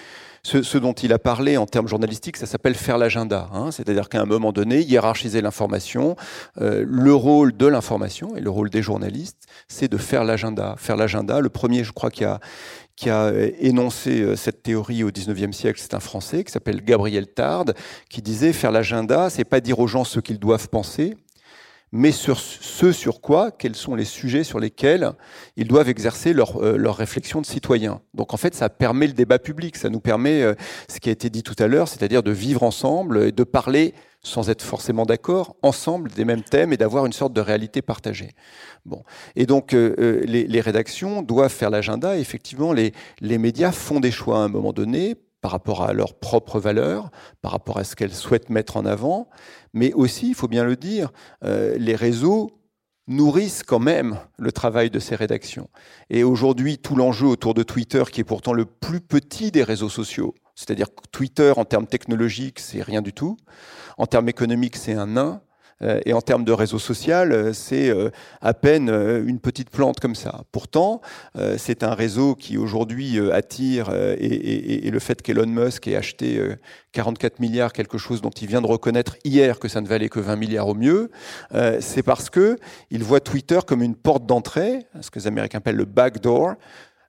ce, 0.44 0.78
dont 0.78 0.92
il 0.92 1.12
a 1.12 1.18
parlé 1.20 1.56
en 1.56 1.66
termes 1.66 1.86
journalistiques, 1.86 2.36
ça 2.36 2.46
s'appelle 2.46 2.74
faire 2.74 2.98
l'agenda. 2.98 3.48
Hein. 3.52 3.70
C'est-à-dire 3.70 4.08
qu'à 4.08 4.20
un 4.20 4.26
moment 4.26 4.52
donné, 4.52 4.80
hiérarchiser 4.80 5.40
l'information, 5.40 6.16
euh, 6.60 6.84
le 6.86 7.14
rôle 7.14 7.56
de 7.56 7.66
l'information 7.66 8.36
et 8.36 8.40
le 8.40 8.50
rôle 8.50 8.68
des 8.68 8.82
journalistes, 8.82 9.46
c'est 9.68 9.88
de 9.88 9.96
faire 9.96 10.24
l'agenda. 10.24 10.74
Faire 10.78 10.96
l'agenda, 10.96 11.38
le 11.38 11.48
premier, 11.48 11.84
je 11.84 11.92
crois, 11.92 12.10
qui 12.10 12.24
a, 12.24 12.40
qui 12.96 13.08
a 13.08 13.26
euh, 13.26 13.50
énoncé 13.60 14.20
euh, 14.20 14.36
cette 14.36 14.64
théorie 14.64 15.04
au 15.04 15.10
19e 15.10 15.52
siècle, 15.52 15.78
c'est 15.80 15.94
un 15.94 16.00
Français 16.00 16.42
qui 16.42 16.50
s'appelle 16.50 16.84
Gabriel 16.84 17.28
Tarde, 17.28 17.74
qui 18.10 18.20
disait 18.20 18.52
faire 18.52 18.72
l'agenda, 18.72 19.30
c'est 19.30 19.44
pas 19.44 19.60
dire 19.60 19.78
aux 19.78 19.86
gens 19.86 20.04
ce 20.04 20.18
qu'ils 20.18 20.40
doivent 20.40 20.68
penser, 20.68 21.16
mais 21.92 22.10
sur 22.10 22.40
ce 22.40 22.90
sur 22.90 23.20
quoi, 23.20 23.50
quels 23.50 23.76
sont 23.76 23.94
les 23.94 24.06
sujets 24.06 24.44
sur 24.44 24.58
lesquels 24.58 25.12
ils 25.56 25.68
doivent 25.68 25.90
exercer 25.90 26.32
leur, 26.32 26.62
euh, 26.62 26.76
leur 26.76 26.96
réflexion 26.96 27.42
de 27.42 27.46
citoyen. 27.46 28.00
Donc 28.14 28.32
en 28.32 28.38
fait, 28.38 28.54
ça 28.54 28.70
permet 28.70 29.06
le 29.06 29.12
débat 29.12 29.38
public, 29.38 29.76
ça 29.76 29.90
nous 29.90 30.00
permet 30.00 30.42
euh, 30.42 30.54
ce 30.88 31.00
qui 31.00 31.10
a 31.10 31.12
été 31.12 31.28
dit 31.28 31.42
tout 31.42 31.56
à 31.58 31.66
l'heure, 31.66 31.88
c'est-à-dire 31.88 32.22
de 32.22 32.30
vivre 32.30 32.62
ensemble 32.62 33.24
et 33.24 33.32
de 33.32 33.44
parler 33.44 33.94
sans 34.24 34.48
être 34.48 34.62
forcément 34.62 35.04
d'accord, 35.04 35.56
ensemble 35.62 36.10
des 36.12 36.24
mêmes 36.24 36.44
thèmes 36.44 36.72
et 36.72 36.76
d'avoir 36.76 37.06
une 37.06 37.12
sorte 37.12 37.32
de 37.32 37.40
réalité 37.40 37.82
partagée. 37.82 38.30
Bon. 38.86 39.02
Et 39.34 39.46
donc, 39.46 39.74
euh, 39.74 40.22
les, 40.24 40.46
les, 40.46 40.60
rédactions 40.60 41.22
doivent 41.22 41.52
faire 41.52 41.70
l'agenda. 41.70 42.16
Effectivement, 42.16 42.72
les, 42.72 42.92
les 43.20 43.36
médias 43.36 43.72
font 43.72 43.98
des 43.98 44.12
choix 44.12 44.36
à 44.38 44.42
un 44.42 44.48
moment 44.48 44.72
donné 44.72 45.16
par 45.42 45.50
rapport 45.50 45.82
à 45.82 45.92
leurs 45.92 46.14
propres 46.14 46.58
valeurs, 46.58 47.10
par 47.42 47.52
rapport 47.52 47.76
à 47.76 47.84
ce 47.84 47.94
qu'elles 47.94 48.14
souhaitent 48.14 48.48
mettre 48.48 48.78
en 48.78 48.86
avant, 48.86 49.28
mais 49.74 49.92
aussi, 49.92 50.28
il 50.28 50.34
faut 50.34 50.48
bien 50.48 50.64
le 50.64 50.76
dire, 50.76 51.10
euh, 51.44 51.76
les 51.78 51.96
réseaux 51.96 52.58
nourrissent 53.08 53.64
quand 53.64 53.80
même 53.80 54.18
le 54.38 54.52
travail 54.52 54.88
de 54.88 55.00
ces 55.00 55.16
rédactions. 55.16 55.68
Et 56.08 56.22
aujourd'hui, 56.22 56.78
tout 56.78 56.94
l'enjeu 56.94 57.26
autour 57.26 57.52
de 57.54 57.64
Twitter, 57.64 58.04
qui 58.10 58.20
est 58.20 58.24
pourtant 58.24 58.52
le 58.52 58.64
plus 58.64 59.00
petit 59.00 59.50
des 59.50 59.64
réseaux 59.64 59.88
sociaux, 59.88 60.34
c'est-à-dire 60.54 60.86
Twitter, 61.10 61.52
en 61.56 61.64
termes 61.64 61.88
technologiques, 61.88 62.60
c'est 62.60 62.80
rien 62.80 63.02
du 63.02 63.12
tout, 63.12 63.36
en 63.98 64.06
termes 64.06 64.28
économiques, 64.28 64.76
c'est 64.76 64.94
un 64.94 65.08
nain, 65.08 65.42
et 66.04 66.12
en 66.12 66.20
termes 66.20 66.44
de 66.44 66.52
réseau 66.52 66.78
social, 66.78 67.32
euh, 67.32 67.52
c'est 67.52 67.90
euh, 67.90 68.10
à 68.40 68.54
peine 68.54 68.88
une 69.26 69.38
petite 69.38 69.70
plante 69.70 70.00
comme 70.00 70.14
ça. 70.14 70.42
Pourtant, 70.52 71.00
c'est 71.56 71.82
un 71.82 71.94
réseau 71.94 72.34
qui 72.34 72.58
aujourd'hui 72.58 73.18
attire, 73.30 73.90
et, 74.18 74.90
le 74.90 74.98
fait 74.98 75.22
qu'Elon 75.22 75.46
Musk 75.46 75.86
ait 75.88 75.96
acheté 75.96 76.40
44 76.92 77.40
milliards, 77.40 77.72
quelque 77.72 77.98
chose 77.98 78.20
dont 78.20 78.30
il 78.30 78.48
vient 78.48 78.60
de 78.60 78.66
reconnaître 78.66 79.16
hier 79.24 79.58
que 79.58 79.68
ça 79.68 79.80
ne 79.80 79.86
valait 79.86 80.08
que 80.08 80.20
20 80.20 80.36
milliards 80.36 80.68
au 80.68 80.74
mieux, 80.74 81.10
c'est 81.80 82.02
parce 82.02 82.30
que 82.30 82.58
il 82.90 83.02
voit 83.02 83.20
Twitter 83.20 83.60
comme 83.66 83.82
une 83.82 83.94
porte 83.94 84.26
d'entrée, 84.26 84.86
ce 85.00 85.10
que 85.10 85.18
les 85.18 85.26
Américains 85.26 85.58
appellent 85.58 85.76
le 85.76 85.84
backdoor, 85.84 86.54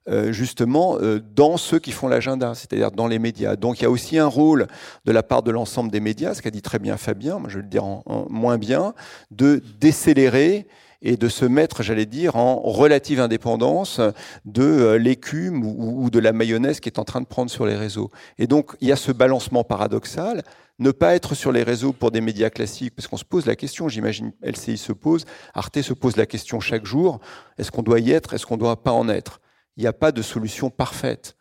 euh, 0.06 0.32
justement 0.32 0.98
euh, 1.00 1.18
dans 1.34 1.56
ceux 1.56 1.78
qui 1.78 1.90
font 1.90 2.08
l'agenda, 2.08 2.54
c'est-à-dire 2.54 2.90
dans 2.90 3.06
les 3.06 3.18
médias. 3.18 3.56
Donc 3.56 3.80
il 3.80 3.84
y 3.84 3.86
a 3.86 3.90
aussi 3.90 4.18
un 4.18 4.26
rôle 4.26 4.66
de 5.06 5.12
la 5.12 5.22
part 5.22 5.42
de 5.42 5.50
l'ensemble 5.50 5.90
des 5.90 6.00
médias, 6.00 6.34
ce 6.34 6.42
qu'a 6.42 6.50
dit 6.50 6.60
très 6.60 6.78
bien 6.78 6.98
Fabien, 6.98 7.38
moi 7.38 7.48
je 7.48 7.56
vais 7.56 7.62
le 7.62 7.70
dire 7.70 7.84
en, 7.84 8.26
moins 8.28 8.58
bien, 8.58 8.92
de 9.30 9.62
décélérer 9.80 10.66
et 11.00 11.16
de 11.16 11.28
se 11.28 11.46
mettre, 11.46 11.82
j'allais 11.82 12.04
dire, 12.04 12.36
en 12.36 12.60
relative 12.60 13.18
indépendance 13.18 13.98
de 14.44 14.62
euh, 14.62 14.98
l'écume 14.98 15.64
ou, 15.64 16.10
de 16.10 16.18
la 16.18 16.34
mayonnaise 16.34 16.80
qui 16.80 16.90
est 16.90 16.98
en 16.98 17.04
train 17.04 17.22
de 17.22 17.26
prendre 17.26 17.50
sur 17.50 17.64
les 17.64 17.76
réseaux. 17.76 18.10
Et 18.38 18.46
donc, 18.46 18.76
il 18.82 18.88
y 18.88 18.92
a 18.92 18.96
ce 18.96 19.10
balancement 19.10 19.64
paradoxal. 19.64 20.42
Ne 20.78 20.90
pas 20.90 21.14
être 21.14 21.34
sur 21.34 21.50
les 21.50 21.62
réseaux 21.62 21.94
pour 21.94 22.10
des 22.10 22.20
médias 22.20 22.50
classiques, 22.50 22.94
parce 22.94 23.06
qu'on 23.06 23.16
se 23.16 23.24
pose 23.24 23.46
la 23.46 23.56
question, 23.56 23.88
j'imagine 23.88 24.32
LCI 24.42 24.76
se 24.76 24.92
pose, 24.92 25.24
Arte 25.54 25.80
se 25.80 25.94
pose 25.94 26.16
la 26.16 26.26
question 26.26 26.58
chaque 26.60 26.84
jour, 26.84 27.20
est-ce 27.58 27.70
qu'on 27.70 27.82
doit 27.82 28.00
y 28.00 28.10
être, 28.10 28.34
est-ce 28.34 28.44
qu'on 28.44 28.56
ne 28.56 28.60
doit 28.60 28.82
pas 28.82 28.90
en 28.90 29.08
être? 29.08 29.40
Il 29.76 29.82
n'y 29.82 29.86
a 29.86 29.92
pas 29.92 30.12
de 30.12 30.22
solution 30.22 30.70
parfaite. 30.70 31.36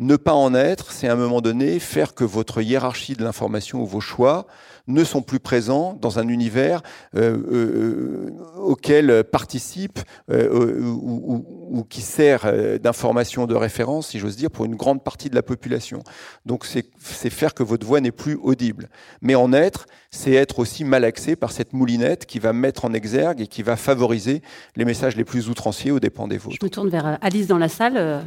Ne 0.00 0.16
pas 0.16 0.32
en 0.34 0.54
être, 0.54 0.90
c'est 0.90 1.08
à 1.08 1.12
un 1.12 1.16
moment 1.16 1.40
donné 1.40 1.78
faire 1.78 2.14
que 2.14 2.24
votre 2.24 2.60
hiérarchie 2.60 3.14
de 3.14 3.22
l'information 3.22 3.80
ou 3.82 3.86
vos 3.86 4.00
choix 4.00 4.46
ne 4.86 5.04
sont 5.04 5.22
plus 5.22 5.40
présents 5.40 5.96
dans 6.00 6.18
un 6.18 6.28
univers 6.28 6.82
euh, 7.16 7.36
euh, 7.52 8.30
auquel 8.58 9.24
participe 9.24 10.00
euh, 10.30 10.80
ou, 10.80 11.44
ou, 11.70 11.84
qui 11.84 12.02
sert 12.02 12.52
d'information 12.80 13.46
de 13.46 13.54
référence, 13.54 14.08
si 14.08 14.18
j'ose 14.18 14.36
dire, 14.36 14.50
pour 14.50 14.64
une 14.64 14.76
grande 14.76 15.02
partie 15.02 15.30
de 15.30 15.34
la 15.34 15.42
population. 15.42 16.02
Donc 16.46 16.64
c'est 16.66 17.30
faire 17.30 17.54
que 17.54 17.62
votre 17.62 17.86
voix 17.86 18.00
n'est 18.00 18.12
plus 18.12 18.38
audible. 18.42 18.88
Mais 19.22 19.34
en 19.34 19.52
être, 19.52 19.86
c'est 20.10 20.32
être 20.32 20.58
aussi 20.58 20.84
malaxé 20.84 21.36
par 21.36 21.52
cette 21.52 21.72
moulinette 21.72 22.26
qui 22.26 22.38
va 22.38 22.52
mettre 22.52 22.84
en 22.84 22.92
exergue 22.92 23.40
et 23.40 23.46
qui 23.46 23.62
va 23.62 23.76
favoriser 23.76 24.42
les 24.76 24.84
messages 24.84 25.16
les 25.16 25.24
plus 25.24 25.48
outranciers 25.48 25.90
aux 25.90 26.00
dépens 26.00 26.28
des 26.28 26.38
vôtres. 26.38 26.56
Je 26.60 26.64
me 26.64 26.70
tourne 26.70 26.88
vers 26.88 27.18
Alice 27.20 27.46
dans 27.46 27.58
la 27.58 27.68
salle. 27.68 28.24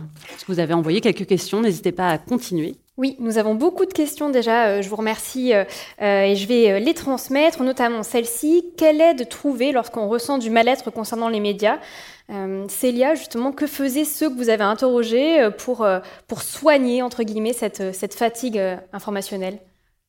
Vous 0.47 0.59
avez 0.59 0.73
envoyé 0.73 1.01
quelques 1.01 1.25
questions? 1.25 1.61
N'hésitez 1.61 1.91
pas 1.91 2.09
à 2.09 2.17
continuer. 2.17 2.75
Oui, 2.97 3.15
nous 3.19 3.37
avons 3.37 3.53
beaucoup 3.53 3.85
de 3.85 3.93
questions 3.93 4.31
déjà. 4.31 4.69
Euh, 4.69 4.81
je 4.81 4.89
vous 4.89 4.95
remercie 4.95 5.53
euh, 5.53 5.65
euh, 6.01 6.23
et 6.23 6.35
je 6.35 6.47
vais 6.47 6.79
les 6.79 6.95
transmettre, 6.95 7.61
notamment 7.61 8.01
celle-ci. 8.01 8.65
Quelle 8.75 8.99
aide 9.01 9.29
trouver 9.29 9.71
lorsqu'on 9.71 10.07
ressent 10.07 10.39
du 10.39 10.49
mal-être 10.49 10.89
concernant 10.89 11.29
les 11.29 11.39
médias? 11.39 11.77
Célia, 12.67 13.15
justement, 13.15 13.53
que 13.53 13.65
faisaient 13.65 14.03
ceux 14.03 14.29
que 14.29 14.35
vous 14.35 14.49
avez 14.49 14.65
interrogés 14.65 15.47
pour, 15.59 15.87
soigner, 16.41 17.01
entre 17.01 17.23
guillemets, 17.23 17.53
cette, 17.53 17.95
cette 17.95 18.13
fatigue 18.15 18.61
informationnelle? 18.91 19.59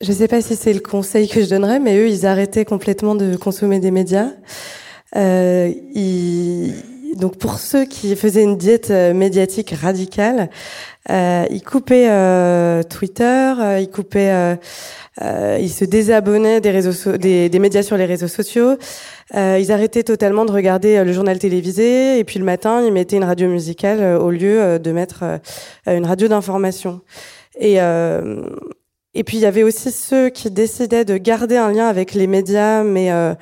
Je 0.00 0.10
ne 0.10 0.16
sais 0.16 0.26
pas 0.26 0.42
si 0.42 0.56
c'est 0.56 0.72
le 0.72 0.80
conseil 0.80 1.28
que 1.28 1.40
je 1.40 1.48
donnerais, 1.48 1.78
mais 1.78 1.96
eux, 1.96 2.08
ils 2.08 2.26
arrêtaient 2.26 2.64
complètement 2.64 3.14
de 3.14 3.36
consommer 3.36 3.78
des 3.78 3.92
médias. 3.92 4.30
Donc 7.16 7.36
pour 7.36 7.58
ceux 7.58 7.84
qui 7.84 8.14
faisaient 8.16 8.42
une 8.42 8.56
diète 8.56 8.90
médiatique 8.90 9.70
radicale, 9.70 10.50
euh, 11.10 11.46
ils 11.50 11.62
coupaient 11.62 12.08
Twitter, 12.88 13.54
ils 13.80 13.90
coupaient, 13.90 14.58
ils 15.20 15.70
se 15.70 15.84
désabonnaient 15.84 16.60
des 16.60 16.70
réseaux, 16.70 17.16
des, 17.16 17.48
des, 17.48 17.58
médias 17.58 17.82
sur 17.82 17.96
les 17.96 18.04
réseaux 18.04 18.28
sociaux. 18.28 18.76
ils 19.34 19.72
arrêtaient 19.72 20.02
totalement 20.02 20.44
de 20.44 20.52
regarder 20.52 21.02
le 21.04 21.12
journal 21.12 21.38
télévisé 21.38 22.18
et 22.18 22.24
puis 22.24 22.38
le 22.38 22.44
matin 22.44 22.82
ils 22.84 22.92
mettaient 22.92 23.16
une 23.16 23.24
radio 23.24 23.48
musicale 23.48 24.18
au 24.18 24.30
lieu 24.30 24.78
de 24.78 24.92
mettre 24.92 25.24
une 25.86 26.06
radio 26.06 26.28
d'information. 26.28 27.00
Et 27.58 27.80
et 29.14 29.24
puis 29.24 29.38
il 29.38 29.40
y 29.40 29.46
avait 29.46 29.62
aussi 29.62 29.90
ceux 29.90 30.28
qui 30.28 30.50
décidaient 30.50 31.04
de 31.04 31.16
garder 31.16 31.56
un 31.56 31.72
lien 31.72 31.88
avec 31.88 32.14
les 32.14 32.26
médias, 32.26 32.84
mais 32.84 33.10
euh, 33.10 33.34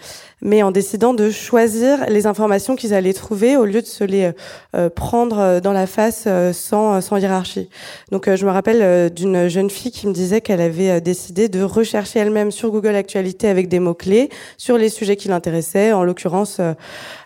mais 0.42 0.62
en 0.62 0.70
décidant 0.70 1.14
de 1.14 1.30
choisir 1.30 2.08
les 2.08 2.26
informations 2.26 2.76
qu'ils 2.76 2.92
allaient 2.92 3.14
trouver 3.14 3.56
au 3.56 3.64
lieu 3.64 3.80
de 3.80 3.86
se 3.86 4.04
les 4.04 4.32
euh, 4.74 4.90
prendre 4.90 5.60
dans 5.60 5.72
la 5.72 5.86
face 5.86 6.24
euh, 6.26 6.52
sans, 6.52 7.00
sans 7.00 7.16
hiérarchie. 7.16 7.70
Donc 8.12 8.28
euh, 8.28 8.36
je 8.36 8.44
me 8.44 8.50
rappelle 8.50 9.10
d'une 9.10 9.48
jeune 9.48 9.70
fille 9.70 9.90
qui 9.90 10.06
me 10.06 10.12
disait 10.12 10.42
qu'elle 10.42 10.60
avait 10.60 11.00
décidé 11.00 11.48
de 11.48 11.62
rechercher 11.62 12.18
elle-même 12.18 12.50
sur 12.50 12.70
Google 12.70 12.94
Actualité 12.94 13.48
avec 13.48 13.68
des 13.68 13.80
mots-clés 13.80 14.28
sur 14.58 14.76
les 14.76 14.90
sujets 14.90 15.16
qui 15.16 15.28
l'intéressaient, 15.28 15.92
en 15.92 16.04
l'occurrence 16.04 16.60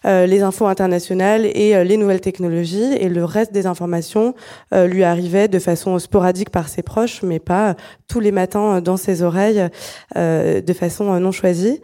les 0.04 0.42
infos 0.42 0.66
internationales 0.66 1.44
et 1.44 1.84
les 1.84 1.96
nouvelles 1.96 2.20
technologies, 2.20 2.94
et 2.94 3.08
le 3.08 3.24
reste 3.24 3.52
des 3.52 3.66
informations 3.66 4.34
lui 4.72 5.04
arrivait 5.04 5.48
de 5.48 5.58
façon 5.58 5.98
sporadique 5.98 6.50
par 6.50 6.68
ses 6.68 6.82
proches, 6.82 7.22
mais 7.22 7.38
pas 7.38 7.76
tous 8.08 8.20
les 8.20 8.32
matins 8.32 8.80
dans 8.80 8.96
ses 8.96 9.22
oreilles 9.22 9.68
de 10.16 10.72
façon 10.72 11.18
non 11.20 11.32
choisie. 11.32 11.80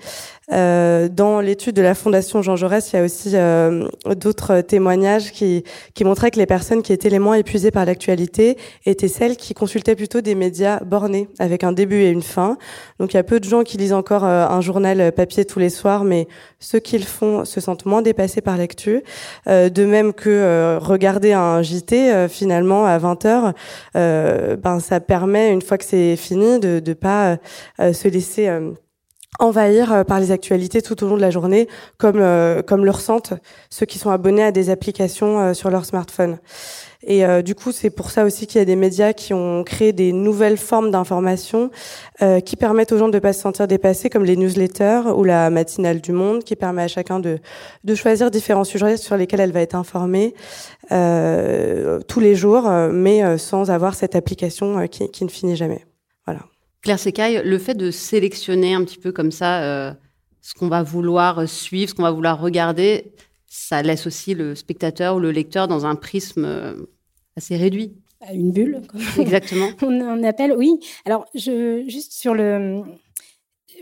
Euh, 0.52 1.09
dans 1.09 1.40
l'étude 1.40 1.74
de 1.74 1.82
la 1.82 1.94
Fondation 1.94 2.40
Jean 2.40 2.54
Jaurès, 2.54 2.92
il 2.92 2.96
y 2.96 2.98
a 3.00 3.02
aussi 3.02 3.32
euh, 3.35 3.88
d'autres 4.16 4.61
témoignages 4.61 5.32
qui, 5.32 5.64
qui 5.94 6.04
montraient 6.04 6.30
que 6.30 6.38
les 6.38 6.46
personnes 6.46 6.82
qui 6.82 6.92
étaient 6.92 7.11
les 7.11 7.18
moins 7.18 7.35
épuisées 7.35 7.72
par 7.72 7.85
l'actualité 7.85 8.56
étaient 8.85 9.09
celles 9.09 9.37
qui 9.37 9.54
consultaient 9.54 9.96
plutôt 9.96 10.20
des 10.20 10.37
médias 10.37 10.78
bornés, 10.85 11.28
avec 11.40 11.64
un 11.64 11.72
début 11.72 12.02
et 12.02 12.11
une 12.11 12.22
fin. 12.22 12.59
Donc 13.00 13.12
il 13.12 13.16
y 13.16 13.20
a 13.20 13.24
peu 13.24 13.40
de 13.40 13.44
gens 13.44 13.64
qui 13.64 13.76
lisent 13.76 13.92
encore 13.92 14.24
euh, 14.24 14.46
un 14.46 14.61
journal 14.61 15.11
papier 15.12 15.44
tous 15.44 15.59
les 15.59 15.70
soirs, 15.70 16.04
mais 16.04 16.28
ceux 16.61 16.78
qui 16.78 16.96
le 16.96 17.04
font 17.04 17.44
se 17.44 17.61
sentent 17.61 17.85
moins 17.85 18.02
dépassés 18.02 18.40
par 18.40 18.56
l'actu. 18.56 19.02
de 19.46 19.85
même 19.85 20.12
que 20.12 20.78
regarder 20.80 21.32
un 21.32 21.62
JT 21.62 22.28
finalement 22.28 22.87
à 22.87 22.98
20 22.98 23.24
heures, 23.24 23.52
ben 23.94 24.80
ça 24.80 25.00
permet 25.00 25.52
une 25.52 25.62
fois 25.62 25.78
que 25.78 25.85
c'est 25.85 26.16
fini 26.16 26.59
de 26.59 26.82
ne 26.85 26.94
pas 26.94 27.38
se 27.78 28.09
laisser 28.09 28.48
envahir 29.38 29.92
euh, 29.92 30.05
par 30.05 30.20
les 30.20 30.31
actualités 30.31 30.83
tout 30.83 31.03
au 31.05 31.09
long 31.09 31.16
de 31.16 31.20
la 31.20 31.31
journée, 31.31 31.68
comme 31.99 32.18
euh, 32.20 32.62
comme 32.62 32.85
le 32.85 32.90
ressentent 32.90 33.35
ceux 33.70 33.87
qui 33.87 33.99
sont 33.99 34.11
abonnés 34.11 34.44
à 34.44 34.53
des 34.53 34.70
applications 34.70 35.38
euh, 35.38 35.55
sur 35.55 35.70
leur 35.70 35.85
smartphone. 35.85 36.38
Et 37.09 37.25
du 37.44 37.55
coup, 37.55 37.70
c'est 37.70 37.90
pour 37.90 38.11
ça 38.11 38.25
aussi 38.25 38.49
qu'il 38.49 38.59
y 38.59 38.62
a 38.62 38.64
des 38.64 38.75
médias 38.75 39.12
qui 39.12 39.33
ont 39.33 39.62
créé 39.62 39.92
des 39.92 40.11
nouvelles 40.12 40.57
formes 40.57 40.90
d'information 40.90 41.70
qui 42.44 42.57
permettent 42.57 42.90
aux 42.90 42.99
gens 42.99 43.07
de 43.07 43.14
ne 43.14 43.20
pas 43.20 43.33
se 43.33 43.40
sentir 43.40 43.68
dépassés, 43.68 44.11
comme 44.11 44.25
les 44.25 44.35
newsletters 44.35 45.03
ou 45.14 45.22
la 45.22 45.49
matinale 45.51 46.01
du 46.01 46.11
Monde, 46.11 46.42
qui 46.42 46.57
permet 46.57 46.83
à 46.83 46.88
chacun 46.88 47.20
de 47.20 47.38
de 47.85 47.94
choisir 47.94 48.33
différents 48.33 48.64
sujets 48.64 48.96
sur 48.96 49.16
lesquels 49.16 49.38
elle 49.38 49.53
va 49.53 49.61
être 49.61 49.77
informée 49.77 50.35
tous 50.88 52.20
les 52.20 52.35
jours, 52.35 52.68
mais 52.90 53.38
sans 53.38 53.70
avoir 53.70 53.94
cette 53.94 54.16
application 54.16 54.88
qui, 54.88 55.09
qui 55.09 55.25
ne 55.25 55.31
finit 55.31 55.55
jamais. 55.55 55.87
Claire 56.82 56.98
Secaille, 56.98 57.42
le 57.44 57.58
fait 57.58 57.74
de 57.74 57.90
sélectionner 57.90 58.74
un 58.74 58.84
petit 58.84 58.98
peu 58.98 59.12
comme 59.12 59.32
ça 59.32 59.62
euh, 59.62 59.92
ce 60.40 60.54
qu'on 60.54 60.68
va 60.68 60.82
vouloir 60.82 61.48
suivre, 61.48 61.90
ce 61.90 61.94
qu'on 61.94 62.02
va 62.02 62.12
vouloir 62.12 62.40
regarder, 62.40 63.12
ça 63.46 63.82
laisse 63.82 64.06
aussi 64.06 64.34
le 64.34 64.54
spectateur 64.54 65.16
ou 65.16 65.18
le 65.18 65.30
lecteur 65.30 65.66
dans 65.66 65.86
un 65.86 65.96
prisme 65.96 66.44
euh, 66.44 66.74
assez 67.36 67.56
réduit. 67.56 67.94
Une 68.32 68.52
bulle. 68.52 68.82
Exactement. 69.18 69.70
on, 69.82 70.22
appelle, 70.22 70.54
oui. 70.56 70.78
Alors, 71.04 71.26
je, 71.34 71.84
juste 71.88 72.12
sur 72.12 72.34
le, 72.34 72.82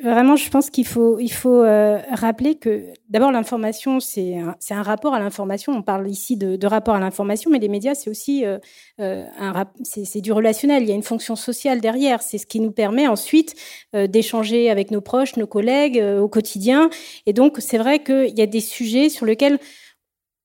vraiment, 0.02 0.36
je 0.36 0.48
pense 0.50 0.70
qu'il 0.70 0.86
faut, 0.86 1.18
il 1.18 1.32
faut 1.32 1.62
euh, 1.62 1.98
rappeler 2.10 2.56
que 2.56 2.84
d'abord 3.08 3.30
l'information, 3.32 4.00
c'est 4.00 4.36
un, 4.36 4.56
un, 4.70 4.82
rapport 4.82 5.14
à 5.14 5.18
l'information. 5.18 5.72
On 5.72 5.82
parle 5.82 6.08
ici 6.08 6.36
de, 6.36 6.56
de 6.56 6.66
rapport 6.66 6.94
à 6.94 7.00
l'information, 7.00 7.50
mais 7.50 7.58
les 7.58 7.68
médias, 7.68 7.94
c'est 7.94 8.10
aussi 8.10 8.44
euh, 8.44 8.58
euh 9.00 9.24
un, 9.38 9.64
c'est 9.82 10.20
du 10.20 10.32
relationnel. 10.32 10.82
Il 10.82 10.88
y 10.88 10.92
a 10.92 10.94
une 10.94 11.02
fonction 11.02 11.36
sociale 11.36 11.80
derrière. 11.80 12.22
C'est 12.22 12.38
ce 12.38 12.46
qui 12.46 12.60
nous 12.60 12.72
permet 12.72 13.06
ensuite 13.06 13.54
euh, 13.94 14.06
d'échanger 14.06 14.70
avec 14.70 14.90
nos 14.90 15.00
proches, 15.00 15.36
nos 15.36 15.46
collègues 15.46 16.02
au 16.20 16.28
quotidien. 16.28 16.90
Et 17.26 17.32
donc, 17.32 17.56
c'est 17.58 17.78
vrai 17.78 18.02
qu'il 18.02 18.36
y 18.36 18.42
a 18.42 18.46
des 18.46 18.60
sujets 18.60 19.08
sur 19.08 19.26
lesquels 19.26 19.58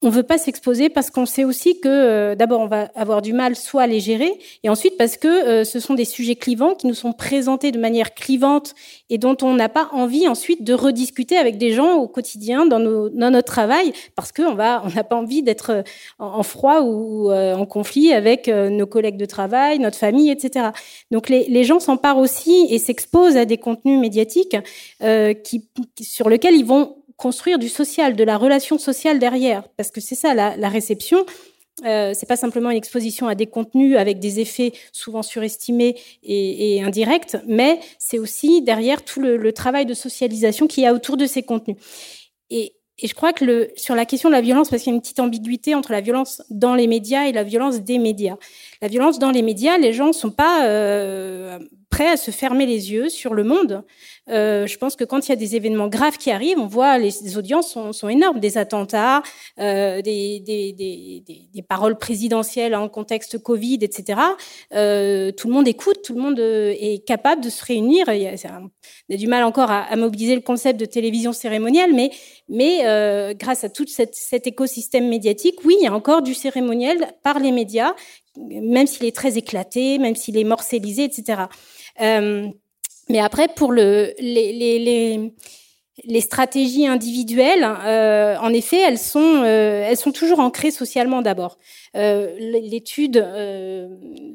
on 0.01 0.09
veut 0.09 0.23
pas 0.23 0.37
s'exposer 0.37 0.87
parce 0.87 1.11
qu'on 1.11 1.25
sait 1.25 1.43
aussi 1.43 1.79
que 1.81 1.89
euh, 1.89 2.35
d'abord 2.35 2.61
on 2.61 2.67
va 2.67 2.89
avoir 2.95 3.21
du 3.21 3.33
mal 3.33 3.57
soit 3.57 3.83
à 3.83 3.87
les 3.87 3.99
gérer 3.99 4.31
et 4.63 4.69
ensuite 4.69 4.97
parce 4.97 5.17
que 5.17 5.27
euh, 5.27 5.63
ce 5.65 5.81
sont 5.81 5.93
des 5.93 6.05
sujets 6.05 6.37
clivants 6.37 6.73
qui 6.73 6.87
nous 6.87 6.93
sont 6.93 7.11
présentés 7.11 7.71
de 7.73 7.79
manière 7.79 8.13
clivante 8.13 8.75
et 9.09 9.17
dont 9.17 9.35
on 9.41 9.53
n'a 9.55 9.67
pas 9.67 9.89
envie 9.91 10.27
ensuite 10.29 10.63
de 10.63 10.73
rediscuter 10.73 11.35
avec 11.35 11.57
des 11.57 11.73
gens 11.73 11.95
au 11.95 12.07
quotidien 12.07 12.65
dans, 12.65 12.79
nos, 12.79 13.09
dans 13.09 13.29
notre 13.29 13.51
travail 13.51 13.91
parce 14.15 14.31
qu'on 14.31 14.53
va 14.53 14.81
on 14.85 14.89
n'a 14.89 15.03
pas 15.03 15.17
envie 15.17 15.43
d'être 15.43 15.71
euh, 15.71 15.83
en, 16.17 16.43
froid 16.43 16.81
ou, 16.81 17.31
en 17.31 17.65
conflit 17.65 18.13
avec 18.13 18.47
nos 18.47 18.87
collègues 18.87 19.17
de 19.17 19.25
travail, 19.25 19.79
notre 19.79 19.97
famille, 19.97 20.31
etc. 20.31 20.67
Donc 21.11 21.29
les, 21.29 21.63
gens 21.63 21.79
s'emparent 21.79 22.17
aussi 22.17 22.67
et 22.69 22.79
s'exposent 22.79 23.37
à 23.37 23.45
des 23.45 23.57
contenus 23.57 23.99
médiatiques 23.99 24.55
qui, 25.43 25.67
sur 26.01 26.29
lesquels 26.29 26.55
ils 26.55 26.65
vont 26.65 26.98
construire 27.19 27.59
du 27.59 27.69
social, 27.69 28.15
de 28.15 28.23
la 28.23 28.37
relation 28.37 28.79
sociale 28.79 29.19
derrière, 29.19 29.67
parce 29.77 29.91
que 29.91 30.01
c'est 30.01 30.15
ça 30.15 30.33
la, 30.33 30.55
la 30.57 30.69
réception. 30.69 31.25
Euh, 31.85 32.13
c'est 32.13 32.25
pas 32.25 32.35
simplement 32.35 32.71
une 32.71 32.77
exposition 32.77 33.27
à 33.27 33.35
des 33.35 33.47
contenus 33.47 33.97
avec 33.97 34.19
des 34.19 34.39
effets 34.39 34.73
souvent 34.91 35.21
surestimés 35.21 35.95
et, 36.23 36.81
indirects, 36.81 37.37
mais 37.47 37.79
c'est 37.97 38.19
aussi 38.19 38.61
derrière 38.61 39.03
tout 39.03 39.21
le, 39.21 39.51
travail 39.53 39.85
de 39.85 39.93
socialisation 39.93 40.67
qu'il 40.67 40.83
y 40.83 40.87
a 40.87 40.93
autour 40.93 41.17
de 41.17 41.25
ces 41.25 41.43
contenus. 41.43 41.77
Et, 42.49 42.73
je 43.01 43.13
crois 43.13 43.31
que 43.31 43.69
sur 43.77 43.95
la 43.95 44.05
question 44.05 44.27
de 44.27 44.33
la 44.33 44.41
violence, 44.41 44.69
parce 44.69 44.83
qu'il 44.83 44.91
y 44.91 44.93
a 44.93 44.95
une 44.95 45.01
petite 45.01 45.21
ambiguïté 45.21 45.73
entre 45.73 45.93
la 45.93 46.01
violence 46.01 46.41
dans 46.49 46.75
les 46.75 46.85
médias 46.85 47.27
et 47.27 47.31
la 47.31 47.43
violence 47.43 47.79
des 47.79 47.97
médias. 47.97 48.35
La 48.81 48.89
violence 48.89 49.19
dans 49.19 49.31
les 49.31 49.41
médias, 49.41 49.77
les 49.77 49.93
gens 49.93 50.07
ne 50.07 50.11
sont 50.11 50.31
pas 50.31 50.65
euh, 50.65 51.59
prêts 51.89 52.09
à 52.09 52.17
se 52.17 52.31
fermer 52.31 52.65
les 52.65 52.91
yeux 52.91 53.09
sur 53.09 53.33
le 53.33 53.43
monde. 53.43 53.83
Euh, 54.29 54.67
je 54.67 54.77
pense 54.77 54.95
que 54.95 55.03
quand 55.03 55.27
il 55.27 55.29
y 55.29 55.33
a 55.33 55.35
des 55.35 55.55
événements 55.55 55.87
graves 55.87 56.17
qui 56.17 56.31
arrivent, 56.31 56.59
on 56.59 56.67
voit 56.67 56.97
les, 56.97 57.37
audiences 57.37 57.77
sont, 57.91 58.09
énormes, 58.09 58.39
des 58.39 58.57
attentats, 58.57 59.23
euh, 59.59 60.01
des, 60.01 60.39
des, 60.39 60.73
des, 60.73 61.23
des, 61.53 61.61
paroles 61.61 61.97
présidentielles 61.97 62.75
en 62.75 62.89
contexte 62.89 63.37
Covid, 63.39 63.79
etc. 63.81 64.19
Euh, 64.73 65.31
tout 65.31 65.47
le 65.47 65.53
monde 65.53 65.67
écoute, 65.67 66.01
tout 66.03 66.13
le 66.13 66.21
monde 66.21 66.39
euh, 66.39 66.73
est 66.79 67.05
capable 67.05 67.43
de 67.43 67.49
se 67.49 67.63
réunir. 67.65 68.05
Il 68.09 68.21
y 68.21 68.27
a, 68.27 68.61
on 69.09 69.13
a 69.13 69.17
du 69.17 69.27
mal 69.27 69.43
encore 69.43 69.71
à, 69.71 69.81
à, 69.81 69.95
mobiliser 69.95 70.35
le 70.35 70.41
concept 70.41 70.79
de 70.79 70.85
télévision 70.85 71.33
cérémonielle, 71.33 71.93
mais, 71.93 72.11
mais 72.47 72.81
euh, 72.85 73.33
grâce 73.33 73.63
à 73.63 73.69
tout 73.69 73.85
cette, 73.87 74.15
cet 74.15 74.47
écosystème 74.47 75.07
médiatique, 75.07 75.55
oui, 75.65 75.75
il 75.79 75.83
y 75.83 75.87
a 75.87 75.93
encore 75.93 76.21
du 76.21 76.33
cérémoniel 76.33 77.13
par 77.23 77.39
les 77.39 77.51
médias, 77.51 77.93
même 78.37 78.87
s'il 78.87 79.05
est 79.05 79.15
très 79.15 79.37
éclaté, 79.37 79.97
même 79.97 80.15
s'il 80.15 80.37
est 80.37 80.43
morcellisé, 80.43 81.03
etc. 81.03 81.43
Euh, 82.01 82.47
mais 83.09 83.19
après, 83.19 83.47
pour 83.47 83.71
le, 83.71 84.13
les, 84.19 84.53
les, 84.53 84.79
les, 84.79 85.33
les 86.03 86.21
stratégies 86.21 86.87
individuelles, 86.87 87.67
euh, 87.85 88.37
en 88.37 88.53
effet, 88.53 88.79
elles 88.79 88.99
sont, 88.99 89.43
euh, 89.43 89.83
elles 89.87 89.97
sont 89.97 90.11
toujours 90.11 90.39
ancrées 90.39 90.71
socialement 90.71 91.21
d'abord. 91.21 91.57
Euh, 91.95 92.35
L'étude 92.39 93.17
euh, 93.17 93.87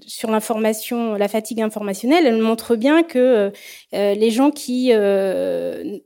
sur 0.06 0.30
l'information, 0.30 1.14
la 1.14 1.28
fatigue 1.28 1.60
informationnelle, 1.60 2.26
elle 2.26 2.40
montre 2.40 2.76
bien 2.76 3.02
que 3.02 3.52
euh, 3.94 4.14
les 4.14 4.30
gens 4.30 4.50
qui 4.50 4.92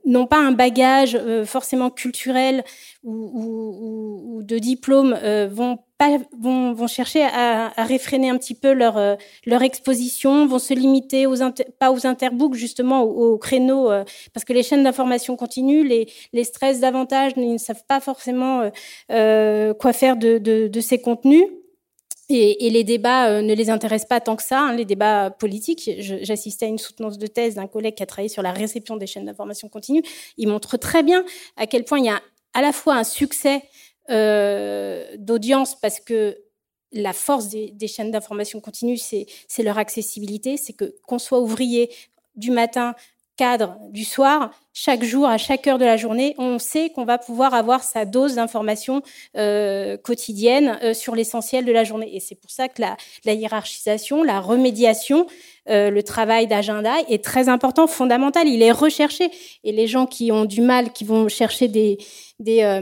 n'ont 0.05 0.27
pas 0.27 0.39
un 0.39 0.51
bagage 0.51 1.17
forcément 1.45 1.89
culturel 1.89 2.63
ou, 3.03 4.41
de 4.43 4.57
diplôme 4.57 5.17
vont 5.51 6.87
chercher 6.87 7.23
à, 7.23 7.71
à, 7.75 7.83
réfréner 7.83 8.29
un 8.29 8.37
petit 8.37 8.55
peu 8.55 8.73
leur, 8.73 9.17
exposition, 9.61 10.45
vont 10.47 10.59
se 10.59 10.73
limiter 10.73 11.25
pas 11.79 11.91
aux 11.91 12.05
interbooks 12.05 12.55
justement 12.55 13.01
aux, 13.03 13.37
créneaux 13.37 13.89
parce 14.33 14.45
que 14.45 14.53
les 14.53 14.63
chaînes 14.63 14.83
d'information 14.83 15.35
continuent, 15.35 15.87
les, 15.87 16.07
les 16.33 16.43
stressent 16.43 16.79
davantage, 16.79 17.33
ils 17.37 17.53
ne 17.53 17.57
savent 17.57 17.85
pas 17.87 17.99
forcément 17.99 18.69
quoi 19.07 19.93
faire 19.93 20.17
de, 20.17 20.79
ces 20.81 21.01
contenus. 21.01 21.38
Et, 22.31 22.69
les 22.69 22.83
débats 22.83 23.41
ne 23.41 23.53
les 23.55 23.71
intéressent 23.71 24.07
pas 24.07 24.21
tant 24.21 24.35
que 24.35 24.43
ça, 24.43 24.61
hein, 24.61 24.73
les 24.73 24.85
débats 24.85 25.31
politiques. 25.31 25.89
J'assistais 25.99 26.65
à 26.65 26.69
une 26.69 26.77
soutenance 26.77 27.17
de 27.17 27.25
thèse 27.25 27.55
d'un 27.55 27.65
collègue 27.65 27.95
qui 27.95 28.03
a 28.03 28.05
travaillé 28.05 28.29
sur 28.29 28.43
la 28.43 28.51
réception 28.51 28.97
des 28.97 29.07
chaînes 29.07 29.25
d'information 29.25 29.67
continue. 29.67 30.03
Il 30.37 30.47
montre 30.47 30.77
très 30.77 31.01
bien 31.01 31.25
à 31.57 31.65
quel 31.65 31.85
point 31.85 31.97
il 31.97 32.05
y 32.05 32.09
a 32.09 32.21
à 32.53 32.61
la 32.61 32.71
fois 32.71 32.95
un 32.95 33.03
succès 33.03 33.63
euh, 34.09 35.05
d'audience 35.17 35.79
parce 35.79 35.99
que 35.99 36.37
la 36.91 37.13
force 37.13 37.49
des, 37.49 37.71
des 37.71 37.87
chaînes 37.87 38.11
d'information 38.11 38.59
continue, 38.59 38.97
c'est 38.97 39.27
leur 39.63 39.77
accessibilité, 39.77 40.57
c'est 40.57 40.73
que 40.73 40.95
qu'on 41.05 41.19
soit 41.19 41.39
ouvrier 41.39 41.91
du 42.35 42.51
matin, 42.51 42.95
cadre 43.37 43.77
du 43.89 44.03
soir, 44.03 44.51
chaque 44.73 45.03
jour, 45.03 45.27
à 45.27 45.37
chaque 45.37 45.67
heure 45.67 45.77
de 45.77 45.85
la 45.85 45.97
journée, 45.97 46.35
on 46.37 46.59
sait 46.59 46.89
qu'on 46.89 47.03
va 47.03 47.17
pouvoir 47.17 47.53
avoir 47.53 47.83
sa 47.83 48.05
dose 48.05 48.35
d'information 48.35 49.01
euh, 49.35 49.97
quotidienne 49.97 50.79
euh, 50.83 50.93
sur 50.93 51.15
l'essentiel 51.15 51.65
de 51.65 51.71
la 51.71 51.83
journée. 51.83 52.15
Et 52.15 52.19
c'est 52.19 52.35
pour 52.35 52.51
ça 52.51 52.67
que 52.67 52.81
la, 52.81 53.33
hiérarchisation, 53.33 54.23
la 54.23 54.39
remédiation, 54.39 55.25
euh, 55.69 55.89
le 55.89 56.03
travail 56.03 56.47
d'agenda 56.47 56.93
est 57.09 57.23
très 57.23 57.49
important, 57.49 57.87
fondamental. 57.87 58.47
Il 58.47 58.61
est 58.61 58.71
recherché. 58.71 59.31
Et 59.63 59.71
les 59.71 59.87
gens 59.87 60.05
qui 60.05 60.31
ont 60.31 60.45
du 60.45 60.61
mal, 60.61 60.93
qui 60.93 61.03
vont 61.03 61.27
chercher 61.27 61.67
des, 61.67 61.97
euh, 62.47 62.79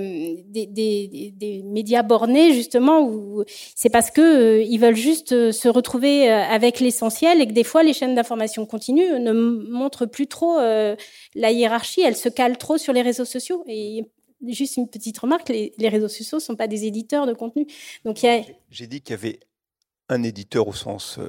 médias 1.64 2.04
bornés, 2.04 2.54
justement, 2.54 3.10
c'est 3.76 3.90
parce 3.90 4.12
que 4.12 4.62
ils 4.62 4.78
veulent 4.78 4.96
juste 4.96 5.52
se 5.52 5.68
retrouver 5.68 6.30
avec 6.30 6.80
l'essentiel 6.80 7.42
et 7.42 7.48
que 7.48 7.54
des 7.54 7.64
fois, 7.64 7.82
les 7.82 7.94
chaînes 7.94 8.16
d'information 8.16 8.66
continue 8.66 9.20
ne 9.20 9.32
montrent 9.32 10.06
plus 10.06 10.28
trop 10.28 10.58
la 10.58 11.52
hiérarchie. 11.52 11.77
Elles 11.98 12.16
se 12.16 12.30
calent 12.30 12.58
trop 12.58 12.78
sur 12.78 12.94
les 12.94 13.02
réseaux 13.02 13.26
sociaux. 13.26 13.64
Et 13.68 14.06
juste 14.46 14.78
une 14.78 14.90
petite 14.90 15.18
remarque, 15.18 15.50
les, 15.50 15.74
réseaux 15.90 16.08
sociaux 16.08 16.38
ne 16.38 16.44
sont 16.44 16.56
pas 16.56 16.68
des 16.68 16.86
éditeurs 16.86 17.26
de 17.26 17.34
contenu. 17.34 17.68
Donc, 18.06 18.24
a... 18.24 18.42
J'ai 18.70 18.88
dit 18.88 19.02
qu'il 19.02 19.12
y 19.12 19.14
avait 19.14 19.40
un 20.10 20.24
éditeur 20.24 20.68
au 20.68 20.74
sens 20.74 21.20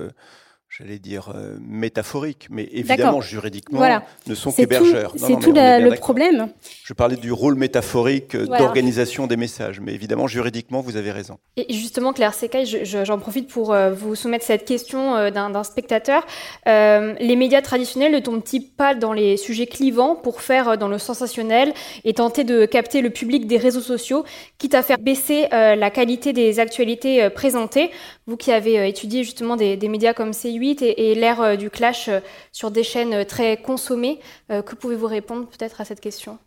j'allais 0.69 0.99
dire, 0.99 1.33
euh, 1.35 1.57
métaphorique, 1.61 2.49
mais 2.51 2.69
évidemment, 2.73 3.21
juridiquement, 3.21 3.81
ne 4.27 4.35
sont 4.35 4.53
qu'hébergeurs. 4.53 5.15
C'est 5.17 5.39
tout 5.39 5.53
le 5.53 5.97
problème. 5.97 6.49
Je 6.85 6.93
parlais 6.93 7.17
du 7.17 7.33
rôle 7.33 7.55
métaphorique 7.55 8.35
euh, 8.35 8.47
d'organisation 8.47 9.27
des 9.27 9.37
messages, 9.37 9.81
mais 9.81 9.95
évidemment, 9.95 10.27
juridiquement, 10.27 10.81
vous 10.81 10.97
avez 10.97 11.11
raison. 11.11 11.39
Et 11.57 11.73
justement, 11.73 12.13
Claire 12.13 12.35
Secaille, 12.35 12.85
j'en 12.85 13.19
profite 13.19 13.49
pour 13.49 13.73
euh, 13.73 13.93
vous 13.93 14.15
soumettre 14.15 14.45
cette 14.45 14.67
question 14.67 15.31
d'un 15.31 15.65
spectateur. 15.65 16.27
les 16.67 17.37
médias 17.37 17.63
traditionnels 17.63 18.13
ne 18.13 18.19
tombent-ils 18.19 18.71
pas 18.71 18.95
dans 18.95 19.13
les 19.13 19.37
sujets 19.37 19.67
clivants 19.67 20.15
pour 20.15 20.43
faire 20.43 20.77
dans 20.77 20.89
le 20.89 20.99
sensationnel 20.99 21.73
et 22.05 22.15
tenter 22.15 22.45
de 22.45 22.67
capter 22.67 23.01
le 23.01 23.11
public 23.11 23.47
des 23.47 23.57
réseaux 23.57 23.81
sociaux, 23.81 24.25
quitte 24.59 24.75
à 24.75 24.83
faire 24.83 24.99
baisser 24.99 25.49
la 25.51 25.91
qualité 25.91 26.33
des 26.33 26.61
actualités 26.61 27.31
présentées? 27.31 27.91
Vous 28.29 28.37
qui 28.37 28.53
avez 28.53 28.87
étudié 28.87 29.25
justement 29.25 29.57
des, 29.57 29.89
médias 29.89 30.13
comme 30.13 30.35
CU 30.35 30.77
et, 30.83 31.15
l'ère 31.15 31.41
euh, 31.41 31.57
du 31.57 31.71
clash 31.71 32.09
euh, 32.09 32.21
sur 32.53 32.71
des 32.71 32.83
chaînes 32.83 33.15
euh, 33.15 33.25
très 33.25 33.57
consommées. 33.57 34.21
que 34.51 34.75
pouvez-vous 34.75 35.07
répondre 35.07 35.49
peut-être 35.49 35.81
à 35.81 35.87
cette 35.87 36.01
question? 36.01 36.39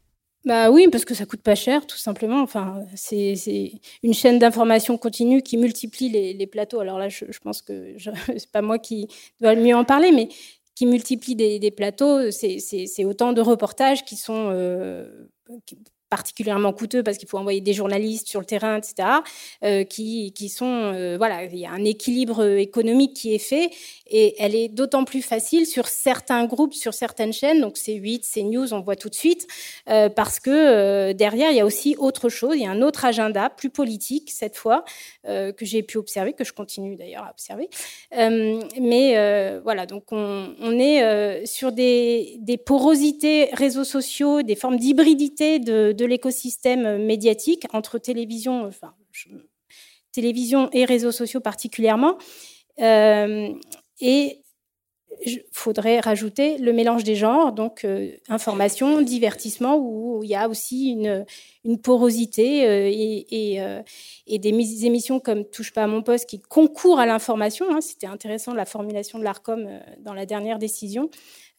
Bah 0.45 0.69
oui, 0.69 0.87
parce 0.91 1.05
que 1.05 1.15
ça 1.15 1.25
coûte 1.25 1.41
pas 1.41 1.55
cher, 1.55 1.87
tout 1.87 1.97
simplement. 1.97 2.43
Enfin, 2.43 2.83
c'est 2.95 3.33
une 4.03 4.13
chaîne 4.13 4.37
d'information 4.37 4.95
continue 4.99 5.41
qui 5.41 5.57
multiplie 5.57 6.09
les, 6.09 6.47
plateaux. 6.47 6.81
Alors 6.81 6.99
là, 6.99 7.09
je, 7.09 7.25
pense 7.43 7.63
que 7.63 7.95
c'est 8.37 8.51
pas 8.51 8.61
moi 8.61 8.77
qui 8.77 9.07
dois 9.39 9.55
le 9.55 9.63
mieux 9.63 9.75
en 9.75 9.83
parler, 9.83 10.11
mais 10.11 10.29
qui 10.75 10.85
multiplie 10.85 11.35
des, 11.35 11.71
plateaux, 11.71 12.29
c'est 12.29 13.05
autant 13.05 13.33
de 13.33 13.41
reportages 13.41 14.05
qui 14.05 14.17
sont 14.17 14.51
particulièrement 16.11 16.73
coûteux 16.73 17.03
parce 17.03 17.17
qu'il 17.17 17.27
faut 17.27 17.37
envoyer 17.37 17.61
des 17.61 17.71
journalistes 17.73 18.27
sur 18.27 18.41
le 18.41 18.45
terrain, 18.45 18.77
etc., 18.77 19.07
euh, 19.63 19.85
qui, 19.85 20.33
qui, 20.33 20.49
sont, 20.49 20.65
euh, 20.65 21.15
voilà, 21.17 21.45
il 21.45 21.57
y 21.57 21.65
a 21.65 21.71
un 21.71 21.85
équilibre 21.85 22.57
économique 22.57 23.15
qui 23.15 23.33
est 23.33 23.39
fait 23.39 23.69
et 24.07 24.35
elle 24.37 24.53
est 24.53 24.67
d'autant 24.67 25.05
plus 25.05 25.21
facile 25.21 25.65
sur 25.65 25.87
certains 25.87 26.45
groupes, 26.45 26.73
sur 26.73 26.93
certaines 26.93 27.31
chaînes, 27.31 27.61
donc 27.61 27.77
c'est 27.77 27.93
8, 27.93 28.25
c'est 28.25 28.43
News, 28.43 28.73
on 28.73 28.81
voit 28.81 28.97
tout 28.97 29.07
de 29.07 29.15
suite, 29.15 29.47
euh, 29.89 30.09
parce 30.09 30.41
que 30.41 31.13
derrière, 31.13 31.49
il 31.51 31.55
y 31.55 31.61
a 31.61 31.65
aussi 31.65 31.95
autre 31.97 32.27
chose, 32.27 32.55
il 32.57 32.63
y 32.63 32.65
a 32.65 32.71
un 32.71 32.81
autre 32.81 33.05
agenda, 33.05 33.49
plus 33.49 33.69
politique 33.69 34.31
cette 34.31 34.57
fois, 34.57 34.83
que 35.23 35.65
j'ai 35.65 35.81
pu 35.81 35.97
observer, 35.97 36.33
que 36.33 36.43
je 36.43 36.51
continue 36.51 36.97
d'ailleurs 36.97 37.23
à 37.23 37.31
observer. 37.31 37.69
mais 38.11 39.59
voilà, 39.63 39.85
donc 39.85 40.11
on, 40.11 40.79
est 40.79 41.45
sur 41.45 41.71
des, 41.71 42.35
des, 42.39 42.57
porosités 42.57 43.49
réseaux 43.53 43.85
sociaux, 43.85 44.41
des 44.41 44.55
formes 44.55 44.77
d'hybridité 44.77 45.59
de 45.59 46.00
l'écosystème 46.05 47.05
médiatique 47.05 47.65
entre 47.73 47.97
télévision, 47.97 48.65
enfin, 48.65 48.93
télévision 50.11 50.69
et 50.71 50.85
réseaux 50.85 51.11
sociaux 51.11 51.39
particulièrement. 51.39 52.17
Euh, 52.79 53.53
et 53.99 54.41
il 55.25 55.43
faudrait 55.51 55.99
rajouter 55.99 56.57
le 56.57 56.73
mélange 56.73 57.03
des 57.03 57.15
genres, 57.15 57.51
donc 57.51 57.85
euh, 57.85 58.11
information, 58.29 59.01
divertissement, 59.01 59.77
où, 59.77 60.23
il 60.23 60.29
y 60.29 60.35
a 60.35 60.49
aussi 60.49 60.91
une, 60.91 61.77
porosité 61.77 62.67
euh, 62.67 62.89
et, 62.91 63.61
euh, 63.61 63.81
des 64.27 64.85
émissions 64.85 65.19
comme 65.19 65.45
Touche 65.45 65.73
pas 65.73 65.83
à 65.83 65.87
mon 65.87 66.01
poste 66.01 66.29
qui 66.29 66.39
concourent 66.39 66.99
à 66.99 67.05
l'information. 67.05 67.67
Hein, 67.69 67.81
C'était 67.81 68.07
intéressant 68.07 68.53
la 68.53 68.65
formulation 68.65 69.19
de 69.19 69.23
l'ARCOM 69.23 69.67
dans 69.99 70.13
la 70.13 70.25
dernière 70.25 70.57
décision. 70.57 71.09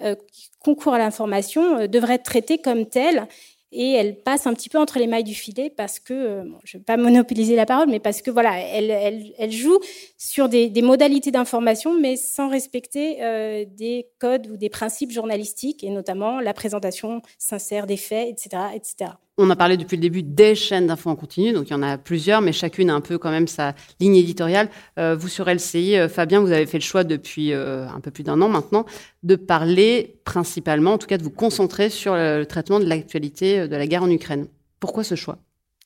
qui 0.01 0.51
concourt 0.59 0.95
à 0.95 0.99
l'information 0.99 1.87
devrait 1.87 2.15
être 2.15 2.25
traité 2.25 2.59
comme 2.59 2.87
tel 2.87 3.29
et 3.73 3.93
elle 3.93 4.17
passe 4.21 4.47
un 4.47 4.53
petit 4.53 4.69
peu 4.69 4.79
entre 4.79 4.99
les 4.99 5.07
mailles 5.07 5.25
du 5.25 5.35
filet 5.35 5.71
parce 5.75 5.99
que, 5.99 6.13
euh, 6.13 6.45
je 6.65 6.77
ne 6.77 6.81
vais 6.81 6.85
pas 6.85 6.99
monopoliser 6.99 7.57
la 7.57 7.67
parole, 7.67 7.89
mais 7.89 8.01
parce 8.01 8.21
que 8.21 8.31
voilà, 8.31 8.59
elle, 8.59 9.51
joue 9.51 9.79
sur 10.19 10.49
des, 10.49 10.71
modalités 10.83 11.31
d'information, 11.31 11.99
mais 11.99 12.17
sans 12.17 12.49
respecter 12.49 13.23
euh, 13.23 13.65
des 13.67 14.09
codes 14.19 14.47
ou 14.49 14.57
des 14.57 14.69
principes 14.69 15.11
journalistiques, 15.11 15.83
et 15.83 15.91
notamment 15.91 16.41
la 16.41 16.53
présentation 16.53 17.23
sincère 17.39 17.87
des 17.87 17.97
faits, 17.97 18.29
etc. 18.29 19.13
On 19.39 19.49
a 19.49 19.57
parlé 19.57 19.79
depuis 19.79 19.97
le 19.97 20.03
début 20.03 20.23
des 20.23 20.55
chaînes 20.55 20.89
d'infos 20.89 21.09
en 21.09 21.17
continu, 21.17 21.53
donc 21.53 21.71
il 21.71 21.73
y 21.73 21.75
en 21.75 21.83
a 21.83 21.97
plusieurs, 21.97 22.43
mais 22.43 22.53
chacune 22.53 22.91
a 22.91 22.95
un 22.95 23.01
peu 23.01 23.17
quand 23.17 23.31
même 23.31 23.49
sa 23.49 23.75
ligne 23.99 24.17
éditoriale. 24.17 24.69
Euh, 24.99 25.17
vous 25.17 25.29
sur 25.29 25.49
LCI, 25.49 25.97
euh, 25.97 26.09
Fabien, 26.11 26.41
vous 26.41 26.53
avez 26.53 26.67
fait 26.67 26.77
le 26.77 26.83
choix 26.83 27.03
depuis 27.03 27.55
euh, 27.55 27.89
un 27.89 28.01
peu 28.01 28.11
plus 28.11 28.25
d'un 28.25 28.43
an 28.43 28.49
maintenant 28.51 28.85
de 29.23 29.37
parler 29.37 30.21
principalement, 30.25 30.93
en 30.93 30.99
tout 30.99 31.07
cas 31.07 31.17
de 31.17 31.23
vous 31.23 31.31
concentrer 31.31 31.89
sur 31.89 32.15
le, 32.15 32.45
traitement 32.45 32.79
de 32.79 32.85
l'actualité 32.85 33.67
de 33.69 33.75
la 33.75 33.87
guerre 33.87 34.03
en 34.03 34.11
Ukraine. 34.11 34.49
Pourquoi 34.81 35.03
ce 35.03 35.15
choix? 35.15 35.39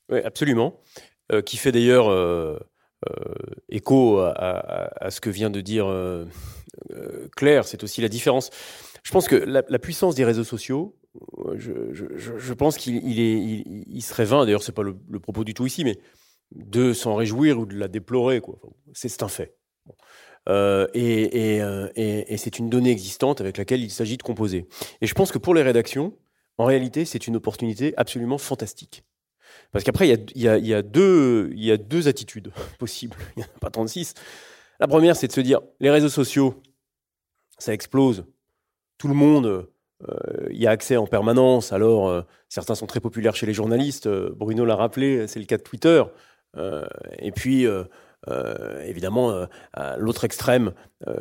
Oui, 0.09 0.19
absolument. 0.25 0.81
qui 1.45 1.55
fait 1.55 1.71
d'ailleurs 1.71 2.11
écho 3.69 4.19
à, 4.19 5.09
ce 5.09 5.21
que 5.21 5.29
vient 5.29 5.49
de 5.49 5.61
dire 5.61 5.87
Claire. 7.35 7.65
C'est 7.65 7.83
aussi 7.83 8.01
la 8.01 8.09
différence. 8.09 8.49
Je 9.03 9.11
pense 9.11 9.27
que 9.27 9.35
la, 9.35 9.63
la 9.69 9.79
puissance 9.79 10.15
des 10.15 10.25
réseaux 10.25 10.43
sociaux, 10.43 10.96
je, 11.55 12.53
pense 12.53 12.77
qu'il 12.77 13.01
il 13.07 14.01
serait 14.01 14.25
vain, 14.25 14.45
d'ailleurs 14.45 14.63
c'est 14.63 14.71
pas 14.71 14.83
le, 14.83 15.19
propos 15.19 15.43
du 15.43 15.53
tout 15.53 15.65
ici, 15.65 15.83
mais 15.83 15.99
de 16.55 16.93
s'en 16.93 17.15
réjouir 17.15 17.59
ou 17.59 17.65
de 17.65 17.75
la 17.75 17.87
déplorer. 17.87 18.41
C'est 18.93 19.23
un 19.23 19.27
fait. 19.27 19.55
Euh, 20.49 20.87
euh, 20.95 21.89
et, 21.95 22.37
c'est 22.37 22.59
une 22.59 22.69
donnée 22.69 22.91
existante 22.91 23.41
avec 23.41 23.57
laquelle 23.57 23.81
il 23.81 23.91
s'agit 23.91 24.17
de 24.17 24.23
composer. 24.23 24.67
Et 25.01 25.07
je 25.07 25.13
pense 25.13 25.31
que 25.31 25.37
pour 25.37 25.53
les 25.53 25.61
rédactions, 25.61 26.13
en 26.57 26.65
réalité, 26.65 27.05
c'est 27.05 27.27
une 27.27 27.35
opportunité 27.35 27.93
absolument 27.97 28.37
fantastique. 28.37 29.03
Parce 29.71 29.83
qu'après, 29.83 30.07
il 30.07 30.31
y, 30.35 30.43
y 30.43 30.73
a, 30.73 30.81
deux, 30.81 32.07
attitudes 32.07 32.51
possibles. 32.79 33.17
Il 33.35 33.39
n'y 33.39 33.43
en 33.43 33.47
a 33.55 33.59
pas 33.59 33.69
36. 33.69 34.13
La 34.79 34.87
première, 34.87 35.15
c'est 35.15 35.27
de 35.27 35.33
se 35.33 35.41
dire, 35.41 35.59
les 35.79 35.89
réseaux 35.89 36.09
sociaux, 36.09 36.61
ça 37.57 37.73
explose. 37.73 38.25
Tout 38.97 39.07
le 39.07 39.13
monde 39.13 39.67
il 40.51 40.57
y 40.57 40.67
a 40.67 40.71
accès 40.71 40.97
en 40.97 41.07
permanence. 41.07 41.73
Alors, 41.73 42.07
euh, 42.07 42.21
certains 42.49 42.75
sont 42.75 42.85
très 42.85 42.99
populaires 42.99 43.35
chez 43.35 43.45
les 43.45 43.53
journalistes. 43.53 44.07
Euh, 44.07 44.31
Bruno 44.35 44.65
l'a 44.65 44.75
rappelé, 44.75 45.27
c'est 45.27 45.39
le 45.39 45.45
cas 45.45 45.57
de 45.57 45.63
Twitter. 45.63 46.03
et 47.19 47.31
puis, 47.31 47.67
évidemment, 48.83 49.45
à 49.73 49.97
l'autre 49.97 50.23
extrême, 50.23 50.73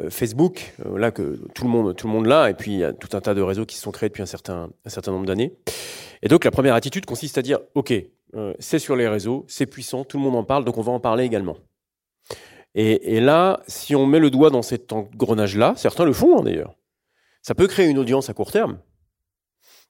Facebook, 0.09 0.75
là 0.97 1.11
que 1.11 1.39
tout 1.55 1.65
le 1.65 1.71
monde, 1.71 1.95
tout 1.95 2.07
le 2.07 2.13
monde 2.13 2.27
l'a. 2.27 2.51
Et 2.51 2.55
puis, 2.55 2.73
il 2.73 2.79
y 2.79 2.85
a 2.85 2.93
tout 2.93 3.15
un 3.15 3.21
tas 3.21 3.35
de 3.35 3.43
réseaux 3.43 3.67
qui 3.67 3.77
se 3.77 3.83
sont 3.83 3.91
créés 3.91 4.09
depuis 4.09 4.23
un 4.23 4.27
certain, 4.27 4.71
un 4.85 4.89
certain 4.89 5.13
nombre 5.13 5.27
d'années. 5.27 5.53
Et 6.23 6.29
donc, 6.29 6.45
la 6.45 6.51
première 6.51 6.75
attitude 6.75 7.05
consiste 7.05 7.37
à 7.37 7.43
dire, 7.43 7.59
OK, 7.75 7.93
c'est 8.59 8.79
sur 8.79 8.97
les 8.97 9.09
réseaux, 9.09 9.45
c'est 9.49 9.67
puissant, 9.67 10.05
tout 10.05 10.17
le 10.17 10.25
monde 10.25 10.37
en 10.37 10.45
parle, 10.45 10.65
donc 10.65 10.79
on 10.79 10.83
va 10.83 10.93
en 10.93 11.01
parler 11.01 11.25
également. 11.25 11.59
Et, 12.79 13.21
là, 13.21 13.61
si 13.67 13.97
on 13.97 14.05
met 14.05 14.19
le 14.19 14.29
doigt 14.29 14.51
dans 14.51 14.61
cet 14.61 14.93
engrenage-là, 14.93 15.73
certains 15.77 16.05
le 16.05 16.13
font 16.13 16.39
hein, 16.39 16.43
d'ailleurs, 16.43 16.75
ça 17.47 17.55
peut 17.55 17.69
créer 17.69 17.87
une 17.87 17.99
audience 17.99 18.29
à 18.29 18.35
court 18.35 18.51
terme. 18.51 18.81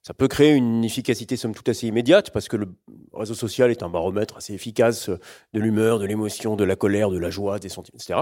Ça 0.03 0.13
peut 0.13 0.27
créer 0.27 0.53
une 0.53 0.83
efficacité, 0.83 1.37
somme 1.37 1.55
toute, 1.55 1.67
assez 1.69 1.87
immédiate, 1.87 2.29
parce 2.29 2.47
que 2.47 2.55
le 2.55 2.67
réseau 3.13 3.33
social 3.33 3.71
est 3.71 3.81
un 3.81 3.89
baromètre 3.89 4.37
assez 4.37 4.53
efficace 4.53 5.09
de 5.09 5.59
l'humeur, 5.59 5.97
de 5.97 6.05
l'émotion, 6.05 6.55
de 6.55 6.63
la 6.63 6.75
colère, 6.75 7.09
de 7.09 7.17
la 7.17 7.31
joie, 7.31 7.57
des 7.57 7.69
sentiments, 7.69 7.97
etc. 7.97 8.19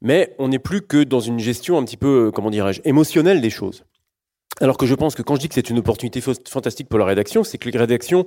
Mais 0.00 0.36
on 0.38 0.46
n'est 0.46 0.60
plus 0.60 0.82
que 0.82 1.02
dans 1.02 1.18
une 1.18 1.40
gestion 1.40 1.76
un 1.76 1.84
petit 1.84 1.96
peu, 1.96 2.30
comment 2.32 2.50
dirais-je, 2.50 2.82
émotionnelle 2.84 3.40
des 3.40 3.50
choses. 3.50 3.84
Alors 4.60 4.76
que 4.76 4.86
je 4.86 4.94
pense 4.94 5.16
que 5.16 5.22
quand 5.22 5.34
je 5.34 5.40
dis 5.40 5.48
que 5.48 5.54
c'est 5.56 5.68
une 5.68 5.78
opportunité 5.80 6.20
fantastique 6.20 6.88
pour 6.88 7.00
la 7.00 7.04
rédaction, 7.04 7.42
c'est 7.42 7.58
que 7.58 7.68
les 7.68 7.76
rédactions, 7.76 8.26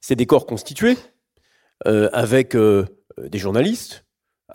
c'est 0.00 0.14
des 0.14 0.26
corps 0.26 0.46
constitués, 0.46 0.96
euh, 1.88 2.08
avec 2.12 2.54
euh, 2.54 2.86
des 3.18 3.38
journalistes. 3.38 4.04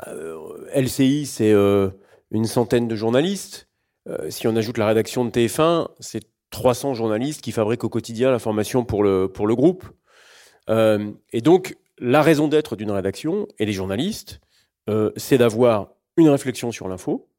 Euh, 0.07 0.69
LCI, 0.73 1.25
c'est 1.25 1.51
une 1.51 2.45
centaine 2.45 2.87
de 2.87 2.95
journalistes. 2.95 3.67
Euh, 4.07 4.29
si 4.29 4.47
on 4.47 4.55
ajoute 4.55 4.77
la 4.77 4.87
rédaction 4.87 5.25
de 5.25 5.29
TF1, 5.29 5.87
c'est 5.99 6.23
300 6.49 6.93
journalistes 6.93 7.41
qui 7.41 7.51
fabriquent 7.51 7.83
au 7.83 7.89
quotidien 7.89 8.31
l'information 8.31 8.83
pour 8.83 9.03
le, 9.03 9.27
pour 9.27 9.47
le 9.47 9.55
groupe. 9.55 9.85
Euh, 10.69 11.11
et 11.31 11.41
donc, 11.41 11.77
la 11.97 12.21
raison 12.21 12.47
d'être 12.47 12.75
d'une 12.75 12.91
rédaction 12.91 13.47
et 13.59 13.65
des 13.65 13.73
journalistes, 13.73 14.41
euh, 14.89 15.11
c'est 15.15 15.37
d'avoir 15.37 15.89
une 16.17 16.29
réflexion 16.29 16.71
sur 16.71 16.87
l'info, 16.87 17.29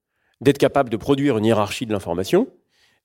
d'être 0.41 0.59
capable 0.59 0.91
de 0.91 0.97
produire 0.97 1.39
une 1.39 1.45
hiérarchie 1.45 1.87
de 1.87 1.93
l'information, 1.93 2.49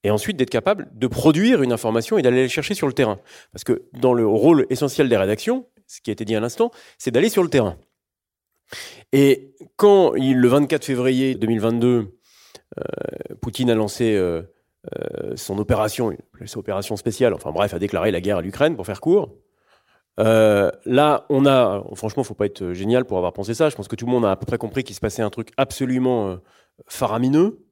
et 0.03 0.11
ensuite 0.11 0.37
d'être 0.37 0.49
capable 0.49 0.87
de 0.93 1.07
produire 1.07 1.63
une 1.63 1.71
information 1.71 2.17
et 2.17 2.21
d'aller 2.21 2.43
la 2.43 2.47
chercher 2.47 2.75
sur 2.75 2.87
le 2.87 2.93
terrain. 2.93 3.19
Parce 3.51 3.63
que 3.63 3.83
dans 3.93 4.13
le 4.13 4.27
rôle 4.27 4.67
essentiel 4.69 5.09
des 5.09 5.17
rédactions, 5.17 5.67
ce 5.87 6.01
qui 6.01 6.11
a 6.11 6.13
été 6.13 6.23
dit 6.23 6.35
à 6.35 6.39
l'instant, 6.39 6.71
c'est 6.97 7.11
d'aller 7.11 7.29
sur 7.29 7.43
le 7.43 7.49
terrain. 7.49 7.77
Et 9.11 9.53
quand 9.75 10.11
le 10.11 10.47
24 10.47 10.85
février 10.85 11.35
2022, 11.35 11.87
euh, 11.87 12.16
Poutine 13.41 13.69
a 13.69 13.75
lancé 13.75 14.15
euh, 14.15 14.41
euh, 14.95 15.35
son 15.35 15.57
opération, 15.57 16.11
opération 16.55 16.95
spéciale, 16.95 17.33
enfin 17.33 17.51
bref, 17.51 17.73
a 17.73 17.79
déclaré 17.79 18.11
la 18.11 18.21
guerre 18.21 18.37
à 18.37 18.41
l'Ukraine 18.41 18.75
pour 18.75 18.85
faire 18.85 19.01
court. 19.01 19.35
là, 20.17 21.25
on 21.29 21.45
a, 21.45 21.83
franchement, 21.95 22.23
faut 22.23 22.33
pas 22.33 22.45
être 22.45 22.73
génial 22.73 23.05
pour 23.05 23.17
avoir 23.17 23.33
pensé 23.33 23.53
ça. 23.53 23.69
Je 23.69 23.75
pense 23.75 23.87
que 23.87 23.95
tout 23.95 24.05
le 24.05 24.11
monde 24.11 24.25
a 24.25 24.31
à 24.31 24.35
peu 24.35 24.45
près 24.45 24.57
compris 24.57 24.83
qu'il 24.83 24.95
se 24.95 25.01
passait 25.01 25.21
un 25.21 25.29
truc 25.29 25.51
absolument 25.57 26.37
faramineux 26.87 27.67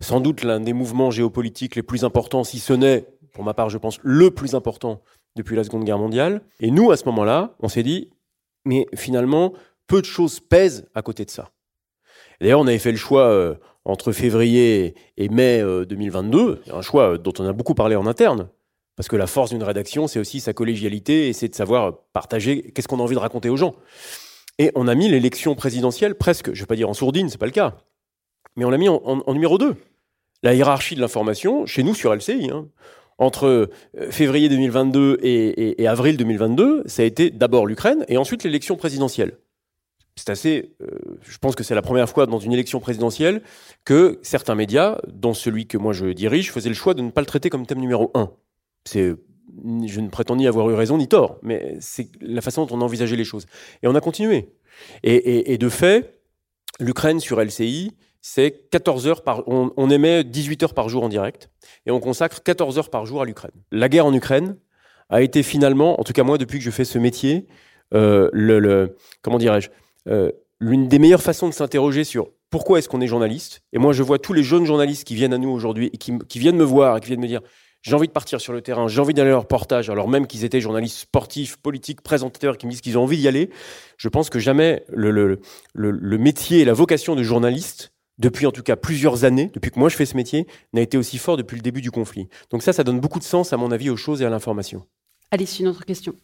sans 0.00 0.20
doute 0.20 0.42
l'un 0.44 0.60
des 0.60 0.72
mouvements 0.72 1.10
géopolitiques 1.10 1.76
les 1.76 1.82
plus 1.82 2.04
importants, 2.04 2.44
si 2.44 2.58
ce 2.58 2.72
n'est, 2.72 3.06
pour 3.32 3.44
ma 3.44 3.54
part, 3.54 3.70
je 3.70 3.78
pense, 3.78 3.98
le 4.02 4.30
plus 4.30 4.54
important 4.54 5.02
depuis 5.36 5.56
la 5.56 5.64
Seconde 5.64 5.84
Guerre 5.84 5.98
mondiale. 5.98 6.42
Et 6.60 6.70
nous, 6.70 6.90
à 6.90 6.96
ce 6.96 7.04
moment-là, 7.06 7.54
on 7.60 7.68
s'est 7.68 7.82
dit, 7.82 8.10
mais 8.64 8.86
finalement, 8.94 9.54
peu 9.86 10.00
de 10.00 10.06
choses 10.06 10.40
pèsent 10.40 10.88
à 10.94 11.02
côté 11.02 11.24
de 11.24 11.30
ça. 11.30 11.50
D'ailleurs, 12.40 12.60
on 12.60 12.66
avait 12.66 12.78
fait 12.78 12.90
le 12.90 12.96
choix 12.96 13.26
euh, 13.26 13.54
entre 13.84 14.12
février 14.12 14.94
et 15.16 15.28
mai 15.28 15.62
2022, 15.62 16.38
euh, 16.38 16.56
un 16.72 16.82
choix 16.82 17.14
euh, 17.14 17.18
dont 17.18 17.32
on 17.38 17.46
a 17.46 17.52
beaucoup 17.52 17.74
parlé 17.74 17.96
en 17.96 18.06
interne, 18.06 18.48
parce 18.96 19.08
que 19.08 19.16
la 19.16 19.26
force 19.26 19.50
d'une 19.50 19.62
rédaction, 19.62 20.06
c'est 20.06 20.18
aussi 20.18 20.40
sa 20.40 20.52
collégialité 20.52 21.28
et 21.28 21.32
c'est 21.32 21.48
de 21.48 21.54
savoir 21.54 21.98
partager 22.12 22.70
qu'est-ce 22.72 22.88
qu'on 22.88 23.00
a 23.00 23.02
envie 23.02 23.14
de 23.14 23.20
raconter 23.20 23.50
aux 23.50 23.56
gens. 23.56 23.74
Et 24.58 24.70
on 24.74 24.88
a 24.88 24.94
mis 24.94 25.08
l'élection 25.08 25.54
présidentielle 25.54 26.14
presque, 26.14 26.46
je 26.46 26.50
ne 26.52 26.60
vais 26.60 26.66
pas 26.66 26.76
dire 26.76 26.88
en 26.88 26.94
sourdine, 26.94 27.28
c'est 27.28 27.38
pas 27.38 27.46
le 27.46 27.52
cas, 27.52 27.76
mais 28.56 28.64
on 28.64 28.70
l'a 28.70 28.78
mis 28.78 28.88
en, 28.88 29.32
numéro 29.32 29.58
2. 29.58 29.74
La 30.42 30.54
hiérarchie 30.54 30.94
de 30.94 31.00
l'information, 31.00 31.66
chez 31.66 31.82
nous 31.82 31.94
sur 31.94 32.14
LCI, 32.14 32.50
hein, 32.52 32.68
entre 33.18 33.46
euh, 33.46 34.10
février 34.10 34.48
2022 34.48 35.18
et, 35.22 35.86
avril 35.86 36.16
2022, 36.16 36.84
ça 36.86 37.02
a 37.02 37.04
été 37.04 37.30
d'abord 37.30 37.66
l'Ukraine 37.66 38.04
et 38.08 38.16
ensuite 38.16 38.44
l'élection 38.44 38.76
présidentielle. 38.76 39.38
C'est 40.16 40.30
assez, 40.30 40.76
euh, 40.80 41.18
je 41.22 41.38
pense 41.38 41.56
que 41.56 41.64
c'est 41.64 41.74
la 41.74 41.82
première 41.82 42.08
fois 42.08 42.26
dans 42.26 42.38
une 42.38 42.52
élection 42.52 42.80
présidentielle 42.80 43.42
que 43.84 44.20
certains 44.22 44.54
médias, 44.54 44.98
dont 45.08 45.34
celui 45.34 45.66
que 45.66 45.76
moi 45.76 45.92
je 45.92 46.06
dirige, 46.06 46.52
faisaient 46.52 46.68
le 46.68 46.74
choix 46.74 46.94
de 46.94 47.02
ne 47.02 47.10
pas 47.10 47.20
le 47.20 47.26
traiter 47.26 47.50
comme 47.50 47.66
thème 47.66 47.80
numéro 47.80 48.10
1. 48.14 48.30
C'est, 48.84 49.14
je 49.86 50.00
ne 50.00 50.08
prétends 50.08 50.36
ni 50.36 50.46
avoir 50.46 50.70
eu 50.70 50.74
raison 50.74 50.98
ni 50.98 51.08
tort, 51.08 51.38
mais 51.42 51.76
c'est 51.80 52.08
la 52.20 52.40
façon 52.42 52.64
dont 52.64 52.76
on 52.76 52.86
a 52.86 52.94
les 52.94 53.24
choses. 53.24 53.46
Et 53.82 53.88
on 53.88 53.94
a 53.94 54.00
continué. 54.00 54.52
et 55.02 55.58
de 55.58 55.68
fait, 55.68 56.20
l'Ukraine 56.80 57.20
sur 57.20 57.40
LCI, 57.40 57.92
c'est 58.26 58.68
14 58.70 59.06
heures 59.06 59.22
par 59.22 59.46
on, 59.46 59.90
émet 59.90 60.24
18 60.24 60.62
heures 60.62 60.72
par 60.72 60.88
jour 60.88 61.04
en 61.04 61.10
direct 61.10 61.50
et 61.84 61.90
on 61.90 62.00
consacre 62.00 62.42
14 62.42 62.78
heures 62.78 62.88
par 62.88 63.04
jour 63.04 63.20
à 63.20 63.26
l'Ukraine. 63.26 63.52
La 63.70 63.90
guerre 63.90 64.06
en 64.06 64.14
Ukraine 64.14 64.56
a 65.10 65.20
été 65.20 65.42
finalement, 65.42 66.00
en 66.00 66.04
tout 66.04 66.14
cas 66.14 66.22
moi 66.22 66.38
depuis 66.38 66.58
que 66.58 66.64
je 66.64 66.70
fais 66.70 66.86
ce 66.86 66.98
métier, 66.98 67.46
euh, 67.92 68.30
le, 68.32 68.96
comment 69.20 69.36
dirais-je, 69.36 69.68
euh, 70.08 70.30
l'une 70.60 70.88
des 70.88 70.98
meilleures 70.98 71.22
façons 71.22 71.48
de 71.48 71.54
s'interroger 71.54 72.04
sur 72.04 72.28
pourquoi 72.50 72.78
est-ce 72.78 72.88
qu'on 72.88 73.00
est 73.00 73.06
journaliste. 73.06 73.62
Et 73.72 73.78
moi 73.78 73.92
je 73.92 74.02
vois 74.02 74.18
tous 74.18 74.32
les 74.32 74.42
jeunes 74.42 74.64
journalistes 74.64 75.04
qui 75.04 75.14
viennent 75.14 75.34
à 75.34 75.38
nous 75.38 75.50
aujourd'hui 75.50 75.90
et 75.92 75.98
qui, 75.98 76.38
viennent 76.38 76.56
me 76.56 76.64
voir 76.64 76.96
et 76.96 77.00
qui 77.00 77.08
viennent 77.08 77.20
me 77.20 77.26
dire 77.26 77.40
j'ai 77.82 77.94
envie 77.94 78.06
de 78.06 78.12
partir 78.12 78.40
sur 78.40 78.54
le 78.54 78.62
terrain, 78.62 78.88
j'ai 78.88 79.00
envie 79.00 79.12
d'aller 79.12 79.28
à 79.28 79.32
leur 79.32 79.42
reportage, 79.42 79.90
alors 79.90 80.08
même 80.08 80.26
qu'ils 80.26 80.44
étaient 80.44 80.60
journalistes 80.60 81.00
sportifs, 81.00 81.58
politiques, 81.58 82.00
présentateurs, 82.00 82.56
qui 82.56 82.64
me 82.64 82.70
disent 82.70 82.80
qu'ils 82.80 82.96
ont 82.96 83.02
envie 83.02 83.18
d'y 83.18 83.28
aller. 83.28 83.50
Je 83.98 84.08
pense 84.08 84.30
que 84.30 84.38
jamais 84.38 84.84
le, 84.88 85.38
le 85.74 86.18
métier 86.18 86.60
et 86.60 86.64
la 86.64 86.72
vocation 86.72 87.14
de 87.14 87.22
journaliste 87.22 87.92
depuis 88.18 88.46
en 88.46 88.52
tout 88.52 88.62
cas 88.62 88.76
plusieurs 88.76 89.24
années, 89.24 89.50
depuis 89.52 89.70
que 89.70 89.78
moi 89.78 89.88
je 89.88 89.96
fais 89.96 90.06
ce 90.06 90.16
métier, 90.16 90.46
n'a 90.72 90.80
été 90.80 90.96
aussi 90.96 91.18
fort 91.18 91.36
depuis 91.36 91.56
le 91.56 91.62
début 91.62 91.80
du 91.80 91.90
conflit. 91.90 92.28
Donc 92.50 92.62
ça, 92.62 92.72
ça 92.72 92.84
donne 92.84 93.00
beaucoup 93.00 93.18
de 93.18 93.24
sens, 93.24 93.52
à 93.52 93.56
mon 93.56 93.70
avis, 93.70 93.90
aux 93.90 93.96
choses 93.96 94.22
et 94.22 94.24
à 94.24 94.30
l'information. 94.30 94.86
Alice, 95.30 95.58
une 95.58 95.68
autre 95.68 95.84
question. 95.84 96.14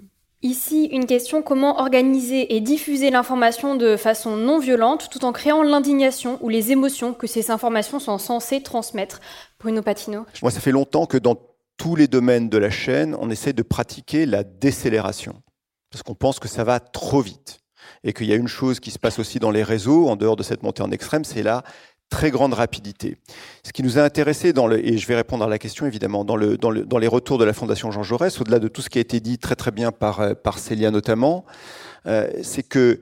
Ici, 0.43 0.87
une 0.87 1.05
question, 1.05 1.43
comment 1.43 1.81
organiser 1.81 2.57
et 2.57 2.61
diffuser 2.63 3.11
l'information 3.11 3.77
de 3.77 3.99
façon 3.99 4.39
non 4.39 4.59
violente 4.59 5.11
tout 5.11 5.27
en 5.27 5.33
créant 5.33 5.63
l'indignation 5.63 6.39
ou 6.41 6.49
les 6.49 6.73
émotions 6.73 7.13
que 7.13 7.27
ces 7.27 7.51
informations 7.51 7.99
sont 7.99 8.17
censées 8.17 8.63
transmettre? 8.63 9.21
Bruno 9.59 9.83
Patino 9.83 10.25
Moi, 10.41 10.51
ça 10.51 10.61
fait 10.61 10.73
longtemps 10.73 11.05
que 11.05 11.19
dans 11.19 11.37
tous 11.77 11.95
les 11.95 12.09
domaines 12.09 12.49
de 12.49 12.57
la 12.57 12.71
chaîne, 12.71 13.15
on 13.21 13.29
essaie 13.29 13.53
de 13.53 13.63
pratiquer 13.63 14.25
la 14.25 14.43
décélération. 14.43 15.43
Parce 15.91 16.03
qu'on 16.03 16.15
pense 16.15 16.39
que 16.39 16.49
ça 16.49 16.65
va 16.65 16.81
trop 16.81 17.21
vite 17.21 17.61
et 18.03 18.15
qu'il 18.15 18.27
y 18.27 18.33
a 18.33 18.37
une 18.37 18.49
chose 18.49 18.81
qui 18.81 18.91
se 18.91 18.99
passe 18.99 19.19
aussi 19.19 19.41
dans 19.41 19.51
les 19.51 19.63
réseaux, 19.63 20.09
en 20.09 20.17
dehors 20.17 20.37
de 20.37 20.43
cette 20.43 20.63
montée 20.63 20.83
en 20.83 20.91
extrême, 20.91 21.25
c'est 21.25 21.43
la 21.43 21.65
très 22.11 22.31
grande 22.31 22.53
rapidité. 22.55 23.17
Ce 23.65 23.73
qui 23.73 23.83
nous 23.83 23.99
a 23.99 24.03
intéressé, 24.03 24.53
dans 24.53 24.67
le, 24.67 24.85
et 24.85 24.99
je 24.99 25.07
vais 25.07 25.15
répondre 25.15 25.45
à 25.45 25.49
la 25.49 25.59
question 25.59 25.87
évidemment, 25.87 26.25
dans, 26.25 26.37
le, 26.37 26.59
dans, 26.59 26.71
le, 26.71 26.85
dans 26.85 26.99
les 26.99 27.07
retours 27.07 27.39
de 27.39 27.45
la 27.45 27.53
Fondation 27.53 27.91
Jean 27.91 28.03
Jaurès, 28.03 28.39
au-delà 28.41 28.59
de 28.59 28.69
tout 28.69 28.83
ce 28.83 28.91
qui 28.91 28.99
a 28.99 29.01
été 29.01 29.21
dit 29.21 29.39
très 29.39 29.57
très 29.57 29.71
bien 29.71 29.93
par, 29.93 30.21
euh, 30.21 30.35
par 30.35 30.59
Célia 30.59 30.91
notamment, 30.91 31.47
euh, 32.07 32.29
c'est 32.43 32.65
que 32.65 33.01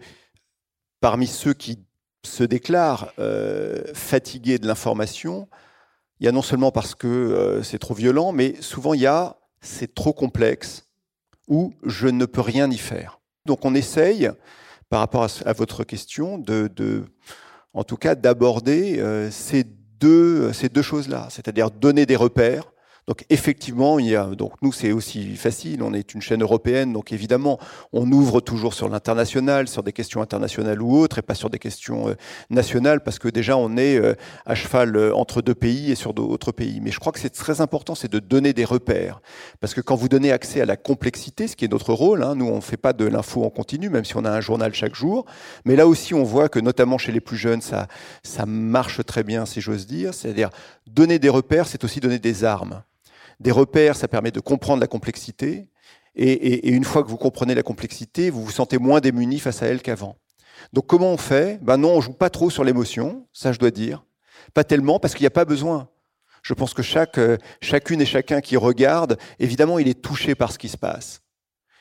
parmi 1.01 1.27
ceux 1.27 1.55
qui 1.55 1.81
se 2.25 2.45
déclarent 2.45 3.13
euh, 3.19 3.83
fatigués 3.95 4.59
de 4.59 4.67
l'information, 4.67 5.49
il 6.21 6.27
y 6.27 6.29
a 6.29 6.33
non 6.33 6.43
seulement 6.43 6.71
parce 6.71 6.95
que 6.95 7.61
c'est 7.63 7.79
trop 7.79 7.95
violent, 7.95 8.33
mais 8.33 8.57
souvent 8.61 8.93
il 8.93 9.01
y 9.01 9.07
a 9.07 9.37
c'est 9.61 9.95
trop 9.95 10.13
complexe 10.13 10.89
ou 11.47 11.73
je 11.85 12.09
ne 12.09 12.27
peux 12.27 12.41
rien 12.41 12.69
y 12.71 12.77
faire. 12.79 13.21
Donc 13.47 13.65
on 13.65 13.75
essaye 13.75 14.29
par 14.89 15.01
rapport 15.01 15.27
à, 15.45 15.53
votre 15.53 15.85
question, 15.85 16.39
de, 16.39 16.69
de 16.75 17.05
en 17.79 17.85
tout 17.85 17.97
cas 17.97 18.17
d'aborder 18.17 18.99
euh, 18.99 19.31
ces 19.31 19.63
deux, 19.63 20.53
ces 20.53 20.69
deux 20.69 20.83
choses-là, 20.83 21.29
c'est-à-dire 21.31 21.71
donner 21.71 22.07
des 22.07 22.17
repères 22.17 22.73
donc 23.09 23.25
effectivement, 23.31 23.99
il 23.99 24.09
y 24.09 24.17
a, 24.17 24.27
donc 24.27 24.53
nous 24.61 24.71
c'est 24.71 24.93
aussi 24.93 25.35
facile, 25.35 25.83
on 25.83 25.95
est 25.95 26.13
une 26.13 26.21
chaîne 26.21 26.43
européenne, 26.43 26.93
donc 26.93 27.11
évidemment 27.11 27.59
on 27.95 28.13
ouvre 28.13 28.41
toujours 28.41 28.75
sur 28.75 28.91
l'international, 28.91 29.67
sur 29.67 29.83
des 29.83 29.95
questions 29.95 30.21
internationales 30.21 30.83
ou 30.83 30.95
autres, 30.95 31.19
et 31.19 31.23
pas 31.23 31.35
sur 31.35 31.49
des 31.49 31.59
questions 31.59 32.11
euh, 32.11 32.17
nationales, 32.51 33.01
parce 33.03 33.19
que 33.19 33.29
déjà 33.29 33.57
on 33.57 33.79
est 33.79 33.97
euh, 33.97 34.13
à 34.45 34.55
cheval 34.55 34.95
euh, 34.95 35.17
entre 35.17 35.41
deux 35.41 35.55
pays 35.55 35.91
et 35.91 35.95
sur 35.95 36.13
d'autres 36.13 36.53
pays. 36.53 36.81
Mais 36.83 36.91
je 36.91 37.01
crois 37.01 37.11
que 37.11 37.19
c'est 37.19 37.31
très 37.31 37.63
important, 37.63 37.95
c'est 37.95 38.13
de 38.13 38.19
donner 38.19 38.53
des 38.53 38.67
repères, 38.67 39.23
parce 39.59 39.73
que 39.73 39.81
quand 39.81 39.97
vous 39.97 40.11
donnez 40.11 40.31
accès 40.31 40.61
à 40.61 40.67
la 40.67 40.77
complexité, 40.77 41.49
ce 41.49 41.57
qui 41.57 41.65
est 41.65 41.73
notre 41.73 41.95
rôle, 41.95 42.23
hein, 42.23 42.35
nous 42.35 42.47
on 42.47 42.57
ne 42.57 42.61
fait 42.61 42.77
pas 42.77 42.93
de 42.93 43.07
l'info 43.07 43.43
en 43.43 43.49
continu, 43.49 43.89
même 43.89 44.05
si 44.05 44.19
on 44.19 44.25
a 44.27 44.31
un 44.31 44.43
journal 44.43 44.75
chaque 44.75 44.95
jour, 44.95 45.25
mais 45.65 45.77
là 45.77 45.87
aussi 45.87 46.13
on 46.13 46.25
voit 46.25 46.51
que 46.51 46.59
notamment 46.61 46.99
chez 46.99 47.13
les 47.13 47.21
plus 47.21 47.39
jeunes, 47.39 47.63
ça, 47.63 47.89
ça 48.23 48.45
marche 48.45 49.03
très 49.07 49.25
bien, 49.25 49.47
si 49.47 49.63
j'ose 49.63 49.87
dire, 49.87 50.13
c'est-à-dire 50.13 50.51
donner 50.87 51.19
des 51.19 51.31
repères, 51.31 51.67
c'est 51.67 51.85
aussi 51.85 52.01
donner 52.01 52.19
des 52.19 52.45
armes. 52.45 52.83
Des 53.41 53.51
repères, 53.51 53.97
ça 53.97 54.09
permet 54.09 54.31
de 54.31 54.41
comprendre 54.41 54.81
la 54.81 54.87
complexité. 54.87 55.69
Et, 56.15 56.69
une 56.71 56.85
fois 56.85 57.05
que 57.05 57.09
vous 57.09 57.17
comprenez 57.17 57.55
la 57.55 57.63
complexité, 57.63 58.31
vous 58.31 58.45
vous 58.45 58.51
sentez 58.51 58.79
moins 58.79 59.01
démuni 59.01 59.39
face 59.39 59.63
à 59.63 59.67
elle 59.67 59.81
qu'avant. 59.81 60.17
Donc 60.73 60.87
comment 60.87 61.13
on 61.13 61.17
fait? 61.17 61.61
Ben 61.63 61.77
non, 61.77 61.91
on 61.91 62.01
joue 62.01 62.13
pas 62.13 62.31
trop 62.31 62.51
sur 62.51 62.65
l'émotion, 62.65 63.27
ça 63.33 63.53
je 63.53 63.59
dois 63.61 63.71
dire. 63.71 64.05
Pas 64.53 64.65
tellement 64.65 64.99
parce 64.99 65.15
qu'il 65.15 65.23
n'y 65.23 65.29
a 65.29 65.31
pas 65.31 65.45
besoin. 65.45 65.89
Je 66.43 66.55
pense 66.55 66.75
que 66.75 66.83
chaque, 66.83 67.19
euh, 67.19 67.37
chacune 67.61 68.01
et 68.01 68.07
chacun 68.07 68.41
qui 68.41 68.57
regarde, 68.57 69.19
évidemment, 69.39 69.79
il 69.79 69.87
est 69.87 70.03
touché 70.03 70.35
par 70.35 70.51
ce 70.51 70.59
qui 70.59 70.69
se 70.69 70.77
passe. 70.77 71.21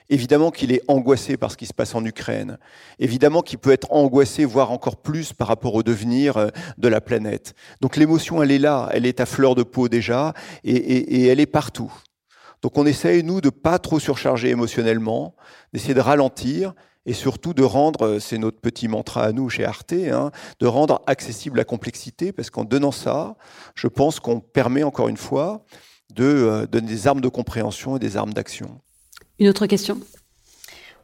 Évidemment 0.09 0.51
qu'il 0.51 0.71
est 0.71 0.81
angoissé 0.87 1.35
par 1.35 1.51
ce 1.51 1.57
qui 1.57 1.65
se 1.65 1.73
passe 1.73 1.93
en 1.93 2.05
Ukraine. 2.05 2.57
Évidemment 2.97 3.41
qu'il 3.41 3.59
peut 3.59 3.71
être 3.71 3.91
angoissé, 3.91 4.45
voire 4.45 4.71
encore 4.71 4.97
plus 4.97 5.33
par 5.33 5.49
rapport 5.49 5.75
au 5.75 5.83
devenir 5.83 6.37
euh, 6.37 6.47
de 6.77 6.87
la 6.87 7.01
planète. 7.01 7.53
Donc 7.81 7.97
l'émotion, 7.97 8.41
elle 8.41 8.51
est 8.51 8.59
là, 8.59 8.89
elle 8.93 9.05
est 9.05 9.19
à 9.19 9.25
fleur 9.25 9.53
de 9.53 9.63
peau 9.63 9.89
déjà, 9.89 10.33
et, 10.63 11.27
elle 11.27 11.41
est 11.41 11.45
partout. 11.45 11.91
Donc 12.61 12.77
on 12.77 12.85
essaye, 12.85 13.21
nous, 13.21 13.41
de 13.41 13.49
pas 13.49 13.79
trop 13.79 13.99
surcharger 13.99 14.49
émotionnellement, 14.49 15.35
d'essayer 15.73 15.93
de 15.93 15.99
ralentir, 15.99 16.73
et 17.05 17.13
surtout 17.13 17.53
de 17.53 17.63
rendre, 17.63 18.05
euh, 18.05 18.19
c'est 18.19 18.37
notre 18.37 18.61
petit 18.61 18.87
mantra 18.87 19.23
à 19.23 19.31
nous 19.33 19.49
chez 19.49 19.65
Arte, 19.65 19.93
hein, 19.93 20.31
de 20.59 20.67
rendre 20.67 21.01
accessible 21.05 21.57
la 21.57 21.65
complexité, 21.65 22.31
parce 22.31 22.49
qu'en 22.49 22.63
donnant 22.63 22.91
ça, 22.91 23.35
je 23.75 23.87
pense 23.87 24.21
qu'on 24.21 24.39
permet 24.39 24.83
encore 24.83 25.09
une 25.09 25.17
fois 25.17 25.65
de 26.13 26.23
euh, 26.23 26.65
donner 26.65 26.87
des 26.87 27.07
armes 27.07 27.21
de 27.21 27.27
compréhension 27.27 27.97
et 27.97 27.99
des 27.99 28.15
armes 28.15 28.33
d'action. 28.33 28.79
Une 29.39 29.49
autre 29.49 29.65
question? 29.67 29.99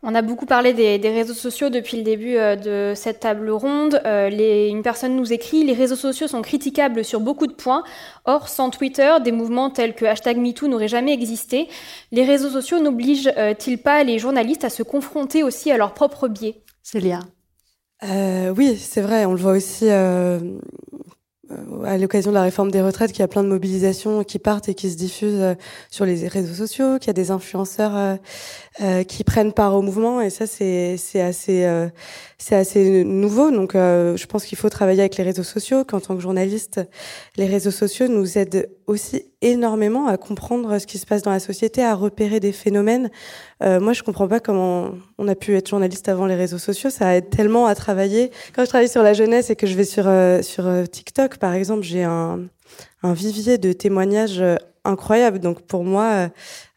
On 0.06 0.16
a 0.16 0.22
beaucoup 0.22 0.46
parlé 0.46 0.74
des, 0.74 0.98
réseaux 0.98 1.34
sociaux 1.34 1.70
depuis 1.70 1.96
le 1.96 2.04
début 2.04 2.36
euh, 2.36 2.58
de 2.58 2.94
cette 2.94 3.22
table 3.22 3.50
ronde. 3.50 4.02
Euh, 4.06 4.68
une 4.68 4.82
personne 4.82 5.16
nous 5.16 5.32
écrit 5.32 5.64
Les 5.64 5.74
réseaux 5.74 5.96
sociaux 5.96 6.28
sont 6.28 6.42
critiquables 6.42 7.06
sur 7.06 7.22
beaucoup 7.22 7.48
de 7.48 7.54
points. 7.54 7.84
Or, 8.26 8.50
sans 8.50 8.70
Twitter, 8.70 9.16
des 9.24 9.32
mouvements 9.32 9.70
tels 9.70 9.96
que 9.96 10.04
hashtag 10.04 10.38
MeToo 10.38 10.68
n'auraient 10.68 10.90
jamais 10.90 11.14
existé. 11.14 11.70
Les 12.12 12.26
réseaux 12.26 12.50
sociaux 12.50 12.80
n'obligent-ils 12.80 13.78
pas 13.78 14.04
les 14.04 14.20
journalistes 14.20 14.66
à 14.66 14.70
se 14.70 14.84
confronter 14.84 15.42
aussi 15.42 15.72
à 15.72 15.78
leur 15.78 15.94
propre 15.94 16.28
biais? 16.28 16.64
Célia? 16.82 17.22
Euh, 18.04 18.54
Oui, 18.56 18.76
c'est 18.78 19.02
vrai. 19.02 19.24
On 19.26 19.32
le 19.32 19.40
voit 19.40 19.54
aussi 19.54 19.90
euh, 19.90 20.40
à 21.86 21.98
l'occasion 21.98 22.32
de 22.32 22.36
la 22.36 22.44
réforme 22.44 22.72
des 22.72 22.82
retraites 22.82 23.12
qu'il 23.12 23.20
y 23.20 23.24
a 23.24 23.28
plein 23.28 23.44
de 23.44 23.50
mobilisations 23.50 24.24
qui 24.24 24.40
partent 24.40 24.70
et 24.70 24.76
qui 24.76 24.90
se 24.90 24.96
diffusent 24.96 25.42
euh, 25.42 25.56
sur 25.90 26.06
les 26.06 26.28
réseaux 26.28 26.54
sociaux, 26.54 26.98
qu'il 27.00 27.08
y 27.08 27.10
a 27.10 27.14
des 27.14 27.32
influenceurs 27.32 28.18
euh, 28.82 29.04
qui 29.04 29.24
prennent 29.24 29.54
part 29.54 29.76
au 29.76 29.82
mouvement 29.82 30.22
et 30.22 30.30
ça 30.30 30.48
c'est 30.48 30.98
c'est 30.98 31.22
assez 31.22 31.68
c'est 32.38 32.56
assez 32.56 33.04
nouveau 33.04 33.52
donc 33.52 33.74
je 33.74 34.26
pense 34.26 34.46
qu'il 34.46 34.58
faut 34.58 34.70
travailler 34.70 35.02
avec 35.02 35.18
les 35.18 35.24
réseaux 35.24 35.44
sociaux 35.44 35.84
qu'en 35.84 36.00
tant 36.00 36.16
que 36.16 36.22
journaliste 36.22 36.82
les 37.38 37.46
réseaux 37.46 37.72
sociaux 37.72 38.08
nous 38.08 38.38
aident 38.38 38.70
aussi 38.88 39.26
énormément 39.42 40.08
à 40.08 40.18
comprendre 40.18 40.80
ce 40.80 40.88
qui 40.88 40.98
se 40.98 41.06
passe 41.06 41.22
dans 41.22 41.32
la 41.32 41.40
société, 41.40 41.84
à 41.84 41.96
repérer 41.96 42.40
des 42.40 42.52
phénomènes. 42.52 43.10
Euh, 43.62 43.80
moi, 43.80 43.94
je 43.94 44.04
comprends 44.04 44.28
pas 44.28 44.40
comment 44.40 44.92
on 45.18 45.28
a 45.28 45.36
pu 45.36 45.56
être 45.56 45.70
journaliste 45.70 46.08
avant 46.10 46.26
les 46.26 46.36
réseaux 46.36 46.58
sociaux. 46.58 46.90
Ça 46.90 47.16
aide 47.16 47.30
tellement 47.30 47.66
à 47.66 47.76
travailler. 47.76 48.32
Quand 48.56 48.64
je 48.64 48.70
travaille 48.70 48.90
sur 48.90 49.04
la 49.04 49.14
jeunesse 49.14 49.50
et 49.50 49.56
que 49.56 49.68
je 49.68 49.76
vais 49.76 49.84
sur 49.84 50.08
euh, 50.08 50.42
sur 50.42 50.66
euh, 50.66 50.86
TikTok, 50.86 51.38
par 51.38 51.54
exemple, 51.54 51.84
j'ai 51.84 52.04
un, 52.04 52.42
un 53.04 53.14
vivier 53.14 53.58
de 53.58 53.74
témoignages 53.74 54.42
euh, 54.42 54.56
incroyable. 54.86 55.40
Donc 55.40 55.62
pour 55.62 55.84
moi, 55.84 56.30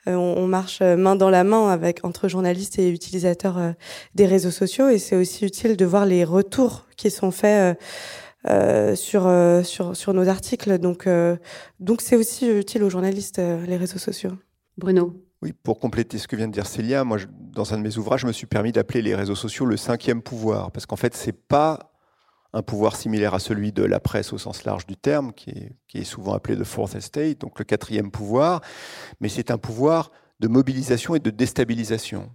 on, 0.07 0.13
on, 0.13 0.47
marche 0.47 0.81
main 0.83 1.17
dans 1.17 1.31
la 1.31 1.45
main 1.45 1.69
avec 1.69 2.05
entre 2.05 2.29
journalistes 2.29 2.79
et 2.79 2.91
utilisateurs 2.91 3.75
des 4.15 4.27
réseaux 4.27 4.51
sociaux, 4.51 4.89
et 4.89 4.99
c'est 4.99 5.17
aussi 5.17 5.45
utile 5.45 5.77
de 5.77 5.85
voir 5.85 6.07
les 6.07 6.25
retours 6.25 6.87
qui 6.97 7.11
sont 7.11 7.31
faits 7.31 7.79
euh, 8.49 8.95
sur, 8.95 9.27
euh, 9.27 9.65
sur, 9.65 9.97
sur 9.97 10.15
nos 10.15 10.29
articles. 10.29 10.79
Donc, 10.79 11.09
euh, 11.09 11.37
donc 11.81 12.01
c'est 12.01 12.15
aussi 12.15 12.49
utile 12.49 12.85
aux 12.85 12.91
journalistes, 12.91 13.39
les 13.39 13.77
réseaux 13.77 13.99
sociaux. 13.99 14.33
Bruno. 14.79 15.15
Oui, 15.43 15.53
pour 15.53 15.81
compléter 15.81 16.19
ce 16.19 16.29
que 16.29 16.37
vient 16.37 16.47
de 16.47 16.53
dire 16.53 16.67
Célia, 16.67 17.03
moi, 17.03 17.19
je, 17.19 17.27
dans 17.29 17.75
un 17.75 17.79
de 17.79 17.83
mes 17.83 17.99
ouvrages, 17.99 18.21
je 18.21 18.27
me 18.27 18.33
suis 18.33 18.47
permis 18.47 18.71
d'appeler 18.71 19.03
les 19.03 19.17
réseaux 19.17 19.35
sociaux 19.35 19.67
le 19.67 19.77
cinquième 19.77 20.23
pouvoir, 20.23 20.71
parce 20.71 20.87
qu'en 20.87 20.97
fait, 20.97 21.15
c'est 21.17 21.33
pas 21.33 21.96
un 22.57 22.63
pouvoir 22.63 22.97
similaire 22.97 23.35
à 23.35 23.39
celui 23.39 23.71
de 23.71 23.85
la 23.85 24.01
presse 24.01 24.33
au 24.33 24.39
sens 24.39 24.65
large 24.65 24.87
du 24.87 24.97
terme, 24.97 25.33
qui 25.35 25.51
est, 25.95 26.05
souvent 26.05 26.33
appelé 26.33 26.57
le 26.57 26.65
fourth 26.65 26.95
estate, 26.95 27.39
donc 27.39 27.59
le 27.59 27.65
quatrième 27.65 28.11
pouvoir, 28.11 28.63
mais 29.21 29.29
c'est 29.29 29.51
un 29.51 29.59
pouvoir 29.59 30.11
de 30.41 30.49
mobilisation 30.49 31.15
et 31.15 31.21
de 31.21 31.31
déstabilisation. 31.31 32.31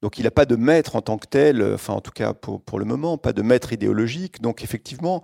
Donc 0.00 0.18
il 0.18 0.24
n'a 0.24 0.30
pas 0.30 0.46
de 0.46 0.56
maître 0.56 0.96
en 0.96 1.02
tant 1.02 1.18
que 1.18 1.26
tel, 1.26 1.60
euh, 1.60 1.74
enfin 1.74 1.92
en 1.92 2.00
tout 2.00 2.10
cas 2.10 2.32
pour 2.32 2.78
le 2.78 2.86
moment, 2.86 3.18
pas 3.18 3.34
de 3.34 3.42
maître 3.42 3.74
idéologique. 3.74 4.40
Donc 4.40 4.64
effectivement, 4.64 5.22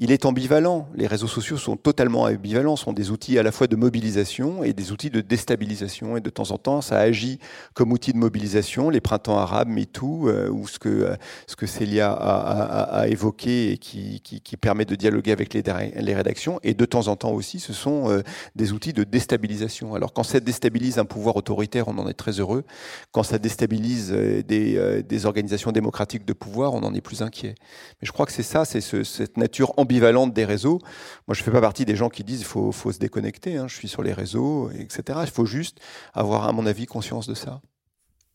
il 0.00 0.12
est 0.12 0.26
ambivalent. 0.26 0.88
Les 0.94 1.08
réseaux 1.08 1.26
sociaux 1.26 1.56
sont 1.56 1.76
totalement 1.76 2.22
ambivalents, 2.22 2.76
sont 2.76 2.92
des 2.92 3.10
outils 3.10 3.36
à 3.36 3.42
la 3.42 3.50
fois 3.50 3.66
de 3.66 3.74
mobilisation 3.74 4.62
et 4.62 4.72
des 4.72 4.92
outils 4.92 5.10
de 5.10 5.20
déstabilisation. 5.20 6.16
Et 6.16 6.20
de 6.20 6.30
temps 6.30 6.52
en 6.52 6.58
temps, 6.58 6.80
ça 6.80 6.98
agit 6.98 7.40
comme 7.74 7.90
outil 7.90 8.12
de 8.12 8.18
mobilisation. 8.18 8.90
Les 8.90 9.00
printemps 9.00 9.38
arabes, 9.38 9.68
MeToo, 9.68 10.28
euh, 10.28 10.48
ou 10.50 10.68
ce 10.68 10.78
que, 10.78 10.88
euh, 10.88 11.16
ce 11.48 11.56
que 11.56 11.66
Célia 11.66 12.12
a, 12.12 12.38
a, 12.38 13.00
a 13.00 13.08
évoqué 13.08 13.72
et 13.72 13.78
qui, 13.78 14.20
qui, 14.20 14.40
qui, 14.40 14.56
permet 14.56 14.84
de 14.84 14.94
dialoguer 14.94 15.32
avec 15.32 15.52
les, 15.52 15.64
les, 15.96 16.14
rédactions. 16.14 16.60
Et 16.62 16.74
de 16.74 16.84
temps 16.84 17.08
en 17.08 17.16
temps 17.16 17.32
aussi, 17.32 17.58
ce 17.58 17.72
sont 17.72 18.08
euh, 18.08 18.22
des 18.54 18.72
outils 18.72 18.92
de 18.92 19.02
déstabilisation. 19.02 19.96
Alors 19.96 20.12
quand 20.12 20.22
ça 20.22 20.38
déstabilise 20.38 20.98
un 20.98 21.06
pouvoir 21.06 21.34
autoritaire, 21.34 21.88
on 21.88 21.98
en 21.98 22.08
est 22.08 22.14
très 22.14 22.38
heureux. 22.38 22.62
Quand 23.10 23.24
ça 23.24 23.38
déstabilise 23.38 24.12
euh, 24.12 24.42
des, 24.42 25.02
des 25.02 25.26
organisations 25.26 25.72
démocratiques 25.72 26.24
de 26.24 26.32
pouvoir, 26.32 26.74
on 26.74 26.84
en 26.84 26.94
est 26.94 27.00
plus 27.00 27.20
inquiet. 27.22 27.56
Mais 28.00 28.06
je 28.06 28.12
crois 28.12 28.26
que 28.26 28.32
c'est 28.32 28.44
ça, 28.44 28.64
c'est 28.64 28.80
ce, 28.80 29.02
cette 29.02 29.36
nature 29.36 29.72
ambivalente 29.76 29.87
ambivalente 29.88 30.34
des 30.34 30.44
réseaux. 30.44 30.80
Moi, 31.26 31.34
je 31.34 31.40
ne 31.40 31.44
fais 31.44 31.50
pas 31.50 31.62
partie 31.62 31.86
des 31.86 31.96
gens 31.96 32.10
qui 32.10 32.22
disent 32.22 32.38
qu'il 32.38 32.46
faut, 32.46 32.72
faut, 32.72 32.92
se 32.92 32.98
déconnecter. 32.98 33.56
Hein. 33.56 33.68
Je 33.68 33.74
suis 33.74 33.88
sur 33.88 34.02
les 34.02 34.12
réseaux, 34.12 34.70
etc. 34.70 35.20
Il 35.22 35.30
faut 35.30 35.46
juste 35.46 35.80
avoir, 36.12 36.46
à 36.46 36.52
mon 36.52 36.66
avis, 36.66 36.84
conscience 36.84 37.26
de 37.26 37.34
ça. 37.34 37.62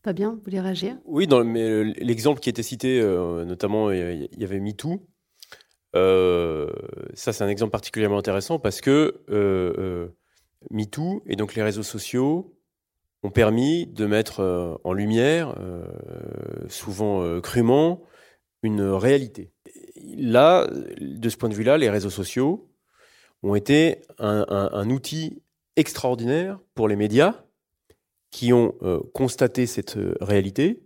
Pas 0.02 0.12
bien, 0.12 0.32
vous 0.32 0.40
voulez 0.44 0.60
réagir? 0.60 0.96
Oui, 1.04 1.26
dans 1.26 1.44
mais 1.44 1.84
l'exemple 1.84 2.40
qui 2.40 2.50
était 2.50 2.64
cité, 2.64 3.00
euh, 3.00 3.44
notamment, 3.44 3.90
il 3.92 4.28
y 4.36 4.44
avait 4.44 4.60
MeToo. 4.60 5.06
Euh, 5.94 6.70
ça, 7.14 7.32
c'est 7.32 7.44
un 7.44 7.48
exemple 7.48 7.70
particulièrement 7.70 8.18
intéressant 8.18 8.58
parce 8.58 8.80
que 8.80 9.22
euh, 9.30 9.72
euh, 9.78 10.08
MeToo 10.70 11.22
et 11.26 11.36
donc 11.36 11.54
les 11.54 11.62
réseaux 11.62 11.84
sociaux 11.84 12.52
ont 13.22 13.30
permis 13.30 13.86
de 13.86 14.06
mettre 14.06 14.40
euh, 14.40 14.74
en 14.82 14.92
lumière, 14.92 15.54
euh, 15.60 15.86
souvent 16.68 17.40
crûment, 17.40 18.02
une 18.62 18.82
réalité 18.82 19.53
là, 20.16 20.66
de 21.00 21.28
ce 21.28 21.36
point 21.36 21.48
de 21.48 21.54
vue-là, 21.54 21.78
les 21.78 21.90
réseaux 21.90 22.10
sociaux 22.10 22.68
ont 23.42 23.54
été 23.54 24.02
un, 24.18 24.90
outil 24.90 25.42
extraordinaire 25.76 26.58
pour 26.74 26.88
les 26.88 26.96
médias 26.96 27.44
qui 28.30 28.52
ont 28.52 28.74
euh, 28.82 29.00
constaté 29.12 29.66
cette 29.66 29.96
euh, 29.96 30.16
réalité, 30.20 30.82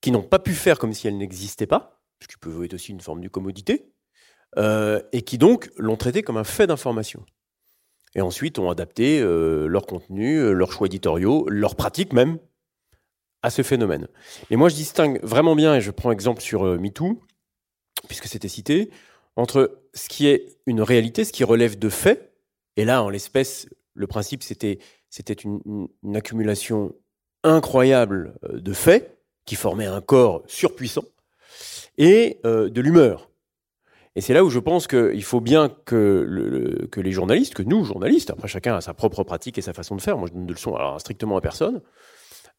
qui 0.00 0.10
n'ont 0.10 0.22
pas 0.22 0.38
pu 0.38 0.52
faire 0.52 0.78
comme 0.78 0.92
si 0.92 1.08
elle 1.08 1.16
n'existait 1.16 1.66
pas, 1.66 2.02
ce 2.20 2.28
qui 2.28 2.36
peut 2.36 2.64
être 2.64 2.74
aussi 2.74 2.92
une 2.92 3.00
forme 3.00 3.22
de 3.22 3.28
commodité, 3.28 3.86
euh, 4.58 5.00
et 5.12 5.22
qui 5.22 5.38
donc 5.38 5.70
l'ont 5.76 5.96
traité 5.96 6.22
comme 6.22 6.36
un 6.36 6.44
fait 6.44 6.66
d'information. 6.66 7.24
Et 8.14 8.20
ensuite 8.20 8.58
ont 8.58 8.68
adapté 8.70 9.20
leur 9.22 9.86
contenu, 9.86 10.52
leurs 10.52 10.72
choix 10.72 10.88
éditoriaux, 10.88 11.46
leurs 11.48 11.76
pratiques 11.76 12.12
même 12.12 12.38
à 13.42 13.50
ce 13.50 13.62
phénomène. 13.62 14.08
Et 14.50 14.56
moi, 14.56 14.68
je 14.68 14.74
distingue 14.74 15.20
vraiment 15.22 15.54
bien, 15.54 15.76
et 15.76 15.80
je 15.80 15.92
prends 15.92 16.10
exemple 16.10 16.40
sur 16.40 16.64
MeToo, 16.64 17.22
puisque 18.08 18.26
c'était 18.26 18.48
cité, 18.48 18.90
entre 19.36 19.78
ce 19.94 20.08
qui 20.08 20.26
est 20.26 20.58
une 20.66 20.82
réalité, 20.82 21.24
ce 21.24 21.32
qui 21.32 21.44
relève 21.44 21.78
de 21.78 21.88
faits, 21.88 22.32
et 22.76 22.84
là, 22.84 23.02
en 23.02 23.08
l'espèce, 23.08 23.68
le 23.94 24.06
principe, 24.06 24.42
c'était, 24.42 24.78
c'était 25.08 25.34
une, 25.34 25.88
accumulation 26.14 26.94
incroyable 27.42 28.34
euh, 28.44 28.60
de 28.60 28.72
faits 28.72 29.18
qui 29.44 29.56
formaient 29.56 29.86
un 29.86 30.00
corps 30.00 30.42
surpuissant, 30.46 31.04
et 31.98 32.38
euh, 32.44 32.68
de 32.68 32.80
l'humeur. 32.80 33.30
Et 34.16 34.20
c'est 34.20 34.34
là 34.34 34.44
où 34.44 34.50
je 34.50 34.58
pense 34.58 34.86
qu'il 34.86 35.22
faut 35.22 35.40
bien 35.40 35.68
que, 35.84 36.24
le, 36.26 36.86
que, 36.88 37.00
les 37.00 37.12
journalistes, 37.12 37.54
que 37.54 37.62
nous, 37.62 37.84
journalistes, 37.84 38.30
après 38.30 38.48
chacun 38.48 38.76
a 38.76 38.80
sa 38.80 38.92
propre 38.92 39.22
pratique 39.22 39.56
et 39.56 39.62
sa 39.62 39.72
façon 39.72 39.94
de 39.94 40.02
faire, 40.02 40.18
moi 40.18 40.28
je 40.28 40.34
donne 40.34 40.46
de 40.46 40.52
leçons 40.52 40.76
strictement 40.98 41.36
à 41.36 41.40
personne, 41.40 41.80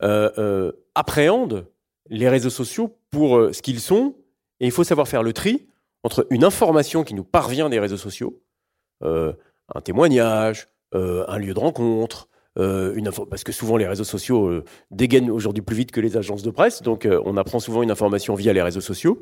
euh, 0.01 0.71
appréhendent 0.95 1.67
les 2.09 2.29
réseaux 2.29 2.49
sociaux 2.49 2.97
pour 3.11 3.49
ce 3.53 3.61
qu'ils 3.61 3.81
sont 3.81 4.15
et 4.61 4.65
il 4.65 4.71
faut 4.71 4.85
savoir 4.85 5.07
faire 5.07 5.23
le 5.23 5.33
tri 5.33 5.67
entre 6.03 6.25
une 6.29 6.45
information 6.45 7.03
qui 7.03 7.13
nous 7.13 7.23
parvient 7.23 7.67
des 7.67 7.79
réseaux 7.79 7.97
sociaux, 7.97 8.41
euh, 9.03 9.33
un 9.73 9.81
témoignage, 9.81 10.67
euh, 10.95 11.25
un 11.27 11.37
lieu 11.37 11.53
de 11.53 11.59
rencontre, 11.59 12.29
euh, 12.59 12.93
une 12.95 13.07
info 13.07 13.25
parce 13.25 13.43
que 13.43 13.51
souvent 13.51 13.77
les 13.77 13.87
réseaux 13.87 14.03
sociaux 14.03 14.63
dégainent 14.91 15.31
aujourd'hui 15.31 15.63
plus 15.63 15.75
vite 15.75 15.91
que 15.91 15.99
les 15.99 16.15
agences 16.15 16.43
de 16.43 16.51
presse, 16.51 16.81
donc 16.81 17.07
on 17.25 17.37
apprend 17.37 17.59
souvent 17.59 17.81
une 17.81 17.91
information 17.91 18.35
via 18.35 18.53
les 18.53 18.61
réseaux 18.61 18.81
sociaux. 18.81 19.19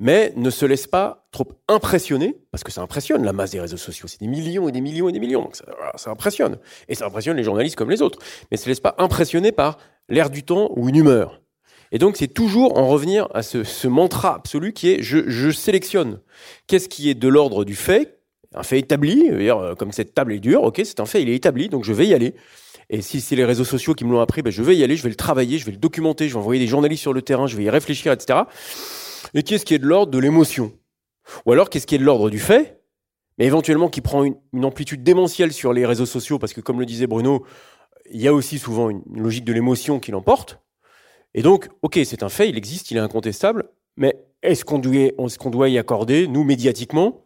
Mais 0.00 0.32
ne 0.36 0.50
se 0.50 0.64
laisse 0.64 0.86
pas 0.86 1.26
trop 1.32 1.48
impressionner, 1.66 2.38
parce 2.52 2.62
que 2.62 2.70
ça 2.70 2.82
impressionne 2.82 3.24
la 3.24 3.32
masse 3.32 3.50
des 3.50 3.60
réseaux 3.60 3.76
sociaux. 3.76 4.06
C'est 4.06 4.20
des 4.20 4.28
millions 4.28 4.68
et 4.68 4.72
des 4.72 4.80
millions 4.80 5.08
et 5.08 5.12
des 5.12 5.18
millions. 5.18 5.50
Ça, 5.96 6.10
impressionne. 6.10 6.58
Et 6.86 6.94
ça 6.94 7.06
impressionne 7.06 7.36
les 7.36 7.42
journalistes 7.42 7.74
comme 7.74 7.90
les 7.90 8.00
autres. 8.00 8.20
Mais 8.50 8.56
ne 8.56 8.60
se 8.60 8.68
laisse 8.68 8.78
pas 8.78 8.94
impressionner 8.98 9.50
par 9.50 9.78
l'air 10.08 10.30
du 10.30 10.44
temps 10.44 10.70
ou 10.76 10.88
une 10.88 10.96
humeur. 10.96 11.40
Et 11.92 11.98
donc, 11.98 12.16
c'est 12.16 12.28
toujours 12.28 12.78
en 12.78 12.86
revenir 12.88 13.28
à 13.34 13.42
ce, 13.42 13.88
mantra 13.88 14.36
absolu 14.36 14.72
qui 14.72 14.90
est 14.90 15.02
je, 15.02 15.50
sélectionne. 15.50 16.20
Qu'est-ce 16.66 16.88
qui 16.88 17.10
est 17.10 17.14
de 17.14 17.28
l'ordre 17.28 17.64
du 17.64 17.74
fait, 17.74 18.20
un 18.54 18.62
fait 18.62 18.78
établi, 18.78 19.28
euh, 19.30 19.74
comme 19.74 19.92
cette 19.92 20.14
table 20.14 20.32
est 20.32 20.40
dure, 20.40 20.62
ok, 20.62 20.80
c'est 20.84 21.00
un 21.00 21.06
fait, 21.06 21.22
il 21.22 21.28
est 21.28 21.34
établi, 21.34 21.68
donc 21.68 21.84
je 21.84 21.92
vais 21.92 22.06
y 22.06 22.14
aller. 22.14 22.34
Et 22.90 23.02
si 23.02 23.20
c'est 23.20 23.36
les 23.36 23.44
réseaux 23.44 23.64
sociaux 23.64 23.94
qui 23.94 24.04
me 24.04 24.12
l'ont 24.12 24.20
appris, 24.20 24.42
ben 24.42 24.50
je 24.50 24.62
vais 24.62 24.76
y 24.76 24.82
aller, 24.82 24.96
je 24.96 25.02
vais 25.02 25.10
le 25.10 25.14
travailler, 25.14 25.58
je 25.58 25.66
vais 25.66 25.72
le 25.72 25.78
documenter, 25.78 26.28
je 26.28 26.34
vais 26.34 26.40
envoyer 26.40 26.60
des 26.60 26.66
journalistes 26.66 27.02
sur 27.02 27.12
le 27.12 27.22
terrain, 27.22 27.46
je 27.46 27.56
vais 27.56 27.64
y 27.64 27.70
réfléchir, 27.70 28.12
etc. 28.12 28.40
Et 29.34 29.42
qu'est-ce 29.42 29.66
qui 29.66 29.74
est 29.74 29.78
de 29.78 29.86
l'ordre 29.86 30.10
de 30.10 30.18
l'émotion? 30.18 30.72
Ou 31.44 31.52
alors, 31.52 31.68
qu'est-ce 31.68 31.86
qui 31.86 31.94
est 31.94 31.98
de 31.98 32.04
l'ordre 32.04 32.30
du 32.30 32.38
fait 32.38 32.78
mais 33.38 33.46
éventuellement 33.46 33.88
qui 33.88 34.00
prend 34.00 34.24
une, 34.24 34.64
amplitude 34.64 35.02
démentielle 35.02 35.52
sur 35.52 35.72
les 35.72 35.86
réseaux 35.86 36.06
sociaux, 36.06 36.38
parce 36.38 36.52
que 36.52 36.60
comme 36.60 36.80
le 36.80 36.86
disait 36.86 37.06
Bruno, 37.06 37.46
il 38.10 38.20
y 38.20 38.28
a 38.28 38.34
aussi 38.34 38.58
souvent 38.58 38.90
une 38.90 39.02
logique 39.14 39.44
de 39.44 39.52
l'émotion 39.52 40.00
qui 40.00 40.10
l'emporte. 40.10 40.60
Et 41.34 41.42
donc, 41.42 41.68
ok, 41.82 41.98
c'est 42.04 42.22
un 42.22 42.28
fait, 42.28 42.48
il 42.48 42.56
existe, 42.56 42.90
il 42.90 42.96
est 42.96 43.00
incontestable, 43.00 43.70
mais 43.96 44.16
est-ce 44.42 44.64
qu'on 44.64 44.78
doit, 44.78 44.96
est 44.96 45.38
qu 45.38 45.50
doit 45.50 45.68
y 45.68 45.78
accorder, 45.78 46.26
nous, 46.26 46.44
médiatiquement, 46.44 47.24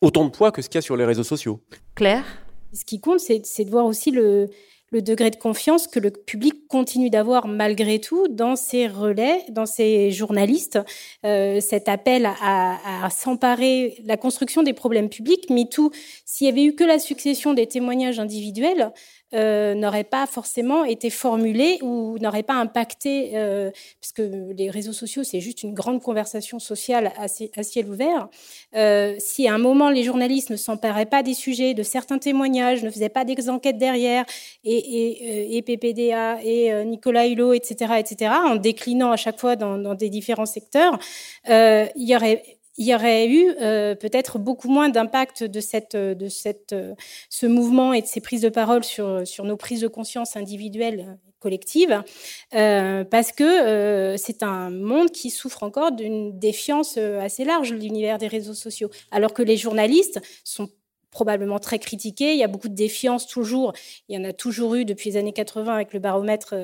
autant 0.00 0.24
de 0.24 0.30
poids 0.30 0.52
que 0.52 0.62
ce 0.62 0.68
qu'il 0.68 0.78
y 0.78 0.80
a 0.80 0.82
sur 0.82 0.96
les 0.96 1.04
réseaux 1.04 1.24
sociaux? 1.24 1.60
Claire? 1.94 2.24
Ce 2.72 2.84
qui 2.84 3.00
compte, 3.00 3.20
c'est 3.20 3.64
de 3.64 3.70
voir 3.70 3.86
aussi 3.86 4.10
le, 4.10 4.50
le 4.90 5.00
degré 5.00 5.30
de 5.30 5.36
confiance 5.36 5.86
que 5.86 6.00
le 6.00 6.10
public 6.10 6.66
continue 6.68 7.08
d'avoir 7.08 7.46
malgré 7.46 8.00
tout 8.00 8.26
dans 8.28 8.56
ses 8.56 8.88
relais, 8.88 9.38
dans 9.48 9.66
ses 9.66 10.10
journalistes, 10.10 10.78
euh, 11.24 11.60
cet 11.60 11.88
appel 11.88 12.26
à, 12.26 12.34
à, 12.40 13.06
à 13.06 13.10
s'emparer 13.10 13.96
la 14.04 14.16
construction 14.16 14.62
des 14.62 14.72
problèmes 14.72 15.08
publics. 15.08 15.50
MeToo, 15.50 15.92
s'il 16.24 16.46
y 16.46 16.50
avait 16.50 16.64
eu 16.64 16.74
que 16.74 16.84
la 16.84 16.98
succession 16.98 17.54
des 17.54 17.66
témoignages 17.66 18.18
individuels, 18.18 18.92
euh, 19.32 19.74
n'aurait 19.74 20.04
pas 20.04 20.26
forcément 20.26 20.84
été 20.84 21.10
formulé 21.10 21.78
ou 21.82 22.18
n'aurait 22.18 22.42
pas 22.42 22.54
impacté, 22.54 23.32
euh, 23.34 23.70
parce 24.00 24.12
que 24.12 24.52
les 24.52 24.70
réseaux 24.70 24.92
sociaux, 24.92 25.24
c'est 25.24 25.40
juste 25.40 25.62
une 25.62 25.74
grande 25.74 26.02
conversation 26.02 26.58
sociale 26.58 27.12
à, 27.16 27.28
ciel 27.28 27.88
ouvert. 27.88 28.28
Euh, 28.76 29.14
si 29.18 29.48
à 29.48 29.54
un 29.54 29.58
moment 29.58 29.90
les 29.90 30.04
journalistes 30.04 30.50
ne 30.50 30.56
s'emparaient 30.56 31.06
pas 31.06 31.22
des 31.22 31.34
sujets, 31.34 31.74
de 31.74 31.82
certains 31.82 32.18
témoignages, 32.18 32.82
ne 32.82 32.90
faisaient 32.90 33.08
pas 33.08 33.24
des 33.24 33.50
enquêtes 33.50 33.78
derrière, 33.78 34.24
et, 34.62 34.76
et, 34.76 35.56
et 35.56 35.62
PPDA, 35.62 36.42
et 36.42 36.72
euh, 36.72 36.84
Nicolas 36.84 37.26
Hulot, 37.26 37.54
etc., 37.54 37.94
etc., 37.98 38.32
en 38.46 38.56
déclinant 38.56 39.10
à 39.10 39.16
chaque 39.16 39.40
fois 39.40 39.56
dans, 39.56 39.78
dans 39.78 39.94
des 39.94 40.10
différents 40.10 40.46
secteurs, 40.46 40.98
euh, 41.48 41.86
il 41.96 42.08
y 42.08 42.16
aurait 42.16 42.42
il 42.76 42.86
y 42.86 42.94
aurait 42.94 43.28
eu 43.28 43.50
euh, 43.60 43.94
peut-être 43.94 44.38
beaucoup 44.38 44.68
moins 44.68 44.88
d'impact 44.88 45.44
de 45.44 45.60
cette 45.60 45.96
de 45.96 46.28
cette 46.28 46.72
euh, 46.72 46.94
ce 47.30 47.46
mouvement 47.46 47.92
et 47.92 48.02
de 48.02 48.06
ces 48.06 48.20
prises 48.20 48.42
de 48.42 48.48
parole 48.48 48.84
sur 48.84 49.26
sur 49.26 49.44
nos 49.44 49.56
prises 49.56 49.80
de 49.80 49.88
conscience 49.88 50.36
individuelles 50.36 51.18
collectives 51.44 52.02
euh, 52.54 53.04
parce 53.04 53.30
que 53.30 53.44
euh, 53.44 54.16
c'est 54.16 54.42
un 54.42 54.70
monde 54.70 55.10
qui 55.10 55.28
souffre 55.28 55.62
encore 55.62 55.92
d'une 55.92 56.38
défiance 56.38 56.96
euh, 56.96 57.20
assez 57.20 57.44
large 57.44 57.70
l'univers 57.74 58.16
des 58.16 58.28
réseaux 58.28 58.54
sociaux. 58.54 58.90
Alors 59.10 59.34
que 59.34 59.42
les 59.42 59.58
journalistes 59.58 60.20
sont 60.42 60.70
probablement 61.14 61.60
très 61.60 61.78
critiqué. 61.78 62.32
Il 62.32 62.38
y 62.38 62.42
a 62.42 62.48
beaucoup 62.48 62.68
de 62.68 62.74
défiance 62.74 63.26
toujours. 63.26 63.72
Il 64.08 64.16
y 64.16 64.18
en 64.18 64.28
a 64.28 64.32
toujours 64.32 64.74
eu 64.74 64.84
depuis 64.84 65.10
les 65.10 65.16
années 65.16 65.32
80 65.32 65.72
avec 65.72 65.92
le 65.94 66.00
baromètre 66.00 66.54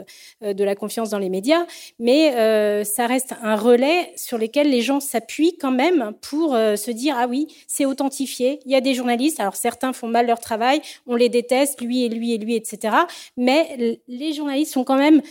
euh, 0.42 0.52
de 0.52 0.64
la 0.64 0.74
confiance 0.74 1.08
dans 1.10 1.18
les 1.18 1.30
médias. 1.30 1.64
Mais 2.00 2.34
euh, 2.34 2.82
ça 2.82 3.06
reste 3.06 3.34
un 3.42 3.54
relais 3.54 4.12
sur 4.16 4.38
lequel 4.38 4.68
les 4.68 4.82
gens 4.82 4.98
s'appuient 4.98 5.56
quand 5.56 5.70
même 5.70 6.12
pour 6.20 6.54
euh, 6.54 6.74
se 6.74 6.90
dire 6.90 7.14
ah 7.16 7.28
oui, 7.28 7.46
c'est 7.68 7.86
authentifié. 7.86 8.58
Il 8.66 8.72
y 8.72 8.74
a 8.74 8.80
des 8.80 8.94
journalistes. 8.94 9.38
Alors 9.38 9.54
certains 9.54 9.92
font 9.92 10.08
mal 10.08 10.26
leur 10.26 10.40
travail, 10.40 10.82
on 11.06 11.14
les 11.14 11.28
déteste, 11.28 11.80
lui 11.80 12.04
et 12.04 12.08
lui 12.08 12.34
et 12.34 12.38
lui, 12.38 12.56
etc. 12.56 12.96
Mais 13.36 14.00
les 14.08 14.32
journalistes 14.32 14.72
sont 14.72 14.84
quand 14.84 14.98
même 14.98 15.22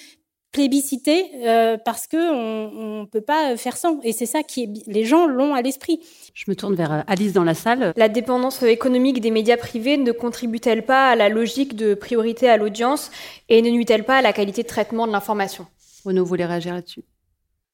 plébiscité 0.52 1.30
euh, 1.46 1.78
parce 1.84 2.08
que 2.08 2.18
on, 2.18 3.02
on 3.02 3.06
peut 3.06 3.22
pas 3.22 3.56
faire 3.56 3.78
sans 3.78 4.00
et 4.02 4.14
c'est 4.14 4.26
ça 4.26 4.44
qui 4.44 4.64
est 4.64 4.70
les 4.88 5.06
gens 5.06 5.28
l'ont 5.28 5.54
à 5.54 5.62
l'esprit. 5.62 6.00
Je 6.34 6.46
me 6.48 6.56
tourne 6.56 6.76
vers 6.76 6.92
euh, 6.92 7.02
Alice 7.08 7.34
dans 7.34 7.44
la 7.44 7.54
salle. 7.54 7.94
La 7.96 8.10
dépendance 8.10 8.64
économique 8.64 9.22
des 9.22 9.32
médias 9.32 9.58
privés 9.58 9.98
ne 9.98 10.12
contribue-t-elle 10.12 10.86
pas 10.86 11.10
à 11.10 11.16
la 11.16 11.30
logique 11.30 11.76
de 11.76 11.94
priorité 11.94 12.50
à 12.50 12.58
l'audience 12.58 13.12
et 13.48 13.62
ne 13.62 13.70
nuit-elle 13.70 14.06
pas 14.06 14.18
à 14.18 14.22
la 14.22 14.34
qualité 14.34 14.64
de 14.64 14.68
traitement 14.68 15.06
de 15.06 15.12
l'information? 15.12 15.68
Renaud 16.06 16.26
voulait 16.26 16.46
réagir 16.46 16.74
là-dessus? 16.74 17.04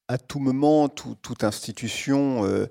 À 0.08 0.18
tout 0.18 0.38
moment, 0.38 0.88
tout, 0.88 1.16
toute 1.20 1.44
institution 1.44 2.44
euh, 2.44 2.66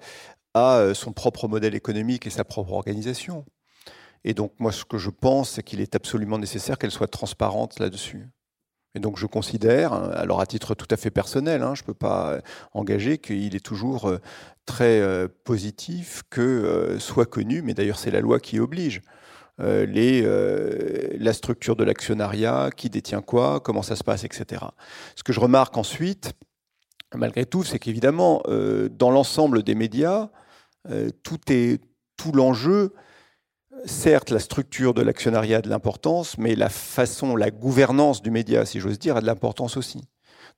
a 0.53 0.77
euh, 0.77 0.93
son 0.93 1.11
propre 1.11 1.47
modèle 1.47 1.75
économique 1.75 2.27
et 2.27 2.29
sa 2.29 2.43
propre 2.43 2.73
organisation. 2.73 3.45
Et 4.23 4.33
donc 4.33 4.53
moi, 4.59 4.71
ce 4.71 4.85
que 4.85 4.97
je 4.97 5.09
pense, 5.09 5.51
c'est 5.51 5.63
qu'il 5.63 5.81
est 5.81 5.95
absolument 5.95 6.37
nécessaire 6.37 6.77
qu'elle 6.77 6.91
soit 6.91 7.07
transparente 7.07 7.79
là-dessus. 7.79 8.27
Et 8.95 8.99
donc 8.99 9.17
je 9.17 9.25
considère, 9.25 9.91
hein, 9.91 10.09
alors 10.13 10.39
à 10.39 10.45
titre 10.45 10.73
tout 10.73 10.87
à 10.89 10.95
fait 10.95 11.11
personnel, 11.11 11.61
hein, 11.61 11.75
je 11.75 11.83
ne 11.83 11.85
peux 11.85 11.93
pas 11.93 12.39
engager 12.73 13.17
qu'il 13.17 13.53
est 13.55 13.63
toujours 13.63 14.07
euh, 14.07 14.19
très 14.65 15.01
euh, 15.01 15.27
positif 15.43 16.23
que 16.29 16.41
euh, 16.41 16.97
soit 16.97 17.25
connu, 17.25 17.61
mais 17.61 17.73
d'ailleurs 17.73 17.99
c'est 17.99 18.09
la 18.09 18.21
loi 18.21 18.39
qui 18.39 18.59
oblige, 18.59 19.01
les, 19.57 20.21
la 21.17 21.31
structure 21.31 21.77
de 21.77 21.85
l'actionnariat, 21.85 22.71
qui 22.75 22.89
détient 22.89 23.21
quoi, 23.21 23.61
comment 23.61 23.83
ça 23.83 23.95
se 23.95 24.03
passe, 24.03 24.25
etc. 24.25 24.61
Ce 25.15 25.23
que 25.23 25.31
je 25.31 25.39
remarque 25.39 25.77
ensuite, 25.77 26.33
malgré 27.15 27.45
tout, 27.45 27.63
c'est 27.63 27.79
qu'évidemment, 27.79 28.43
dans 28.91 29.11
l'ensemble 29.11 29.63
des 29.63 29.73
médias, 29.73 30.27
tout 31.23 31.39
est 31.47 31.79
tout 32.17 32.33
l'enjeu 32.33 32.91
certes, 33.85 34.31
la 34.31 34.39
structure 34.39 34.93
de 34.93 35.01
l'actionnariat 35.01 35.57
a 35.57 35.61
de 35.61 35.69
l'importance, 35.69 36.37
mais 36.37 36.55
la 36.55 36.69
façon, 36.69 37.35
la 37.35 37.51
gouvernance 37.51 38.21
du 38.21 38.31
média, 38.31 38.65
si 38.65 38.79
j'ose 38.79 38.99
dire, 38.99 39.17
a 39.17 39.21
de 39.21 39.25
l'importance 39.25 39.77
aussi. 39.77 40.01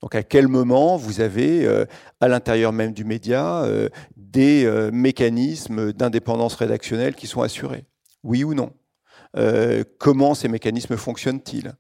Donc 0.02 0.14
à 0.14 0.24
quel 0.24 0.48
moment 0.48 0.96
vous 0.96 1.22
avez 1.22 1.66
euh, 1.66 1.86
à 2.22 2.28
l'intérieur 2.28 2.72
même 2.72 2.94
du 2.94 3.04
média 3.04 3.64
euh, 3.64 3.90
des 4.16 4.66
euh, 4.66 4.92
mécanismes 4.92 5.92
d'indépendance 5.92 6.56
rédactionnelle 6.56 7.16
qui 7.16 7.28
sont 7.28 7.42
assurés? 7.42 7.86
Oui 8.24 8.44
ou 8.44 8.54
non? 8.54 8.72
Comment 10.00 10.34
ces 10.34 10.48
mécanismes 10.48 10.98
fonctionnent-ils? 10.98 11.74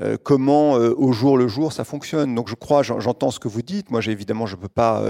Euh, 0.00 0.16
comment 0.20 0.76
euh, 0.76 0.92
au 0.96 1.12
jour 1.12 1.38
le 1.38 1.46
jour 1.46 1.72
ça 1.72 1.84
fonctionne. 1.84 2.34
Donc 2.34 2.48
je 2.48 2.56
crois, 2.56 2.82
j'entends 2.82 3.30
ce 3.30 3.38
que 3.38 3.48
vous 3.48 3.62
dites. 3.62 3.90
Moi, 3.90 4.00
évidemment, 4.06 4.46
je 4.46 4.56
ne 4.56 4.60
peux 4.60 4.68
pas 4.68 5.04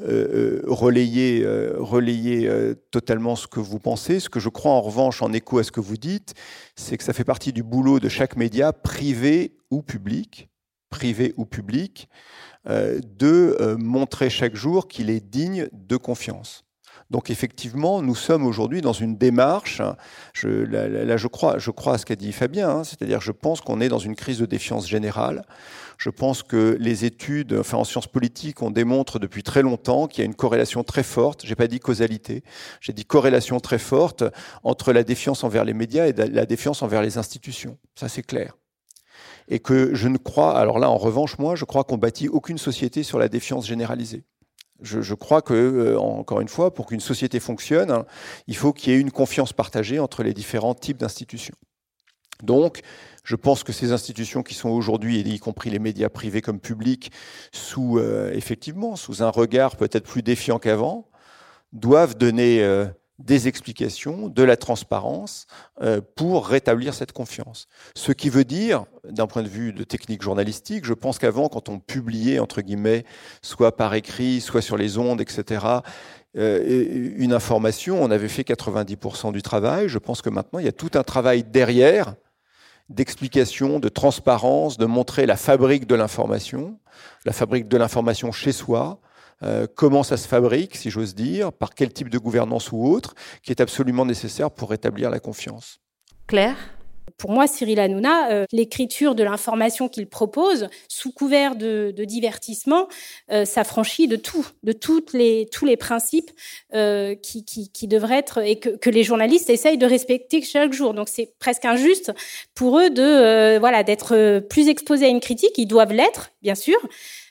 euh, 0.00 0.62
relayer, 0.66 1.46
relayer 1.76 2.50
totalement 2.90 3.36
ce 3.36 3.46
que 3.46 3.60
vous 3.60 3.78
pensez. 3.78 4.20
Ce 4.20 4.28
que 4.28 4.40
je 4.40 4.48
crois 4.48 4.72
en 4.72 4.80
revanche, 4.80 5.22
en 5.22 5.32
écho 5.32 5.58
à 5.58 5.64
ce 5.64 5.70
que 5.70 5.80
vous 5.80 5.96
dites, 5.96 6.34
c'est 6.74 6.96
que 6.96 7.04
ça 7.04 7.12
fait 7.12 7.24
partie 7.24 7.52
du 7.52 7.62
boulot 7.62 8.00
de 8.00 8.08
chaque 8.08 8.36
média, 8.36 8.72
privé 8.72 9.56
ou 9.70 9.82
public, 9.82 10.48
privé 10.90 11.34
ou 11.36 11.44
public, 11.44 12.08
de 12.66 13.76
montrer 13.78 14.28
chaque 14.28 14.56
jour 14.56 14.88
qu'il 14.88 15.08
est 15.10 15.20
digne 15.20 15.68
de 15.72 15.96
confiance. 15.96 16.65
Donc 17.10 17.30
effectivement, 17.30 18.02
nous 18.02 18.16
sommes 18.16 18.44
aujourd'hui 18.44 18.80
dans 18.80 18.92
une 18.92 19.16
démarche, 19.16 19.80
là, 19.80 19.96
je, 21.16 21.26
crois, 21.28 21.58
je 21.58 21.70
crois 21.70 21.94
à 21.94 21.98
ce 21.98 22.06
qu'a 22.06 22.16
dit 22.16 22.32
Fabien, 22.32 22.68
hein, 22.68 22.84
c'est-à-dire 22.84 23.20
je 23.20 23.32
pense 23.32 23.60
qu'on 23.60 23.80
est 23.80 23.88
dans 23.88 23.98
une 23.98 24.16
crise 24.16 24.38
de 24.38 24.46
défiance 24.46 24.88
générale. 24.88 25.44
Je 25.98 26.10
pense 26.10 26.42
que 26.42 26.76
les 26.80 27.04
études 27.04 27.54
enfin, 27.54 27.78
en 27.78 27.84
sciences 27.84 28.08
politiques, 28.08 28.60
on 28.60 28.70
démontre 28.70 29.18
depuis 29.18 29.42
très 29.42 29.62
longtemps 29.62 30.08
qu'il 30.08 30.22
y 30.22 30.22
a 30.22 30.26
une 30.26 30.34
corrélation 30.34 30.82
très 30.82 31.04
forte, 31.04 31.46
j'ai 31.46 31.54
pas 31.54 31.68
dit 31.68 31.78
causalité, 31.78 32.42
j'ai 32.80 32.92
dit 32.92 33.04
corrélation 33.04 33.60
très 33.60 33.78
forte 33.78 34.24
entre 34.64 34.92
la 34.92 35.04
défiance 35.04 35.44
envers 35.44 35.64
les 35.64 35.74
médias 35.74 36.06
et 36.06 36.12
la 36.12 36.44
défiance 36.44 36.82
envers 36.82 37.02
les 37.02 37.18
institutions. 37.18 37.78
Ça 37.94 38.08
c'est 38.08 38.22
clair 38.22 38.56
et 39.48 39.60
que 39.60 39.94
je 39.94 40.08
ne 40.08 40.18
crois, 40.18 40.58
alors 40.58 40.78
là 40.78 40.90
en 40.90 40.96
revanche, 40.96 41.38
moi, 41.38 41.54
je 41.54 41.64
crois 41.64 41.84
qu'on 41.84 41.98
bâtit 41.98 42.28
aucune 42.28 42.58
société 42.58 43.02
sur 43.02 43.18
la 43.18 43.28
défiance 43.28 43.66
généralisée. 43.66 44.24
Je, 44.82 45.14
crois 45.14 45.42
que, 45.42 45.54
euh, 45.54 45.98
encore 45.98 46.40
une 46.40 46.48
fois, 46.48 46.74
pour 46.74 46.86
qu'une 46.86 47.00
société 47.00 47.40
fonctionne, 47.40 48.04
il 48.46 48.56
faut 48.56 48.72
qu'il 48.72 48.92
y 48.92 48.96
ait 48.96 49.00
une 49.00 49.10
confiance 49.10 49.52
partagée 49.52 49.98
entre 49.98 50.22
les 50.22 50.34
différents 50.34 50.74
types 50.74 50.98
d'institutions. 50.98 51.54
Donc, 52.42 52.80
je 53.24 53.36
pense 53.36 53.64
que 53.64 53.72
ces 53.72 53.92
institutions 53.92 54.42
qui 54.42 54.54
sont 54.54 54.68
aujourd'hui, 54.68 55.20
y 55.20 55.38
compris 55.38 55.70
les 55.70 55.78
médias 55.78 56.08
privés 56.08 56.42
comme 56.42 56.60
publics, 56.60 57.10
sous 57.52 57.98
euh, 57.98 58.30
effectivement 58.34 58.96
sous 58.96 59.22
un 59.22 59.30
regard 59.30 59.76
peut-être 59.76 60.04
plus 60.04 60.22
défiant 60.22 60.58
qu'avant, 60.58 61.08
doivent 61.72 62.16
donner 62.16 62.62
euh, 62.62 62.86
des 63.18 63.48
explications, 63.48 64.28
de 64.28 64.42
la 64.42 64.56
transparence 64.56 65.46
euh, 65.80 66.00
pour 66.16 66.46
rétablir 66.46 66.92
cette 66.92 67.12
confiance. 67.12 67.66
Ce 67.94 68.12
qui 68.12 68.28
veut 68.28 68.44
dire, 68.44 68.84
d'un 69.08 69.26
point 69.26 69.42
de 69.42 69.48
vue 69.48 69.72
de 69.72 69.84
technique 69.84 70.22
journalistique, 70.22 70.84
je 70.84 70.92
pense 70.92 71.18
qu'avant, 71.18 71.48
quand 71.48 71.68
on 71.68 71.78
publiait, 71.78 72.38
entre 72.38 72.60
guillemets, 72.60 73.04
soit 73.40 73.76
par 73.76 73.94
écrit, 73.94 74.40
soit 74.40 74.60
sur 74.60 74.76
les 74.76 74.98
ondes, 74.98 75.20
etc., 75.20 75.64
euh, 76.36 77.12
une 77.16 77.32
information, 77.32 78.02
on 78.02 78.10
avait 78.10 78.28
fait 78.28 78.42
90% 78.42 79.32
du 79.32 79.40
travail. 79.40 79.88
Je 79.88 79.98
pense 79.98 80.20
que 80.20 80.28
maintenant, 80.28 80.58
il 80.58 80.66
y 80.66 80.68
a 80.68 80.72
tout 80.72 80.90
un 80.94 81.02
travail 81.02 81.44
derrière 81.44 82.14
d'explication, 82.90 83.80
de 83.80 83.88
transparence, 83.88 84.76
de 84.76 84.86
montrer 84.86 85.26
la 85.26 85.36
fabrique 85.36 85.86
de 85.86 85.94
l'information, 85.94 86.78
la 87.24 87.32
fabrique 87.32 87.68
de 87.68 87.76
l'information 87.76 88.30
chez 88.32 88.52
soi, 88.52 89.00
euh, 89.42 89.66
comment 89.72 90.02
ça 90.02 90.16
se 90.16 90.26
fabrique, 90.26 90.76
si 90.76 90.90
j'ose 90.90 91.14
dire, 91.14 91.52
par 91.52 91.74
quel 91.74 91.92
type 91.92 92.08
de 92.08 92.18
gouvernance 92.18 92.72
ou 92.72 92.86
autre, 92.86 93.14
qui 93.42 93.50
est 93.50 93.60
absolument 93.60 94.06
nécessaire 94.06 94.50
pour 94.50 94.70
rétablir 94.70 95.10
la 95.10 95.20
confiance. 95.20 95.78
Claire? 96.26 96.56
Pour 97.18 97.30
moi, 97.30 97.46
Cyril 97.46 97.78
Hanouna, 97.78 98.32
euh, 98.32 98.44
l'écriture 98.52 99.14
de 99.14 99.22
l'information 99.22 99.88
qu'il 99.88 100.08
propose, 100.08 100.68
sous 100.88 101.12
couvert 101.12 101.54
de, 101.54 101.94
divertissement, 101.96 102.88
euh, 103.30 103.44
s'affranchit 103.44 104.08
de 104.08 104.16
tout, 104.16 104.46
de 104.64 104.72
toutes 104.72 105.12
les, 105.12 105.48
tous 105.50 105.64
les 105.64 105.76
principes 105.76 106.30
qui, 107.22 107.44
qui, 107.44 107.88
devraient 107.88 108.18
être 108.18 108.38
et 108.44 108.58
que, 108.58 108.70
que, 108.70 108.90
les 108.90 109.04
journalistes 109.04 109.48
essayent 109.48 109.78
de 109.78 109.86
respecter 109.86 110.42
chaque 110.42 110.72
jour. 110.72 110.94
Donc 110.94 111.08
c'est 111.08 111.32
presque 111.38 111.64
injuste 111.64 112.12
pour 112.54 112.78
eux 112.80 112.90
de 112.90 113.56
voilà 113.58 113.82
d'être 113.82 114.40
plus 114.50 114.68
exposés 114.68 115.06
à 115.06 115.08
une 115.08 115.20
critique. 115.20 115.56
Ils 115.56 115.66
doivent 115.66 115.92
l'être, 115.92 116.32
bien 116.42 116.56
sûr, 116.56 116.76
euh, 116.84 116.88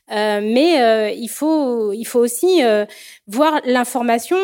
mais 0.09 0.81
euh, 0.81 1.09
il 1.09 1.29
faut 1.29 1.91
il 1.91 2.05
faut 2.05 2.19
aussi 2.19 2.63
euh, 2.63 2.85
voir 3.27 3.59
l'information 3.65 4.37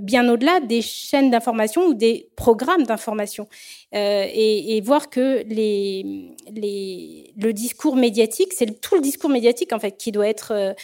bien 0.00 0.28
au-delà 0.28 0.60
des 0.60 0.82
chaînes 0.82 1.30
d'information 1.30 1.86
ou 1.86 1.94
des 1.94 2.28
programmes 2.36 2.84
d'information 2.84 3.48
et, 3.92 4.76
et, 4.76 4.80
voir 4.80 5.10
que 5.10 5.44
les, 5.48 6.30
les 6.52 7.32
le 7.36 7.52
discours 7.52 7.96
médiatique 7.96 8.52
c'est 8.52 8.80
tout 8.80 8.94
le 8.94 9.00
discours 9.00 9.30
médiatique 9.30 9.72
en 9.72 9.78
fait 9.78 9.96
qui 9.96 10.12
doit 10.12 10.28
être 10.28 10.74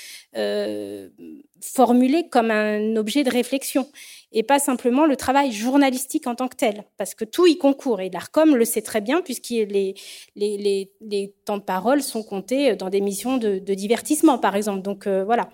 formulé 1.61 2.29
comme 2.29 2.51
un 2.51 2.97
objet 2.97 3.25
de 3.25 3.31
réflexion 3.31 3.89
et 4.33 4.43
pas 4.43 4.59
simplement 4.59 5.07
le 5.07 5.16
travail 5.16 5.53
journalistique 5.53 6.26
en 6.26 6.35
tant 6.35 6.49
que 6.49 6.57
tel, 6.57 6.85
parce 6.97 7.14
que 7.14 7.24
tout 7.24 7.47
y 7.47 7.57
concourt. 7.57 8.01
Et 8.01 8.11
l'ARCOM 8.11 8.57
le 8.57 8.64
sait 8.64 8.83
très 8.83 9.01
bien, 9.01 9.22
puisque 9.22 9.49
les, 9.49 9.95
les, 10.37 10.91
les, 11.01 11.35
temps 11.45 11.57
de 11.57 11.62
parole 11.62 12.03
sont 12.03 12.22
comptés 12.22 12.76
dans 12.76 12.91
des 12.91 13.01
missions 13.01 13.39
de, 13.39 13.59
divertissement, 13.59 14.39
par 14.39 14.57
exemple. 14.57 14.83
Donc 14.83 15.07
euh, 15.07 15.24
voilà. 15.24 15.49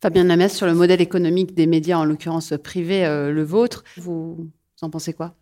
Fabien 0.00 0.24
Namès, 0.24 0.54
sur 0.54 0.66
le 0.66 0.74
modèle 0.74 1.00
économique 1.00 1.54
des 1.54 1.66
médias, 1.66 1.98
en 1.98 2.04
l'occurrence 2.04 2.52
privé, 2.62 3.04
euh, 3.04 3.32
le 3.32 3.42
vôtre, 3.42 3.82
vous, 3.96 4.48
en 4.82 4.90
pensez 4.90 5.12
quoi? 5.12 5.34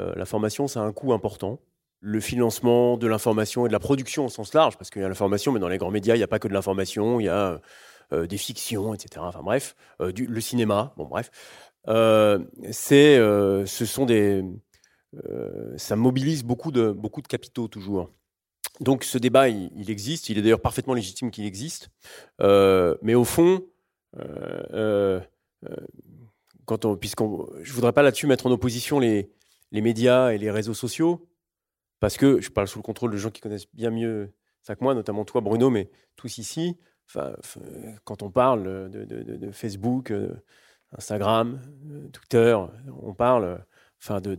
Euh, 0.00 0.12
La 0.16 0.26
formation, 0.26 0.68
c'est 0.68 0.78
un 0.78 0.92
coût 0.92 1.12
important 1.12 1.58
le 2.06 2.20
financement 2.20 2.98
de 2.98 3.06
l'information 3.06 3.64
et 3.64 3.68
de 3.70 3.72
la 3.72 3.78
production 3.78 4.26
au 4.26 4.28
sens 4.28 4.52
large, 4.52 4.76
parce 4.76 4.90
qu'il 4.90 5.00
y 5.00 5.04
a 5.06 5.08
l'information, 5.08 5.52
mais 5.52 5.58
dans 5.58 5.70
les 5.70 5.78
grands 5.78 5.90
médias, 5.90 6.14
il 6.14 6.18
n'y 6.18 6.22
a 6.22 6.28
pas 6.28 6.38
que 6.38 6.48
de 6.48 6.52
l'information, 6.52 7.18
il 7.18 7.24
y 7.24 7.28
a 7.30 7.62
des 8.12 8.36
fictions, 8.36 8.92
etc. 8.92 9.24
Enfin 9.26 9.40
bref, 9.42 9.74
du, 10.12 10.26
le 10.26 10.40
cinéma, 10.42 10.92
bon 10.98 11.06
bref. 11.06 11.30
Euh, 11.88 12.38
c'est, 12.70 13.18
euh, 13.18 13.66
ce 13.66 13.84
sont 13.84 14.06
des, 14.06 14.42
euh, 15.26 15.76
ça 15.76 15.96
mobilise 15.96 16.42
beaucoup 16.42 16.72
de, 16.72 16.90
beaucoup 16.90 17.22
de 17.22 17.28
capitaux 17.28 17.68
toujours. 17.68 18.10
Donc 18.80 19.04
ce 19.04 19.18
débat, 19.18 19.48
il, 19.48 19.90
existe, 19.90 20.28
il 20.28 20.38
est 20.38 20.42
d'ailleurs 20.42 20.60
parfaitement 20.60 20.94
légitime 20.94 21.30
qu'il 21.30 21.44
existe, 21.44 21.90
mais 22.40 23.14
au 23.14 23.24
fond, 23.24 23.64
quand 26.64 26.84
on, 26.84 26.96
puisqu'on, 26.96 27.46
voudrais 27.66 27.92
pas 27.92 28.02
là-dessus 28.02 28.26
mettre 28.26 28.46
en 28.46 28.50
opposition 28.50 28.98
les, 28.98 29.30
les 29.70 29.80
médias 29.80 30.30
et 30.32 30.38
les 30.38 30.50
réseaux 30.50 30.74
sociaux, 30.74 31.28
parce 32.00 32.16
que 32.16 32.40
je 32.40 32.50
parle 32.50 32.66
sous 32.66 32.80
le 32.80 32.82
contrôle 32.82 33.12
de 33.12 33.16
gens 33.16 33.30
qui 33.30 33.40
connaissent 33.40 33.72
bien 33.74 33.90
mieux 33.90 34.32
ça 34.62 34.74
que 34.74 34.82
moi, 34.82 34.94
notamment 34.94 35.24
toi, 35.24 35.40
Bruno, 35.40 35.70
mais 35.70 35.90
tous 36.16 36.38
ici. 36.38 36.76
Quand 38.04 38.22
on 38.22 38.30
parle 38.30 38.90
de 38.90 39.50
Facebook, 39.52 40.12
Instagram, 40.96 41.60
Twitter, 42.12 42.56
on 43.02 43.14
parle. 43.14 43.64
enfin, 44.02 44.20
de, 44.20 44.36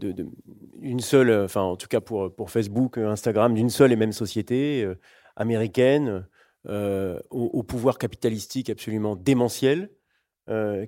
une 0.81 0.99
seule, 0.99 1.43
enfin, 1.43 1.61
en 1.61 1.75
tout 1.75 1.87
cas 1.87 2.01
pour, 2.01 2.49
Facebook, 2.49 2.97
Instagram, 2.97 3.53
d'une 3.53 3.69
seule 3.69 3.91
et 3.91 3.95
même 3.95 4.11
société 4.11 4.87
américaine, 5.35 6.27
au, 6.67 7.63
pouvoir 7.63 7.97
capitalistique 7.97 8.69
absolument 8.69 9.15
démentiel, 9.15 9.89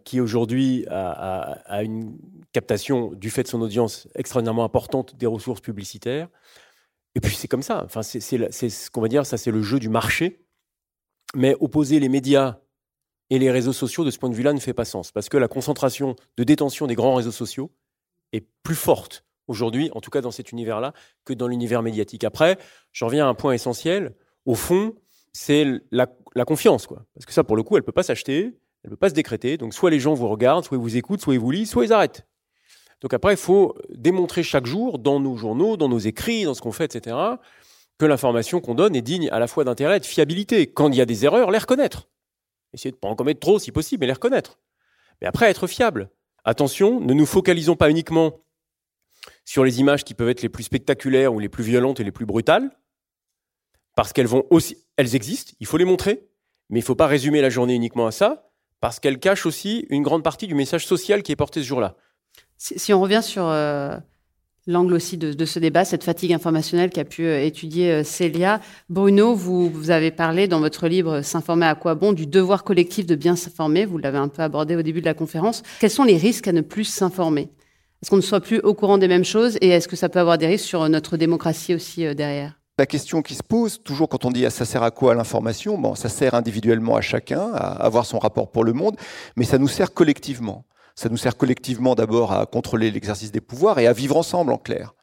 qui 0.03 0.21
aujourd'hui 0.21 0.85
a, 0.89 1.83
une 1.83 2.17
captation, 2.53 3.11
du 3.13 3.29
fait 3.29 3.43
de 3.43 3.47
son 3.47 3.61
audience 3.61 4.07
extraordinairement 4.15 4.63
importante, 4.63 5.15
des 5.17 5.27
ressources 5.27 5.61
publicitaires. 5.61 6.29
Et 7.15 7.19
puis 7.19 7.35
c'est 7.35 7.47
comme 7.47 7.63
ça. 7.63 7.83
Enfin, 7.83 8.03
c'est 8.03 8.19
ce 8.19 8.91
qu'on 8.91 9.01
va 9.01 9.07
dire, 9.07 9.25
ça 9.25 9.37
c'est 9.37 9.51
le 9.51 9.63
jeu 9.63 9.79
du 9.79 9.89
marché. 9.89 10.45
Mais 11.35 11.55
opposer 11.59 11.99
les 11.99 12.09
médias 12.09 12.59
et 13.29 13.39
les 13.39 13.51
réseaux 13.51 13.73
sociaux, 13.73 14.05
de 14.05 14.11
ce 14.11 14.17
point 14.17 14.29
de 14.29 14.35
vue-là, 14.35 14.53
ne 14.53 14.59
fait 14.59 14.73
pas 14.73 14.85
sens. 14.85 15.11
Parce 15.11 15.29
que 15.29 15.37
la 15.37 15.47
concentration 15.47 16.15
de 16.37 16.43
détention 16.43 16.87
des 16.87 16.95
grands 16.95 17.15
réseaux 17.15 17.31
sociaux 17.31 17.71
est 18.31 18.45
plus 18.63 18.75
forte 18.75 19.25
aujourd'hui, 19.47 19.89
en 19.93 20.01
tout 20.01 20.11
cas 20.11 20.21
dans 20.21 20.31
cet 20.31 20.51
univers-là, 20.51 20.93
que 21.25 21.33
dans 21.33 21.47
l'univers 21.47 21.81
médiatique. 21.81 22.23
Après, 22.23 22.57
je 22.91 23.05
reviens 23.05 23.25
à 23.25 23.29
un 23.29 23.33
point 23.33 23.53
essentiel. 23.53 24.15
Au 24.45 24.55
fond, 24.55 24.95
c'est 25.33 25.65
la, 25.91 26.07
confiance. 26.45 26.87
Quoi. 26.87 27.05
Parce 27.13 27.25
que 27.25 27.33
ça, 27.33 27.43
pour 27.43 27.55
le 27.55 27.63
coup, 27.63 27.75
elle 27.75 27.81
ne 27.81 27.85
peut 27.85 27.91
pas 27.91 28.03
s'acheter, 28.03 28.43
elle 28.83 28.89
ne 28.89 28.89
peut 28.91 28.97
pas 28.97 29.09
se 29.09 29.13
décréter. 29.13 29.57
Donc 29.57 29.73
soit 29.73 29.89
les 29.89 29.99
gens 29.99 30.13
vous 30.13 30.27
regardent, 30.27 30.65
soit 30.65 30.77
ils 30.77 30.81
vous 30.81 30.97
écoutent, 30.97 31.21
soit 31.21 31.33
ils 31.33 31.39
vous 31.39 31.51
lisent, 31.51 31.69
soit 31.69 31.85
ils 31.85 31.93
arrêtent. 31.93 32.25
Donc 33.01 33.13
après, 33.13 33.33
il 33.33 33.37
faut 33.37 33.75
démontrer 33.89 34.43
chaque 34.43 34.65
jour, 34.65 34.99
dans 34.99 35.19
nos 35.19 35.35
journaux, 35.37 35.77
dans 35.77 35.89
nos 35.89 35.99
écrits, 35.99 36.45
dans 36.45 36.53
ce 36.53 36.61
qu'on 36.61 36.71
fait, 36.71 36.95
etc., 36.95 37.15
que 37.99 38.05
l'information 38.05 38.61
qu'on 38.61 38.75
donne 38.75 38.95
est 38.95 39.01
digne 39.01 39.29
à 39.31 39.39
la 39.39 39.47
fois 39.47 39.63
d'intérêt 39.63 39.97
et 39.97 39.99
de 39.99 40.05
fiabilité. 40.05 40.67
Quand 40.67 40.89
il 40.89 40.95
y 40.95 41.01
a 41.01 41.05
des 41.05 41.25
erreurs, 41.25 41.51
les 41.51 41.57
reconnaître. 41.57 42.07
Essayer 42.77 42.91
de 42.91 42.97
ne 42.97 42.99
pas 42.99 43.07
en 43.07 43.15
commettre 43.15 43.39
trop 43.39 43.57
si 43.57 43.71
possible, 43.71 44.01
mais 44.01 44.07
les 44.07 44.13
reconnaître. 44.13 44.59
Mais 45.19 45.27
après, 45.27 45.49
être 45.49 45.65
fiable. 45.65 46.11
Attention, 46.45 46.99
ne 46.99 47.15
nous 47.15 47.25
focalisons 47.25 47.75
pas 47.75 47.89
uniquement 47.89 48.39
sur 49.45 49.63
les 49.63 49.79
images 49.79 50.03
qui 50.03 50.13
peuvent 50.13 50.29
être 50.29 50.43
les 50.43 50.49
plus 50.49 50.63
spectaculaires 50.63 51.33
ou 51.33 51.39
les 51.39 51.49
plus 51.49 51.63
violentes 51.63 51.99
et 51.99 52.03
les 52.03 52.11
plus 52.11 52.27
brutales, 52.27 52.69
parce 53.95 54.13
qu'elles 54.13 54.27
vont 54.27 54.45
aussi, 54.51 54.77
elles 54.95 55.15
existent, 55.15 55.53
il 55.59 55.65
faut 55.65 55.77
les 55.77 55.85
montrer, 55.85 56.29
mais 56.69 56.79
il 56.79 56.83
ne 56.83 56.85
faut 56.85 56.95
pas 56.95 57.07
résumer 57.07 57.41
la 57.41 57.49
journée 57.49 57.73
uniquement 57.73 58.05
à 58.05 58.11
ça, 58.11 58.51
parce 58.79 58.99
qu'elles 58.99 59.19
cachent 59.19 59.47
aussi 59.47 59.87
une 59.89 60.03
grande 60.03 60.23
partie 60.23 60.45
du 60.45 60.53
message 60.53 60.85
social 60.85 61.23
qui 61.23 61.31
est 61.31 61.35
porté 61.35 61.61
ce 61.61 61.65
jour-là. 61.65 61.95
Si, 62.57 62.93
on 62.93 63.01
revient 63.01 63.23
sur 63.23 63.47
euh, 63.47 63.97
l'angle 64.67 64.93
aussi 64.93 65.17
de, 65.17 65.45
ce 65.45 65.59
débat, 65.59 65.85
cette 65.85 66.03
fatigue 66.03 66.33
informationnelle 66.33 66.89
qu'a 66.89 67.05
pu 67.05 67.25
euh, 67.25 67.43
étudier 67.43 67.91
euh, 67.91 68.03
Célia. 68.03 68.59
Bruno, 68.89 69.33
vous, 69.33 69.69
vous, 69.69 69.89
avez 69.89 70.11
parlé 70.11 70.47
dans 70.47 70.59
votre 70.59 70.87
livre 70.87 71.21
S'informer 71.21 71.65
à 71.65 71.75
quoi 71.75 71.95
bon? 71.95 72.13
du 72.13 72.27
devoir 72.27 72.63
collectif 72.63 73.05
de 73.05 73.15
bien 73.15 73.35
s'informer. 73.35 73.85
Vous 73.85 73.97
l'avez 73.97 74.17
un 74.17 74.27
peu 74.27 74.41
abordé 74.41 74.75
au 74.75 74.81
début 74.81 74.99
de 74.99 75.05
la 75.05 75.13
conférence. 75.13 75.63
Quels 75.79 75.89
sont 75.89 76.03
les 76.03 76.17
risques 76.17 76.47
à 76.47 76.51
ne 76.51 76.61
plus 76.61 76.83
s'informer? 76.83 77.49
Est-ce 78.01 78.11
qu'on 78.11 78.17
ne 78.17 78.21
soit 78.21 78.41
plus 78.41 78.59
au 78.59 78.73
courant 78.73 78.97
des 78.97 79.07
mêmes 79.07 79.25
choses 79.25 79.57
et 79.61 79.69
est-ce 79.69 79.87
que 79.87 79.95
ça 79.95 80.09
peut 80.09 80.19
avoir 80.19 80.37
des 80.37 80.45
risques 80.45 80.65
sur 80.65 80.87
notre 80.87 81.17
démocratie 81.17 81.73
aussi 81.73 82.05
euh, 82.05 82.13
derrière? 82.13 82.59
La 82.77 82.85
question 82.85 83.23
qui 83.23 83.33
se 83.33 83.41
pose, 83.41 83.81
toujours 83.81 84.07
quand 84.07 84.23
on 84.25 84.29
dit 84.29 84.45
ah, 84.45 84.51
ça 84.51 84.65
sert 84.65 84.83
à 84.83 84.91
quoi 84.91 85.15
l'information, 85.15 85.79
bon, 85.79 85.95
ça 85.95 86.09
sert 86.09 86.35
individuellement 86.35 86.95
à 86.95 87.01
chacun, 87.01 87.51
à 87.53 87.69
avoir 87.83 88.05
son 88.05 88.19
rapport 88.19 88.51
pour 88.51 88.63
le 88.63 88.73
monde, 88.73 88.95
mais 89.35 89.45
ça 89.45 89.57
nous 89.57 89.67
sert 89.67 89.95
collectivement. 89.95 90.63
Ça 90.97 91.09
nous 91.09 91.17
sert 91.17 91.37
collectivement 91.37 91.93
d'abord 91.93 92.31
à 92.31 92.47
contrôler 92.47 92.89
l'exercice 92.89 93.31
des 93.31 93.39
pouvoirs 93.39 93.77
et 93.77 93.85
à 93.85 93.93
vivre 93.93 94.17
ensemble 94.17 94.51
en 94.51 94.57
clair. 94.57 94.95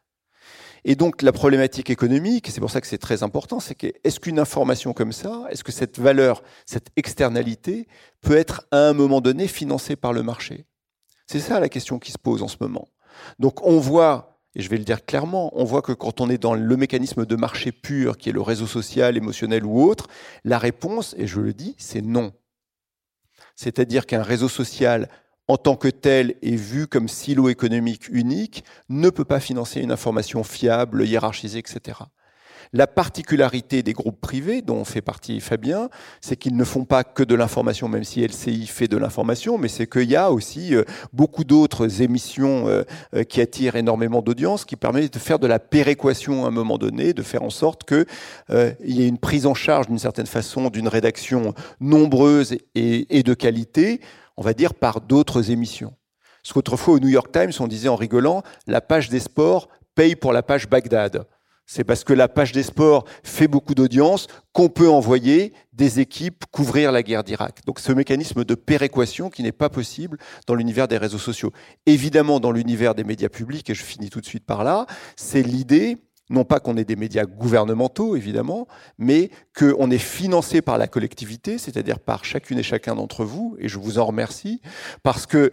Et 0.84 0.96
donc 0.96 1.22
la 1.22 1.30
problématique 1.30 1.88
économique, 1.88 2.48
c'est 2.50 2.60
pour 2.60 2.72
ça 2.72 2.80
que 2.80 2.88
c'est 2.88 2.98
très 2.98 3.22
important, 3.22 3.60
c'est 3.60 3.76
que 3.76 3.86
est-ce 4.02 4.18
qu'une 4.18 4.40
information 4.40 4.92
comme 4.92 5.12
ça, 5.12 5.44
est-ce 5.50 5.62
que 5.62 5.70
cette 5.70 6.00
valeur, 6.00 6.42
cette 6.66 6.88
externalité 6.96 7.86
peut 8.22 8.36
être 8.36 8.66
à 8.72 8.88
un 8.88 8.92
moment 8.92 9.20
donné 9.20 9.46
financée 9.46 9.94
par 9.94 10.12
le 10.12 10.24
marché? 10.24 10.66
C'est 11.28 11.38
ça 11.38 11.60
la 11.60 11.68
question 11.68 12.00
qui 12.00 12.10
se 12.10 12.18
pose 12.18 12.42
en 12.42 12.48
ce 12.48 12.56
moment. 12.60 12.88
Donc 13.38 13.64
on 13.64 13.78
voit, 13.78 14.40
et 14.56 14.62
je 14.62 14.68
vais 14.68 14.78
le 14.78 14.84
dire 14.84 15.06
clairement, 15.06 15.52
on 15.54 15.64
voit 15.64 15.80
que 15.80 15.92
quand 15.92 16.20
on 16.20 16.28
est 16.28 16.38
dans 16.38 16.54
le 16.54 16.76
mécanisme 16.76 17.24
de 17.24 17.36
marché 17.36 17.70
pur, 17.70 18.18
qui 18.18 18.30
est 18.30 18.32
le 18.32 18.42
réseau 18.42 18.66
social, 18.66 19.16
émotionnel 19.16 19.64
ou 19.64 19.80
autre, 19.80 20.08
la 20.42 20.58
réponse, 20.58 21.14
et 21.18 21.28
je 21.28 21.40
le 21.40 21.54
dis, 21.54 21.76
c'est 21.78 22.02
non. 22.02 22.32
C'est-à-dire 23.54 24.06
qu'un 24.06 24.24
réseau 24.24 24.48
social 24.48 25.08
en 25.48 25.56
tant 25.56 25.76
que 25.76 25.88
tel 25.88 26.34
et 26.42 26.56
vu 26.56 26.86
comme 26.86 27.08
silo 27.08 27.48
économique 27.48 28.08
unique, 28.08 28.64
ne 28.88 29.10
peut 29.10 29.24
pas 29.24 29.40
financer 29.40 29.80
une 29.80 29.92
information 29.92 30.42
fiable, 30.42 31.06
hiérarchisée, 31.06 31.58
etc. 31.58 31.98
La 32.72 32.86
particularité 32.86 33.82
des 33.82 33.92
groupes 33.92 34.20
privés, 34.20 34.62
dont 34.62 34.84
fait 34.84 35.02
partie 35.02 35.40
Fabien, 35.40 35.88
c'est 36.20 36.36
qu'ils 36.36 36.56
ne 36.56 36.64
font 36.64 36.84
pas 36.84 37.04
que 37.04 37.22
de 37.22 37.34
l'information, 37.34 37.88
même 37.88 38.04
si 38.04 38.26
LCI 38.26 38.66
fait 38.66 38.88
de 38.88 38.96
l'information, 38.96 39.58
mais 39.58 39.68
c'est 39.68 39.86
qu'il 39.86 40.10
y 40.10 40.16
a 40.16 40.32
aussi 40.32 40.74
euh, 40.74 40.82
beaucoup 41.12 41.44
d'autres 41.44 42.02
émissions 42.02 42.66
euh, 42.68 42.82
euh, 43.14 43.22
qui 43.22 43.40
attirent 43.40 43.76
énormément 43.76 44.22
d'audience, 44.22 44.64
qui 44.64 44.76
permettent 44.76 45.14
de 45.14 45.18
faire 45.18 45.38
de 45.38 45.46
la 45.46 45.58
péréquation 45.58 46.46
à 46.46 46.48
un 46.48 46.50
moment 46.50 46.78
donné, 46.78 47.12
de 47.12 47.22
faire 47.22 47.42
en 47.42 47.50
sorte 47.50 47.84
qu'il 47.84 48.06
y 48.84 49.02
ait 49.02 49.08
une 49.08 49.18
prise 49.18 49.46
en 49.46 49.54
charge 49.54 49.86
d'une 49.86 49.98
certaine 49.98 50.26
façon 50.26 50.68
d'une 50.70 50.88
rédaction 50.88 51.54
nombreuse 51.80 52.56
et 52.74 53.22
de 53.22 53.34
qualité 53.34 54.00
on 54.36 54.42
va 54.42 54.54
dire, 54.54 54.74
par 54.74 55.00
d'autres 55.00 55.50
émissions. 55.50 55.94
Ce 56.42 56.52
qu'autrefois 56.52 56.94
au 56.94 56.98
New 57.00 57.08
York 57.08 57.32
Times, 57.32 57.52
on 57.60 57.66
disait 57.66 57.88
en 57.88 57.96
rigolant, 57.96 58.42
la 58.66 58.80
page 58.80 59.08
des 59.08 59.20
sports 59.20 59.68
paye 59.94 60.16
pour 60.16 60.32
la 60.32 60.42
page 60.42 60.68
Bagdad. 60.68 61.26
C'est 61.66 61.84
parce 61.84 62.04
que 62.04 62.12
la 62.12 62.28
page 62.28 62.52
des 62.52 62.62
sports 62.62 63.04
fait 63.22 63.48
beaucoup 63.48 63.74
d'audience 63.74 64.26
qu'on 64.52 64.68
peut 64.68 64.88
envoyer 64.88 65.54
des 65.72 65.98
équipes 65.98 66.44
couvrir 66.50 66.92
la 66.92 67.02
guerre 67.02 67.24
d'Irak. 67.24 67.60
Donc 67.64 67.80
ce 67.80 67.90
mécanisme 67.92 68.44
de 68.44 68.54
péréquation 68.54 69.30
qui 69.30 69.42
n'est 69.42 69.52
pas 69.52 69.70
possible 69.70 70.18
dans 70.46 70.54
l'univers 70.54 70.88
des 70.88 70.98
réseaux 70.98 71.18
sociaux. 71.18 71.52
Évidemment, 71.86 72.38
dans 72.38 72.52
l'univers 72.52 72.94
des 72.94 73.04
médias 73.04 73.30
publics, 73.30 73.70
et 73.70 73.74
je 73.74 73.82
finis 73.82 74.10
tout 74.10 74.20
de 74.20 74.26
suite 74.26 74.44
par 74.44 74.62
là, 74.62 74.86
c'est 75.16 75.42
l'idée 75.42 75.96
non 76.30 76.44
pas 76.44 76.60
qu'on 76.60 76.76
ait 76.76 76.84
des 76.84 76.96
médias 76.96 77.24
gouvernementaux, 77.24 78.16
évidemment, 78.16 78.66
mais 78.98 79.30
qu'on 79.56 79.90
est 79.90 79.98
financé 79.98 80.62
par 80.62 80.78
la 80.78 80.86
collectivité, 80.86 81.58
c'est-à-dire 81.58 82.00
par 82.00 82.24
chacune 82.24 82.58
et 82.58 82.62
chacun 82.62 82.94
d'entre 82.94 83.24
vous, 83.24 83.56
et 83.58 83.68
je 83.68 83.78
vous 83.78 83.98
en 83.98 84.06
remercie, 84.06 84.60
parce 85.02 85.26
que 85.26 85.52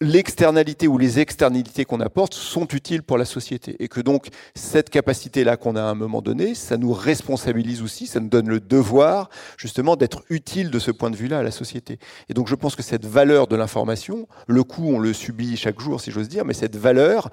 l'externalité 0.00 0.88
ou 0.88 0.98
les 0.98 1.20
externalités 1.20 1.84
qu'on 1.84 2.00
apporte 2.00 2.34
sont 2.34 2.66
utiles 2.68 3.02
pour 3.02 3.18
la 3.18 3.24
société. 3.24 3.76
Et 3.78 3.88
que 3.88 4.00
donc, 4.00 4.28
cette 4.54 4.90
capacité-là 4.90 5.56
qu'on 5.56 5.76
a 5.76 5.82
à 5.82 5.86
un 5.86 5.94
moment 5.94 6.22
donné, 6.22 6.54
ça 6.54 6.76
nous 6.76 6.92
responsabilise 6.92 7.82
aussi, 7.82 8.06
ça 8.06 8.20
nous 8.20 8.28
donne 8.28 8.48
le 8.48 8.60
devoir, 8.60 9.30
justement, 9.56 9.96
d'être 9.96 10.24
utile 10.30 10.70
de 10.70 10.78
ce 10.78 10.90
point 10.90 11.10
de 11.10 11.16
vue-là 11.16 11.38
à 11.38 11.42
la 11.42 11.50
société. 11.50 11.98
Et 12.28 12.34
donc, 12.34 12.48
je 12.48 12.54
pense 12.54 12.76
que 12.76 12.82
cette 12.82 13.06
valeur 13.06 13.46
de 13.46 13.56
l'information, 13.56 14.28
le 14.46 14.64
coût, 14.64 14.90
on 14.94 14.98
le 14.98 15.12
subit 15.12 15.56
chaque 15.56 15.80
jour, 15.80 16.00
si 16.00 16.10
j'ose 16.10 16.28
dire, 16.28 16.44
mais 16.44 16.54
cette 16.54 16.76
valeur, 16.76 17.30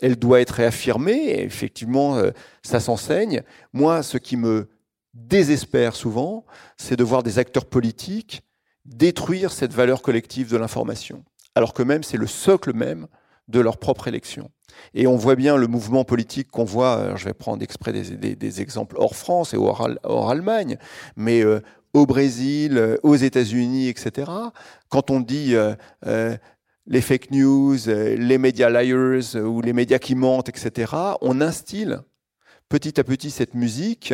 elle 0.00 0.16
doit 0.16 0.40
être 0.40 0.50
réaffirmée, 0.50 1.30
et 1.30 1.42
effectivement, 1.42 2.16
euh, 2.16 2.30
ça 2.62 2.80
s'enseigne. 2.80 3.42
Moi, 3.72 4.02
ce 4.02 4.18
qui 4.18 4.36
me 4.36 4.68
désespère 5.14 5.96
souvent, 5.96 6.44
c'est 6.76 6.96
de 6.96 7.04
voir 7.04 7.22
des 7.22 7.38
acteurs 7.38 7.64
politiques 7.64 8.42
détruire 8.84 9.52
cette 9.52 9.72
valeur 9.72 10.02
collective 10.02 10.50
de 10.50 10.56
l'information, 10.56 11.24
alors 11.54 11.72
que 11.72 11.82
même 11.82 12.02
c'est 12.02 12.16
le 12.16 12.26
socle 12.26 12.72
même 12.72 13.06
de 13.48 13.60
leur 13.60 13.78
propre 13.78 14.08
élection. 14.08 14.50
Et 14.94 15.06
on 15.06 15.16
voit 15.16 15.36
bien 15.36 15.56
le 15.56 15.66
mouvement 15.66 16.04
politique 16.04 16.50
qu'on 16.50 16.64
voit, 16.64 17.16
je 17.16 17.24
vais 17.24 17.32
prendre 17.32 17.62
exprès 17.62 17.92
des, 17.92 18.60
exemples 18.60 18.96
hors 18.98 19.16
France 19.16 19.54
et 19.54 19.56
hors, 19.56 20.30
Allemagne, 20.30 20.78
mais 21.16 21.42
euh, 21.42 21.60
au 21.94 22.06
Brésil, 22.06 22.76
euh, 22.76 22.96
aux 23.02 23.16
États-Unis, 23.16 23.88
etc. 23.88 24.30
Quand 24.88 25.10
on 25.10 25.20
dit 25.20 25.54
les 26.86 27.00
fake 27.00 27.30
news, 27.30 27.88
euh, 27.88 28.16
les 28.16 28.38
médias 28.38 28.70
liars 28.70 29.34
euh, 29.34 29.42
ou 29.42 29.60
les 29.60 29.72
médias 29.72 29.98
qui 29.98 30.14
mentent, 30.14 30.48
etc., 30.48 30.92
on 31.20 31.40
instille 31.40 31.98
petit 32.68 32.98
à 32.98 33.04
petit 33.04 33.30
cette 33.30 33.54
musique 33.54 34.12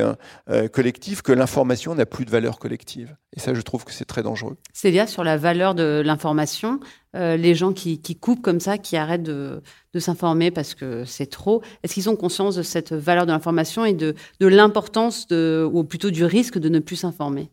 euh, 0.51 0.69
collective 0.69 1.23
que 1.23 1.33
l'information 1.33 1.95
n'a 1.95 2.05
plus 2.05 2.27
de 2.27 2.31
valeur 2.31 2.59
collective. 2.59 3.17
Et 3.35 3.41
ça, 3.41 3.55
je 3.55 3.61
trouve 3.63 3.85
que 3.85 3.93
c'est 3.93 4.05
très 4.05 4.23
dangereux. 4.23 4.59
C'est-à-dire 4.75 5.09
sur 5.09 5.25
la 5.25 5.39
valeur 5.39 5.75
de 5.75 6.03
l'information, 6.05 6.79
les 7.15 7.55
gens 7.55 7.73
qui, 7.73 7.99
coupent 8.21 8.43
comme 8.43 8.61
ça, 8.61 8.77
qui 8.77 8.99
arrêtent 8.99 9.23
de, 9.23 9.63
s'informer 9.99 10.51
parce 10.51 10.75
que 10.75 11.07
c'est 11.07 11.31
trop, 11.31 11.63
est-ce 11.83 11.95
qu'ils 11.95 12.11
ont 12.11 12.17
conscience 12.17 12.57
de 12.57 12.63
cette 12.63 12.93
valeur 12.93 13.25
de 13.25 13.33
l'information 13.33 13.87
et 13.87 13.95
de 13.95 14.15
l'importance, 14.41 15.27
ou 15.31 15.85
plutôt 15.85 16.11
du 16.11 16.27
risque 16.27 16.59
de 16.59 16.69
ne 16.69 16.79
plus 16.79 16.97
s'informer? 16.97 17.51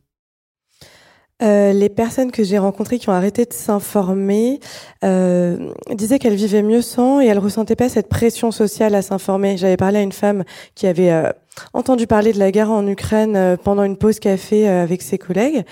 Euh, 1.41 1.71
les 1.71 1.89
personnes 1.89 2.31
que 2.31 2.43
j'ai 2.43 2.57
rencontrées 2.57 2.99
qui 2.99 3.07
ont 3.07 3.13
arrêté 3.13 3.45
de 3.45 3.53
s'informer 3.53 4.59
euh, 5.05 5.71
disaient 5.91 6.19
qu'elles 6.19 6.35
vivaient 6.35 6.63
mieux 6.63 6.81
sans 6.81 7.21
et 7.21 7.27
elles 7.27 7.39
ressentaient 7.39 7.77
pas 7.77 7.87
cette 7.87 8.09
pression 8.09 8.51
sociale 8.51 8.93
à 8.93 9.01
s'informer. 9.01 9.55
J'avais 9.55 9.77
parlé 9.77 9.99
à 9.99 10.01
une 10.01 10.11
femme 10.11 10.43
qui 10.75 10.85
avait 10.85 11.11
euh, 11.11 11.31
entendu 11.73 12.07
parler 12.07 12.33
de 12.33 12.39
la 12.39 12.51
guerre 12.51 12.71
en 12.71 12.85
Ukraine 12.85 13.57
pendant 13.63 13.83
une 13.83 13.97
pause 13.97 14.19
café 14.19 14.67
avec 14.67 15.01
ses 15.01 15.17
collègues 15.17 15.63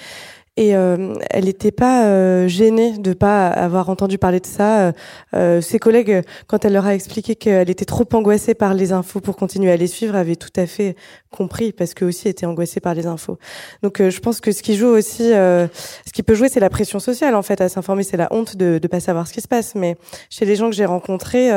et 0.57 0.75
euh, 0.75 1.13
elle 1.29 1.45
n'était 1.45 1.71
pas 1.71 2.05
euh, 2.05 2.47
gênée 2.47 2.97
de 2.97 3.13
pas 3.13 3.47
avoir 3.47 3.89
entendu 3.89 4.17
parler 4.17 4.39
de 4.39 4.45
ça. 4.47 4.91
Euh, 5.35 5.61
ses 5.61 5.77
collègues, 5.77 6.23
quand 6.47 6.65
elle 6.65 6.73
leur 6.73 6.87
a 6.87 6.95
expliqué 6.95 7.35
qu'elle 7.35 7.69
était 7.69 7.85
trop 7.85 8.05
angoissée 8.13 8.55
par 8.55 8.73
les 8.73 8.91
infos 8.91 9.21
pour 9.21 9.35
continuer 9.35 9.71
à 9.71 9.77
les 9.77 9.85
suivre, 9.85 10.15
avaient 10.15 10.35
tout 10.35 10.49
à 10.55 10.65
fait 10.65 10.95
compris 11.29 11.71
parce 11.71 11.93
qu'eux 11.93 12.07
aussi 12.07 12.27
étaient 12.27 12.47
angoissés 12.47 12.79
par 12.79 12.95
les 12.95 13.05
infos. 13.05 13.37
Donc 13.83 14.01
je 14.01 14.19
pense 14.19 14.41
que 14.41 14.51
ce 14.51 14.63
qui 14.63 14.75
joue 14.75 14.87
aussi, 14.87 15.29
ce 15.29 15.69
qui 16.11 16.23
peut 16.23 16.33
jouer, 16.33 16.49
c'est 16.49 16.59
la 16.59 16.71
pression 16.71 16.99
sociale 16.99 17.35
en 17.35 17.43
fait 17.43 17.61
à 17.61 17.69
s'informer. 17.69 18.01
C'est 18.01 18.17
la 18.17 18.27
honte 18.31 18.55
de 18.55 18.79
ne 18.81 18.87
pas 18.87 18.99
savoir 18.99 19.27
ce 19.27 19.33
qui 19.33 19.41
se 19.41 19.47
passe. 19.47 19.75
Mais 19.75 19.95
chez 20.31 20.45
les 20.45 20.55
gens 20.55 20.69
que 20.69 20.75
j'ai 20.75 20.85
rencontrés, 20.85 21.49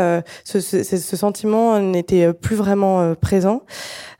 ce, 0.44 0.60
ce, 0.60 0.82
ce, 0.82 1.16
sentiment 1.16 1.78
n'était 1.78 2.34
plus 2.34 2.56
vraiment 2.56 3.14
présent. 3.14 3.62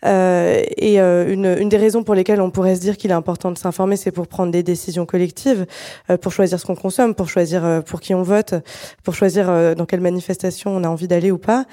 Euh, 0.05 0.63
et 0.77 1.01
euh, 1.01 1.33
une, 1.33 1.47
une, 1.61 1.69
des 1.69 1.77
raisons 1.77 2.03
pour 2.03 2.15
lesquelles 2.15 2.41
on 2.41 2.51
pourrait 2.51 2.77
se 2.77 2.81
dire 2.81 2.97
qu'il 2.97 3.11
est 3.11 3.15
important 3.15 3.51
de 3.51 3.59
s'informer, 3.59 3.97
c'est 3.97 4.11
pour 4.11 4.27
prendre 4.27 4.53
des 4.53 4.63
décisions 4.63 5.07
collectives, 5.07 5.67
euh, 6.11 6.17
pour 6.17 6.33
choisir 6.33 6.59
ce 6.59 6.67
qu'on 6.67 6.75
consomme, 6.75 7.15
pour 7.15 7.29
choisir 7.29 7.83
pour 7.85 8.01
qui 8.01 8.15
on 8.15 8.23
vote, 8.23 8.55
pour 9.05 9.15
choisir 9.15 9.75
dans 9.77 9.87
quelle 9.87 10.01
manifestation 10.01 10.71
on 10.75 10.85
a 10.85 10.89
envie 10.89 11.09
d'aller 11.09 11.31
ou 11.31 11.39
pas. 11.39 11.67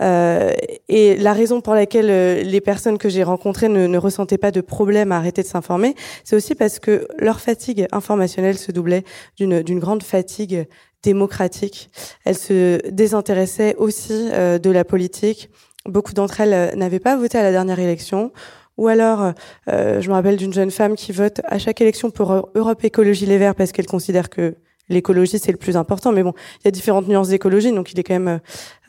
et 0.00 1.16
la 1.16 1.32
raison 1.32 1.60
pour 1.60 1.74
laquelle 1.74 2.46
les 2.46 2.60
personnes 2.60 2.98
que 2.98 3.08
j'ai 3.08 3.22
rencontrées 3.22 3.68
ne, 3.68 3.86
ne 3.86 3.98
ressentaient 3.98 4.38
pas 4.38 4.50
de 4.50 4.60
problème 4.60 5.12
à 5.12 5.16
arrêter 5.16 5.42
de 5.42 5.46
s'informer, 5.46 5.94
c'est 6.24 6.36
aussi 6.36 6.54
parce 6.54 6.78
que 6.78 7.06
leur 7.18 7.40
fatigue 7.40 7.86
informationnelle 7.92 8.58
se 8.58 8.72
doublait 8.72 9.04
d'une 9.38 9.78
grande 9.78 10.02
fatigue 10.02 10.66
démocratique. 11.02 11.90
Elles 12.24 12.38
se 12.38 12.88
désintéressaient 12.90 13.74
aussi 13.76 14.28
de 14.30 14.70
la 14.70 14.84
politique, 14.84 15.50
Beaucoup 15.86 16.12
d'entre 16.12 16.40
elles 16.40 16.54
euh, 16.54 16.74
n'avaient 16.74 17.00
pas 17.00 17.16
voté 17.16 17.38
à 17.38 17.42
la 17.42 17.52
dernière 17.52 17.78
élection. 17.78 18.32
Ou 18.76 18.88
alors, 18.88 19.32
euh, 19.68 20.00
je 20.00 20.08
me 20.08 20.14
rappelle 20.14 20.36
d'une 20.36 20.52
jeune 20.52 20.70
femme 20.70 20.94
qui 20.94 21.12
vote 21.12 21.40
à 21.44 21.58
chaque 21.58 21.80
élection 21.80 22.10
pour 22.10 22.50
Europe 22.54 22.82
Écologie 22.84 23.26
Les 23.26 23.36
Verts 23.36 23.54
parce 23.54 23.72
qu'elle 23.72 23.86
considère 23.86 24.30
que 24.30 24.56
l'écologie 24.90 25.38
c'est 25.38 25.52
le 25.52 25.56
plus 25.56 25.76
important. 25.78 26.12
Mais 26.12 26.22
bon, 26.22 26.34
il 26.58 26.64
y 26.66 26.68
a 26.68 26.70
différentes 26.70 27.08
nuances 27.08 27.28
d'écologie, 27.28 27.72
donc 27.72 27.92
il 27.92 27.98
est 27.98 28.02
quand 28.02 28.18
même 28.18 28.40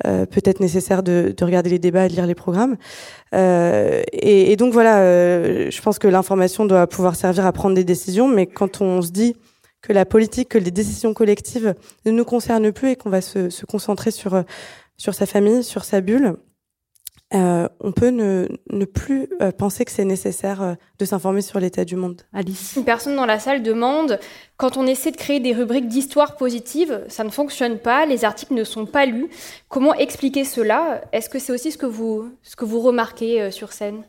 euh, 0.06 0.26
peut-être 0.26 0.60
nécessaire 0.60 1.04
de, 1.04 1.34
de, 1.36 1.46
regarder 1.46 1.70
les 1.70 1.80
débats 1.80 2.08
et 2.08 2.10
de 2.10 2.14
lire 2.14 2.28
les 2.28 2.36
programmes. 2.36 2.76
Euh, 3.34 4.02
et, 4.12 4.52
et, 4.52 4.56
donc 4.58 4.74
voilà, 4.74 5.00
euh, 5.00 5.72
je 5.72 5.82
pense 5.82 6.00
que 6.00 6.08
l'information 6.08 6.66
doit 6.66 6.88
pouvoir 6.88 7.16
servir 7.16 7.46
à 7.46 7.54
prendre 7.54 7.76
des 7.76 7.86
décisions, 7.86 8.28
mais 8.28 8.48
quand 8.48 8.82
on 8.82 9.02
se 9.02 9.12
dit 9.12 9.36
que 9.82 9.94
la 9.94 10.06
politique, 10.06 10.50
que 10.50 10.58
les 10.58 10.72
décisions 10.72 11.14
collectives 11.14 11.74
ne 12.06 12.12
nous 12.12 12.26
concernent 12.26 12.72
plus 12.72 12.90
et 12.90 12.96
qu'on 12.96 13.10
va 13.10 13.22
se, 13.22 13.50
se 13.50 13.66
concentrer 13.66 14.12
sur 14.12 14.44
sur 14.98 15.16
sa 15.16 15.26
famille, 15.26 15.64
sur 15.64 15.84
sa 15.84 16.00
bulle, 16.00 16.36
euh, 17.34 17.70
on 17.80 17.92
peut 17.92 18.10
ne, 18.10 18.48
ne 18.72 18.86
plus 18.86 19.30
euh, 19.42 19.52
penser 19.52 19.86
que 19.86 19.92
c'est 19.92 20.04
nécessaire 20.04 20.62
euh, 20.62 20.74
de 21.00 21.06
s'informer 21.06 21.42
sur 21.42 21.60
l'état 21.60 21.86
du 21.86 21.96
monde. 21.96 22.22
Alice. 22.34 22.74
Une 22.76 22.84
personne 22.84 23.16
dans 23.16 23.26
la 23.26 23.40
salle 23.40 23.64
demande 23.64 24.20
quand 24.58 24.76
on 24.76 24.86
essaie 24.86 25.12
de 25.12 25.18
créer 25.18 25.40
des 25.40 25.54
rubriques 25.54 25.88
d'histoire 25.88 26.36
positive, 26.36 27.04
ça 27.08 27.24
ne 27.24 27.30
fonctionne 27.30 27.80
pas, 27.80 28.06
les 28.06 28.26
articles 28.26 28.54
ne 28.54 28.64
sont 28.64 28.86
pas 28.86 29.06
lus. 29.06 29.30
Comment 29.70 29.94
expliquer 29.94 30.44
cela? 30.44 31.02
Est-ce 31.14 31.30
que 31.30 31.40
c'est 31.40 31.54
aussi 31.54 31.72
ce 31.72 31.78
que 31.78 31.86
vous, 31.86 32.30
ce 32.44 32.56
que 32.56 32.66
vous 32.66 32.82
remarquez 32.82 33.50
sur 33.50 33.72
scène? 33.72 34.04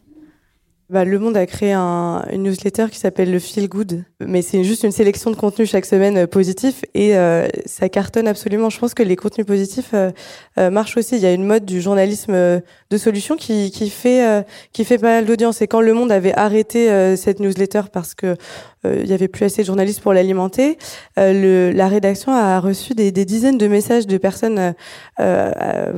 Bah, 0.92 1.06
le 1.06 1.18
Monde 1.18 1.38
a 1.38 1.46
créé 1.46 1.72
un, 1.72 2.22
une 2.30 2.42
newsletter 2.42 2.86
qui 2.90 2.98
s'appelle 2.98 3.32
le 3.32 3.38
Feel 3.38 3.66
Good, 3.66 4.04
mais 4.20 4.42
c'est 4.42 4.62
juste 4.62 4.82
une 4.82 4.92
sélection 4.92 5.30
de 5.30 5.36
contenus 5.36 5.70
chaque 5.70 5.86
semaine 5.86 6.18
euh, 6.18 6.26
positifs 6.26 6.84
et 6.92 7.16
euh, 7.16 7.48
ça 7.64 7.88
cartonne 7.88 8.28
absolument. 8.28 8.68
Je 8.68 8.78
pense 8.78 8.92
que 8.92 9.02
les 9.02 9.16
contenus 9.16 9.46
positifs 9.46 9.92
euh, 9.94 10.10
euh 10.58 10.68
marchent 10.68 10.98
aussi. 10.98 11.16
Il 11.16 11.22
y 11.22 11.26
a 11.26 11.32
une 11.32 11.46
mode 11.46 11.64
du 11.64 11.80
journalisme 11.80 12.34
de 12.34 12.96
solution 12.98 13.36
qui, 13.36 13.70
qui 13.70 13.88
fait 13.88 14.44
qui 14.72 14.84
fait 14.84 14.98
pas 14.98 15.08
mal 15.08 15.24
d'audience. 15.24 15.62
Et 15.62 15.66
quand 15.66 15.80
Le 15.80 15.94
Monde 15.94 16.12
avait 16.12 16.34
arrêté 16.34 17.16
cette 17.16 17.40
newsletter 17.40 17.82
parce 17.90 18.14
que 18.14 18.36
il 18.84 19.06
y 19.06 19.12
avait 19.12 19.28
plus 19.28 19.44
assez 19.44 19.62
de 19.62 19.66
journalistes 19.66 20.00
pour 20.00 20.12
l'alimenter, 20.12 20.76
la 21.16 21.88
rédaction 21.88 22.32
a 22.32 22.58
reçu 22.60 22.94
des, 22.94 23.12
des, 23.12 23.24
dizaines 23.24 23.58
de 23.58 23.68
messages 23.68 24.06
de 24.06 24.18
personnes 24.18 24.74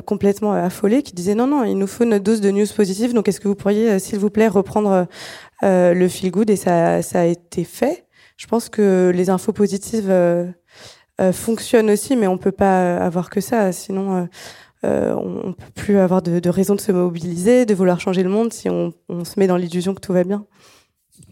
complètement 0.04 0.52
affolées 0.52 1.02
qui 1.02 1.12
disaient 1.12 1.34
non 1.34 1.46
non, 1.46 1.64
il 1.64 1.76
nous 1.78 1.86
faut 1.86 2.04
notre 2.04 2.24
dose 2.24 2.40
de 2.40 2.50
news 2.50 2.66
positive. 2.74 3.14
Donc 3.14 3.28
est-ce 3.28 3.40
que 3.40 3.48
vous 3.48 3.54
pourriez, 3.54 3.98
s'il 3.98 4.18
vous 4.18 4.30
plaît, 4.30 4.48
reprendre 4.48 5.06
euh, 5.62 5.94
le 5.94 6.08
feel 6.08 6.30
good? 6.30 6.50
Et 6.50 6.56
ça, 6.56 7.02
ça 7.02 7.20
a 7.20 7.24
été 7.24 7.64
fait. 7.64 8.06
Je 8.36 8.46
pense 8.46 8.68
que 8.68 9.12
les 9.14 9.30
infos 9.30 9.52
positives 9.52 10.10
euh, 10.10 10.46
euh, 11.20 11.32
fonctionnent 11.32 11.90
aussi, 11.90 12.16
mais 12.16 12.26
on 12.26 12.38
peut 12.38 12.52
pas 12.52 12.96
avoir 12.96 13.30
que 13.30 13.40
ça, 13.40 13.72
sinon 13.72 14.28
euh, 14.84 15.14
on, 15.14 15.52
peut 15.52 15.72
plus 15.74 15.98
avoir 15.98 16.20
de, 16.20 16.40
de, 16.40 16.50
raison 16.50 16.74
de 16.74 16.80
se 16.80 16.92
mobiliser, 16.92 17.64
de 17.64 17.74
vouloir 17.74 18.00
changer 18.00 18.22
le 18.22 18.28
monde 18.28 18.52
si 18.52 18.68
on, 18.68 18.92
on 19.08 19.24
se 19.24 19.38
met 19.38 19.46
dans 19.46 19.56
l'illusion 19.56 19.94
que 19.94 20.00
tout 20.00 20.12
va 20.12 20.24
bien. 20.24 20.46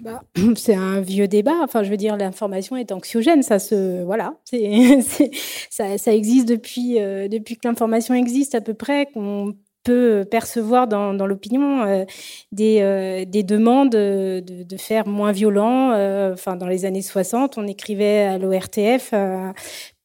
Bah, 0.03 0.22
c'est 0.57 0.74
un 0.74 1.00
vieux 1.00 1.28
débat. 1.28 1.61
Enfin, 1.62 1.82
je 1.82 1.90
veux 1.90 1.96
dire, 1.96 2.16
l'information 2.16 2.76
est 2.76 2.92
anxiogène. 2.92 3.42
Ça 3.42 3.59
se, 3.59 4.03
voilà, 4.05 4.34
ça, 5.70 6.12
existe 6.12 6.48
depuis 6.48 6.94
depuis 6.94 7.57
que 7.57 7.66
l'information 7.66 8.14
existe 8.14 8.55
à 8.55 8.61
peu 8.61 8.74
près. 8.74 9.07
Qu'on 9.07 9.55
peut 9.82 10.24
percevoir 10.30 10.86
dans, 10.86 11.14
dans 11.14 11.26
l'opinion 11.26 11.82
euh, 11.82 12.05
des, 12.53 12.80
euh, 12.80 13.24
des, 13.24 13.42
demandes 13.42 13.90
de, 13.90 14.40
de, 14.40 14.76
faire 14.76 15.07
moins 15.07 15.32
violent. 15.32 15.92
Euh, 15.92 16.32
enfin, 16.32 16.57
dans 16.57 16.66
les 16.66 16.84
années 16.84 17.03
60, 17.03 17.59
on 17.59 17.66
écrivait 17.66 18.22
à 18.22 18.38
l'ORTF 18.38 19.14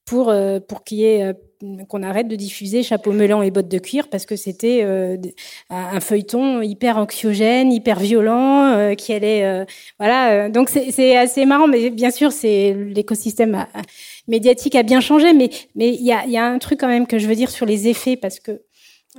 pour, 0.05 0.33
pour 0.67 0.83
qu'il 0.83 0.99
y 0.99 1.05
ait 1.05 1.33
qu'on 1.87 2.03
arrête 2.03 2.27
de 2.27 2.35
diffuser 2.35 2.83
chapeau 2.83 3.11
melon 3.11 3.41
et 3.41 3.51
bottes 3.51 3.67
de 3.67 3.79
cuir 3.79 4.09
parce 4.09 4.25
que 4.25 4.35
c'était 4.35 4.83
un 5.69 5.99
feuilleton 5.99 6.61
hyper 6.61 6.97
anxiogène, 6.97 7.71
hyper 7.71 7.99
violent, 7.99 8.95
qui 8.95 9.13
allait 9.13 9.65
voilà. 9.99 10.49
donc 10.49 10.69
c'est 10.69 11.17
assez 11.17 11.45
marrant, 11.45 11.67
mais 11.67 11.89
bien 11.89 12.11
sûr 12.11 12.31
c'est 12.31 12.73
l'écosystème 12.73 13.65
médiatique 14.27 14.75
a 14.75 14.83
bien 14.83 15.01
changé, 15.01 15.33
mais 15.33 15.49
mais 15.75 15.93
il 15.93 16.05
y 16.05 16.11
a, 16.11 16.25
y 16.25 16.37
a 16.37 16.45
un 16.45 16.59
truc 16.59 16.79
quand 16.79 16.87
même 16.87 17.07
que 17.07 17.17
je 17.17 17.27
veux 17.27 17.35
dire 17.35 17.49
sur 17.49 17.65
les 17.65 17.87
effets 17.87 18.17
parce 18.17 18.39
que 18.39 18.61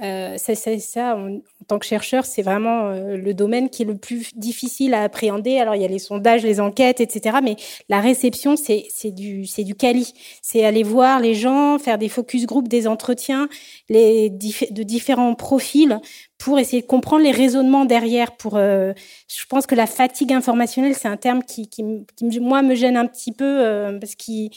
euh, 0.02 0.36
c'est 0.38 0.78
ça, 0.78 1.16
en 1.16 1.40
tant 1.66 1.78
que 1.78 1.86
chercheur, 1.86 2.24
c'est 2.24 2.42
vraiment 2.42 2.88
euh, 2.88 3.16
le 3.16 3.34
domaine 3.34 3.68
qui 3.68 3.82
est 3.82 3.86
le 3.86 3.96
plus 3.96 4.30
difficile 4.36 4.94
à 4.94 5.02
appréhender. 5.02 5.58
Alors, 5.58 5.74
il 5.74 5.82
y 5.82 5.84
a 5.84 5.88
les 5.88 5.98
sondages, 5.98 6.42
les 6.42 6.60
enquêtes, 6.60 7.00
etc. 7.00 7.38
Mais 7.42 7.56
la 7.88 8.00
réception, 8.00 8.56
c'est 8.56 9.10
du, 9.10 9.44
du 9.58 9.74
quali. 9.74 10.12
C'est 10.42 10.64
aller 10.64 10.82
voir 10.82 11.20
les 11.20 11.34
gens, 11.34 11.78
faire 11.78 11.98
des 11.98 12.08
focus 12.08 12.46
group, 12.46 12.68
des 12.68 12.86
entretiens 12.86 13.48
les, 13.88 14.30
de 14.30 14.82
différents 14.82 15.34
profils 15.34 16.00
pour 16.38 16.58
essayer 16.60 16.82
de 16.82 16.86
comprendre 16.86 17.24
les 17.24 17.32
raisonnements 17.32 17.84
derrière. 17.84 18.36
Pour, 18.36 18.56
euh, 18.56 18.92
je 19.28 19.44
pense 19.46 19.66
que 19.66 19.74
la 19.74 19.86
fatigue 19.86 20.32
informationnelle, 20.32 20.94
c'est 20.94 21.08
un 21.08 21.16
terme 21.16 21.42
qui, 21.42 21.68
qui, 21.68 21.84
qui, 22.16 22.40
moi, 22.40 22.62
me 22.62 22.74
gêne 22.74 22.96
un 22.96 23.06
petit 23.06 23.32
peu 23.32 23.44
euh, 23.44 23.98
parce 23.98 24.14
qu'il 24.14 24.50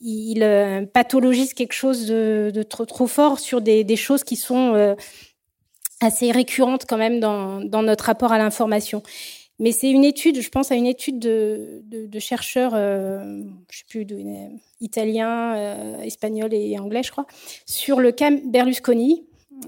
il, 0.00 0.42
euh, 0.42 0.84
pathologise 0.84 1.54
quelque 1.54 1.74
chose 1.74 2.06
de, 2.06 2.50
de, 2.52 2.62
trop, 2.64 2.84
trop 2.86 3.06
fort 3.06 3.38
sur 3.38 3.60
des, 3.60 3.84
des 3.84 3.96
choses 3.96 4.24
qui 4.24 4.36
sont 4.36 4.74
euh, 4.74 4.94
assez 6.00 6.32
récurrentes 6.32 6.86
quand 6.86 6.98
même 6.98 7.20
dans, 7.20 7.60
dans 7.60 7.82
notre 7.82 8.04
rapport 8.04 8.32
à 8.32 8.38
l'information. 8.38 9.02
Mais 9.60 9.72
c'est 9.72 9.90
une 9.90 10.04
étude, 10.04 10.40
je 10.40 10.48
pense 10.50 10.70
à 10.70 10.76
une 10.76 10.86
étude 10.86 11.18
de, 11.18 11.82
de, 11.84 12.06
de 12.06 12.18
chercheurs, 12.20 12.72
euh, 12.74 13.42
je 13.70 13.78
sais 13.78 13.84
plus, 13.88 14.04
de, 14.04 14.16
italiens, 14.80 15.56
euh, 15.56 16.00
espagnols 16.02 16.54
et 16.54 16.78
anglais, 16.78 17.02
je 17.02 17.10
crois, 17.10 17.26
sur 17.66 17.98
le 17.98 18.12
cas 18.12 18.30
Berlusconi, 18.30 19.26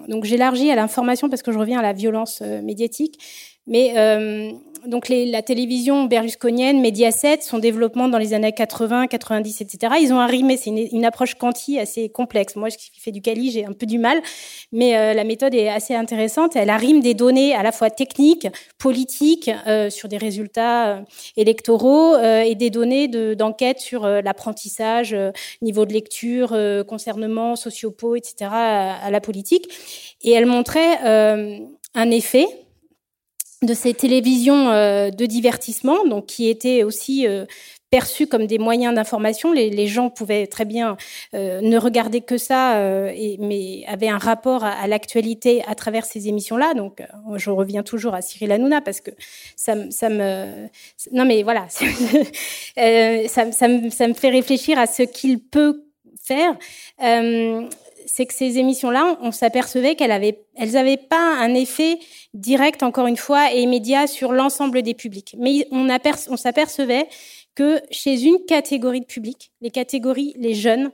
donc 0.09 0.24
j'élargis 0.24 0.70
à 0.70 0.74
l'information 0.74 1.28
parce 1.28 1.43
que 1.43 1.53
je 1.53 1.59
reviens 1.59 1.78
à 1.78 1.82
la 1.82 1.93
violence 1.93 2.41
euh, 2.43 2.62
médiatique. 2.62 3.18
Mais 3.66 3.93
euh, 3.97 4.51
donc 4.87 5.09
les, 5.09 5.26
la 5.26 5.43
télévision 5.43 6.05
berlusconienne, 6.05 6.81
Mediaset, 6.81 7.41
son 7.43 7.59
développement 7.59 8.09
dans 8.09 8.18
les 8.18 8.35
années 8.35 8.53
80, 8.53 9.07
90, 9.07 9.61
etc. 9.61 9.95
Ils 10.01 10.12
ont 10.12 10.20
arrimé, 10.20 10.57
c'est 10.57 10.70
une, 10.70 10.89
une, 10.93 11.05
approche 11.05 11.35
quanti 11.35 11.78
assez 11.78 12.09
complexe. 12.09 12.57
Moi, 12.57 12.70
qui 12.70 13.01
fais 13.01 13.12
du 13.12 13.20
Cali, 13.22 13.51
j'ai 13.51 13.64
un 13.64 13.72
peu 13.72 13.87
du 13.87 13.99
mal, 13.99 14.20
mais 14.72 14.97
euh, 14.97 15.14
la 15.14 15.24
méthode 15.24 15.55
est 15.55 15.68
assez 15.68 15.95
intéressante. 15.95 16.57
Elle 16.57 16.70
arrime 16.70 17.01
des 17.01 17.14
données 17.14 17.55
à 17.55 17.62
la 17.62 17.72
fois 17.72 17.91
techniques, 17.91 18.49
politiques, 18.78 19.51
euh, 19.66 19.91
sur 19.91 20.09
des 20.09 20.18
résultats 20.18 20.70
euh, 20.70 21.01
électoraux 21.37 22.14
euh, 22.14 22.43
et 22.43 22.55
des 22.55 22.70
données 22.70 23.09
d'enquête 23.09 23.78
de, 23.78 23.83
sur 23.83 24.05
euh, 24.05 24.20
l'apprentissage, 24.20 25.16
niveau 25.62 25.87
de 25.87 25.93
lecture, 25.93 26.57
concernement, 26.87 27.57
sociopos, 27.57 28.16
etc. 28.16 28.51
À, 28.51 29.07
à, 29.07 29.11
la 29.11 29.20
politique. 29.20 29.68
Et 30.22 30.33
elle 30.33 30.47
montrait 30.47 30.99
un 31.95 32.11
effet 32.11 32.47
de 33.63 33.75
ces 33.75 33.95
télévisions 33.95 34.71
euh, 34.71 35.11
de 35.11 35.27
divertissement, 35.27 36.07
donc 36.07 36.27
qui 36.27 36.49
étaient 36.49 36.83
aussi 36.83 37.27
euh, 37.27 37.45
perçues 37.91 38.27
comme 38.27 38.47
des 38.47 38.59
moyens 38.59 38.95
d'information. 38.95 39.53
Les, 39.53 39.69
les, 39.69 39.87
gens 39.87 40.09
pouvaient 40.11 40.47
très 40.47 40.65
bien 40.65 40.97
euh, 41.35 41.61
ne 41.61 41.77
regarder 41.77 42.21
que 42.21 42.39
ça, 42.39 42.77
euh, 42.77 43.13
et, 43.15 43.37
mais 43.39 43.85
avaient 43.87 44.09
un 44.09 44.19
rapport 44.19 44.65
à, 44.65 44.71
à 44.71 44.87
l'actualité 44.87 45.63
à 45.67 45.75
travers 45.75 46.05
ces 46.05 46.29
émissions-là. 46.29 46.75
Donc, 46.75 47.01
euh, 47.01 47.05
je 47.37 47.51
reviens 47.51 47.83
toujours 47.83 48.15
à 48.15 48.23
Cyril 48.23 48.53
Hanouna 48.53 48.81
parce 48.81 49.01
que 49.01 49.11
ça, 49.57 49.75
ça 49.91 50.09
me, 50.09 50.69
non 51.13 51.25
mais 51.25 51.43
voilà, 51.43 51.67
euh, 52.79 53.29
ça, 53.29 53.53
ça, 53.53 53.69
me, 53.69 53.91
ça 53.91 54.09
me 54.09 54.15
fait 54.15 54.31
réfléchir 54.31 54.79
à 54.79 54.87
ce 54.87 55.03
qu'il 55.03 55.41
peut 55.41 55.85
faire 56.23 56.57
c'est 58.07 58.27
que 58.27 58.35
ces 58.35 58.59
émissions-là, 58.59 59.19
on 59.21 59.33
s'apercevait 59.33 59.95
qu'elles 59.95 60.13
avaient, 60.13 60.45
elles 60.57 60.77
avaient 60.77 60.97
pas 60.97 61.37
un 61.39 61.55
effet 61.55 61.99
direct, 62.35 62.83
encore 62.83 63.07
une 63.07 63.17
fois, 63.17 63.53
et 63.55 63.61
immédiat 63.61 64.07
sur 64.07 64.33
l'ensemble 64.33 64.83
des 64.83 64.95
publics. 64.95 65.35
Mais 65.39 65.67
on, 65.71 65.89
on 66.29 66.37
s'apercevait 66.37 67.09
que 67.55 67.81
chez 67.91 68.23
une 68.23 68.45
catégorie 68.47 69.01
de 69.01 69.07
public, 69.07 69.53
les 69.61 69.71
catégories 69.71 70.35
les 70.39 70.55
jeunes, 70.55 70.91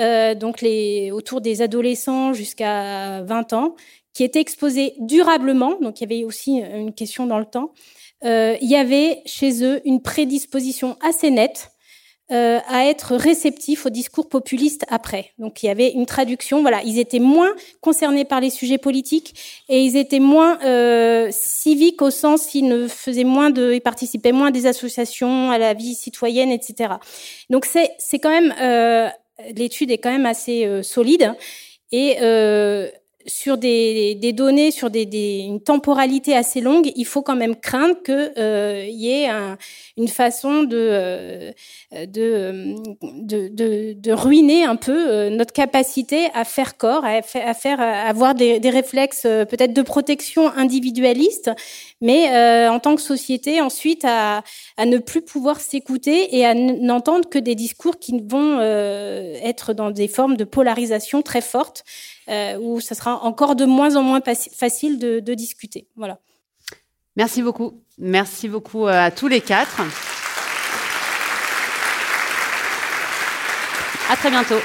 euh, 0.00 0.34
donc 0.34 0.60
les, 0.60 1.10
autour 1.10 1.40
des 1.40 1.62
adolescents 1.62 2.32
jusqu'à 2.32 3.22
20 3.22 3.52
ans, 3.52 3.74
qui 4.14 4.24
étaient 4.24 4.40
exposés 4.40 4.94
durablement, 4.98 5.76
donc 5.80 6.00
il 6.00 6.10
y 6.10 6.14
avait 6.14 6.24
aussi 6.24 6.58
une 6.58 6.92
question 6.92 7.26
dans 7.26 7.38
le 7.38 7.44
temps, 7.44 7.72
euh, 8.24 8.56
il 8.60 8.68
y 8.68 8.76
avait 8.76 9.22
chez 9.26 9.64
eux 9.64 9.80
une 9.84 10.02
prédisposition 10.02 10.96
assez 11.00 11.30
nette 11.30 11.70
euh, 12.30 12.58
à 12.68 12.86
être 12.86 13.16
réceptifs 13.16 13.86
au 13.86 13.90
discours 13.90 14.28
populiste 14.28 14.84
après. 14.88 15.32
Donc 15.38 15.62
il 15.62 15.66
y 15.66 15.68
avait 15.68 15.90
une 15.90 16.06
traduction, 16.06 16.62
voilà, 16.62 16.82
ils 16.82 16.98
étaient 16.98 17.18
moins 17.18 17.52
concernés 17.80 18.24
par 18.24 18.40
les 18.40 18.50
sujets 18.50 18.78
politiques 18.78 19.34
et 19.68 19.80
ils 19.80 19.96
étaient 19.96 20.20
moins 20.20 20.58
euh, 20.64 21.28
civiques 21.30 22.02
au 22.02 22.10
sens 22.10 22.54
ils 22.54 22.68
ne 22.68 22.86
faisaient 22.86 23.24
moins 23.24 23.50
de, 23.50 23.72
ils 23.72 23.80
participaient 23.80 24.32
moins 24.32 24.48
à 24.48 24.50
des 24.50 24.66
associations, 24.66 25.50
à 25.50 25.58
la 25.58 25.74
vie 25.74 25.94
citoyenne, 25.94 26.50
etc. 26.50 26.94
Donc 27.50 27.64
c'est 27.64 27.92
c'est 27.98 28.18
quand 28.18 28.30
même 28.30 28.54
euh, 28.60 29.08
l'étude 29.54 29.90
est 29.90 29.98
quand 29.98 30.10
même 30.10 30.26
assez 30.26 30.64
euh, 30.64 30.82
solide 30.82 31.32
et 31.92 32.16
euh, 32.20 32.90
sur 33.28 33.58
des, 33.58 34.32
données, 34.32 34.70
sur 34.70 34.90
une 34.92 35.60
temporalité 35.60 36.34
assez 36.34 36.60
longue, 36.60 36.90
il 36.96 37.04
faut 37.04 37.22
quand 37.22 37.36
même 37.36 37.56
craindre 37.56 38.02
qu'il 38.02 38.32
euh, 38.38 38.86
y 38.88 39.10
ait 39.10 39.28
un, 39.28 39.58
une 39.96 40.08
façon 40.08 40.62
de, 40.62 40.76
euh, 40.78 41.52
de, 41.92 44.12
ruiner 44.12 44.64
un 44.64 44.76
peu 44.76 45.10
euh, 45.10 45.30
notre 45.30 45.52
capacité 45.52 46.28
à 46.34 46.44
faire 46.44 46.76
corps, 46.76 47.04
à, 47.04 47.22
faire, 47.22 47.80
avoir 47.80 48.34
des, 48.34 48.58
réflexes 48.68 49.22
peut-être 49.22 49.72
de 49.72 49.82
protection 49.82 50.50
individualiste, 50.50 51.50
mais 52.00 52.68
en 52.68 52.78
tant 52.80 52.96
que 52.96 53.02
société, 53.02 53.60
ensuite, 53.60 54.04
à, 54.04 54.42
ne 54.84 54.98
plus 54.98 55.22
pouvoir 55.22 55.60
s'écouter 55.60 56.36
et 56.36 56.46
à 56.46 56.54
n'entendre 56.54 57.28
que 57.28 57.38
des 57.38 57.54
discours 57.54 57.98
qui 57.98 58.20
vont 58.24 58.60
être 58.60 59.72
dans 59.72 59.90
des 59.90 60.08
formes 60.08 60.36
de 60.36 60.44
polarisation 60.44 61.22
très 61.22 61.40
fortes, 61.40 61.84
où 62.58 62.80
ça 62.80 62.94
sera 62.94 63.22
encore 63.24 63.56
de 63.56 63.64
moins 63.64 63.96
en 63.96 64.02
moins 64.02 64.20
facile 64.22 64.98
de, 64.98 65.34
discuter. 65.34 65.88
Merci 67.16 67.42
beaucoup. 67.42 67.82
Merci 67.98 68.48
beaucoup 68.48 68.86
euh, 68.86 69.06
à 69.06 69.10
tous 69.10 69.28
les 69.28 69.40
quatre. 69.40 69.80
À 74.10 74.16
très 74.16 74.30
bientôt. 74.30 74.60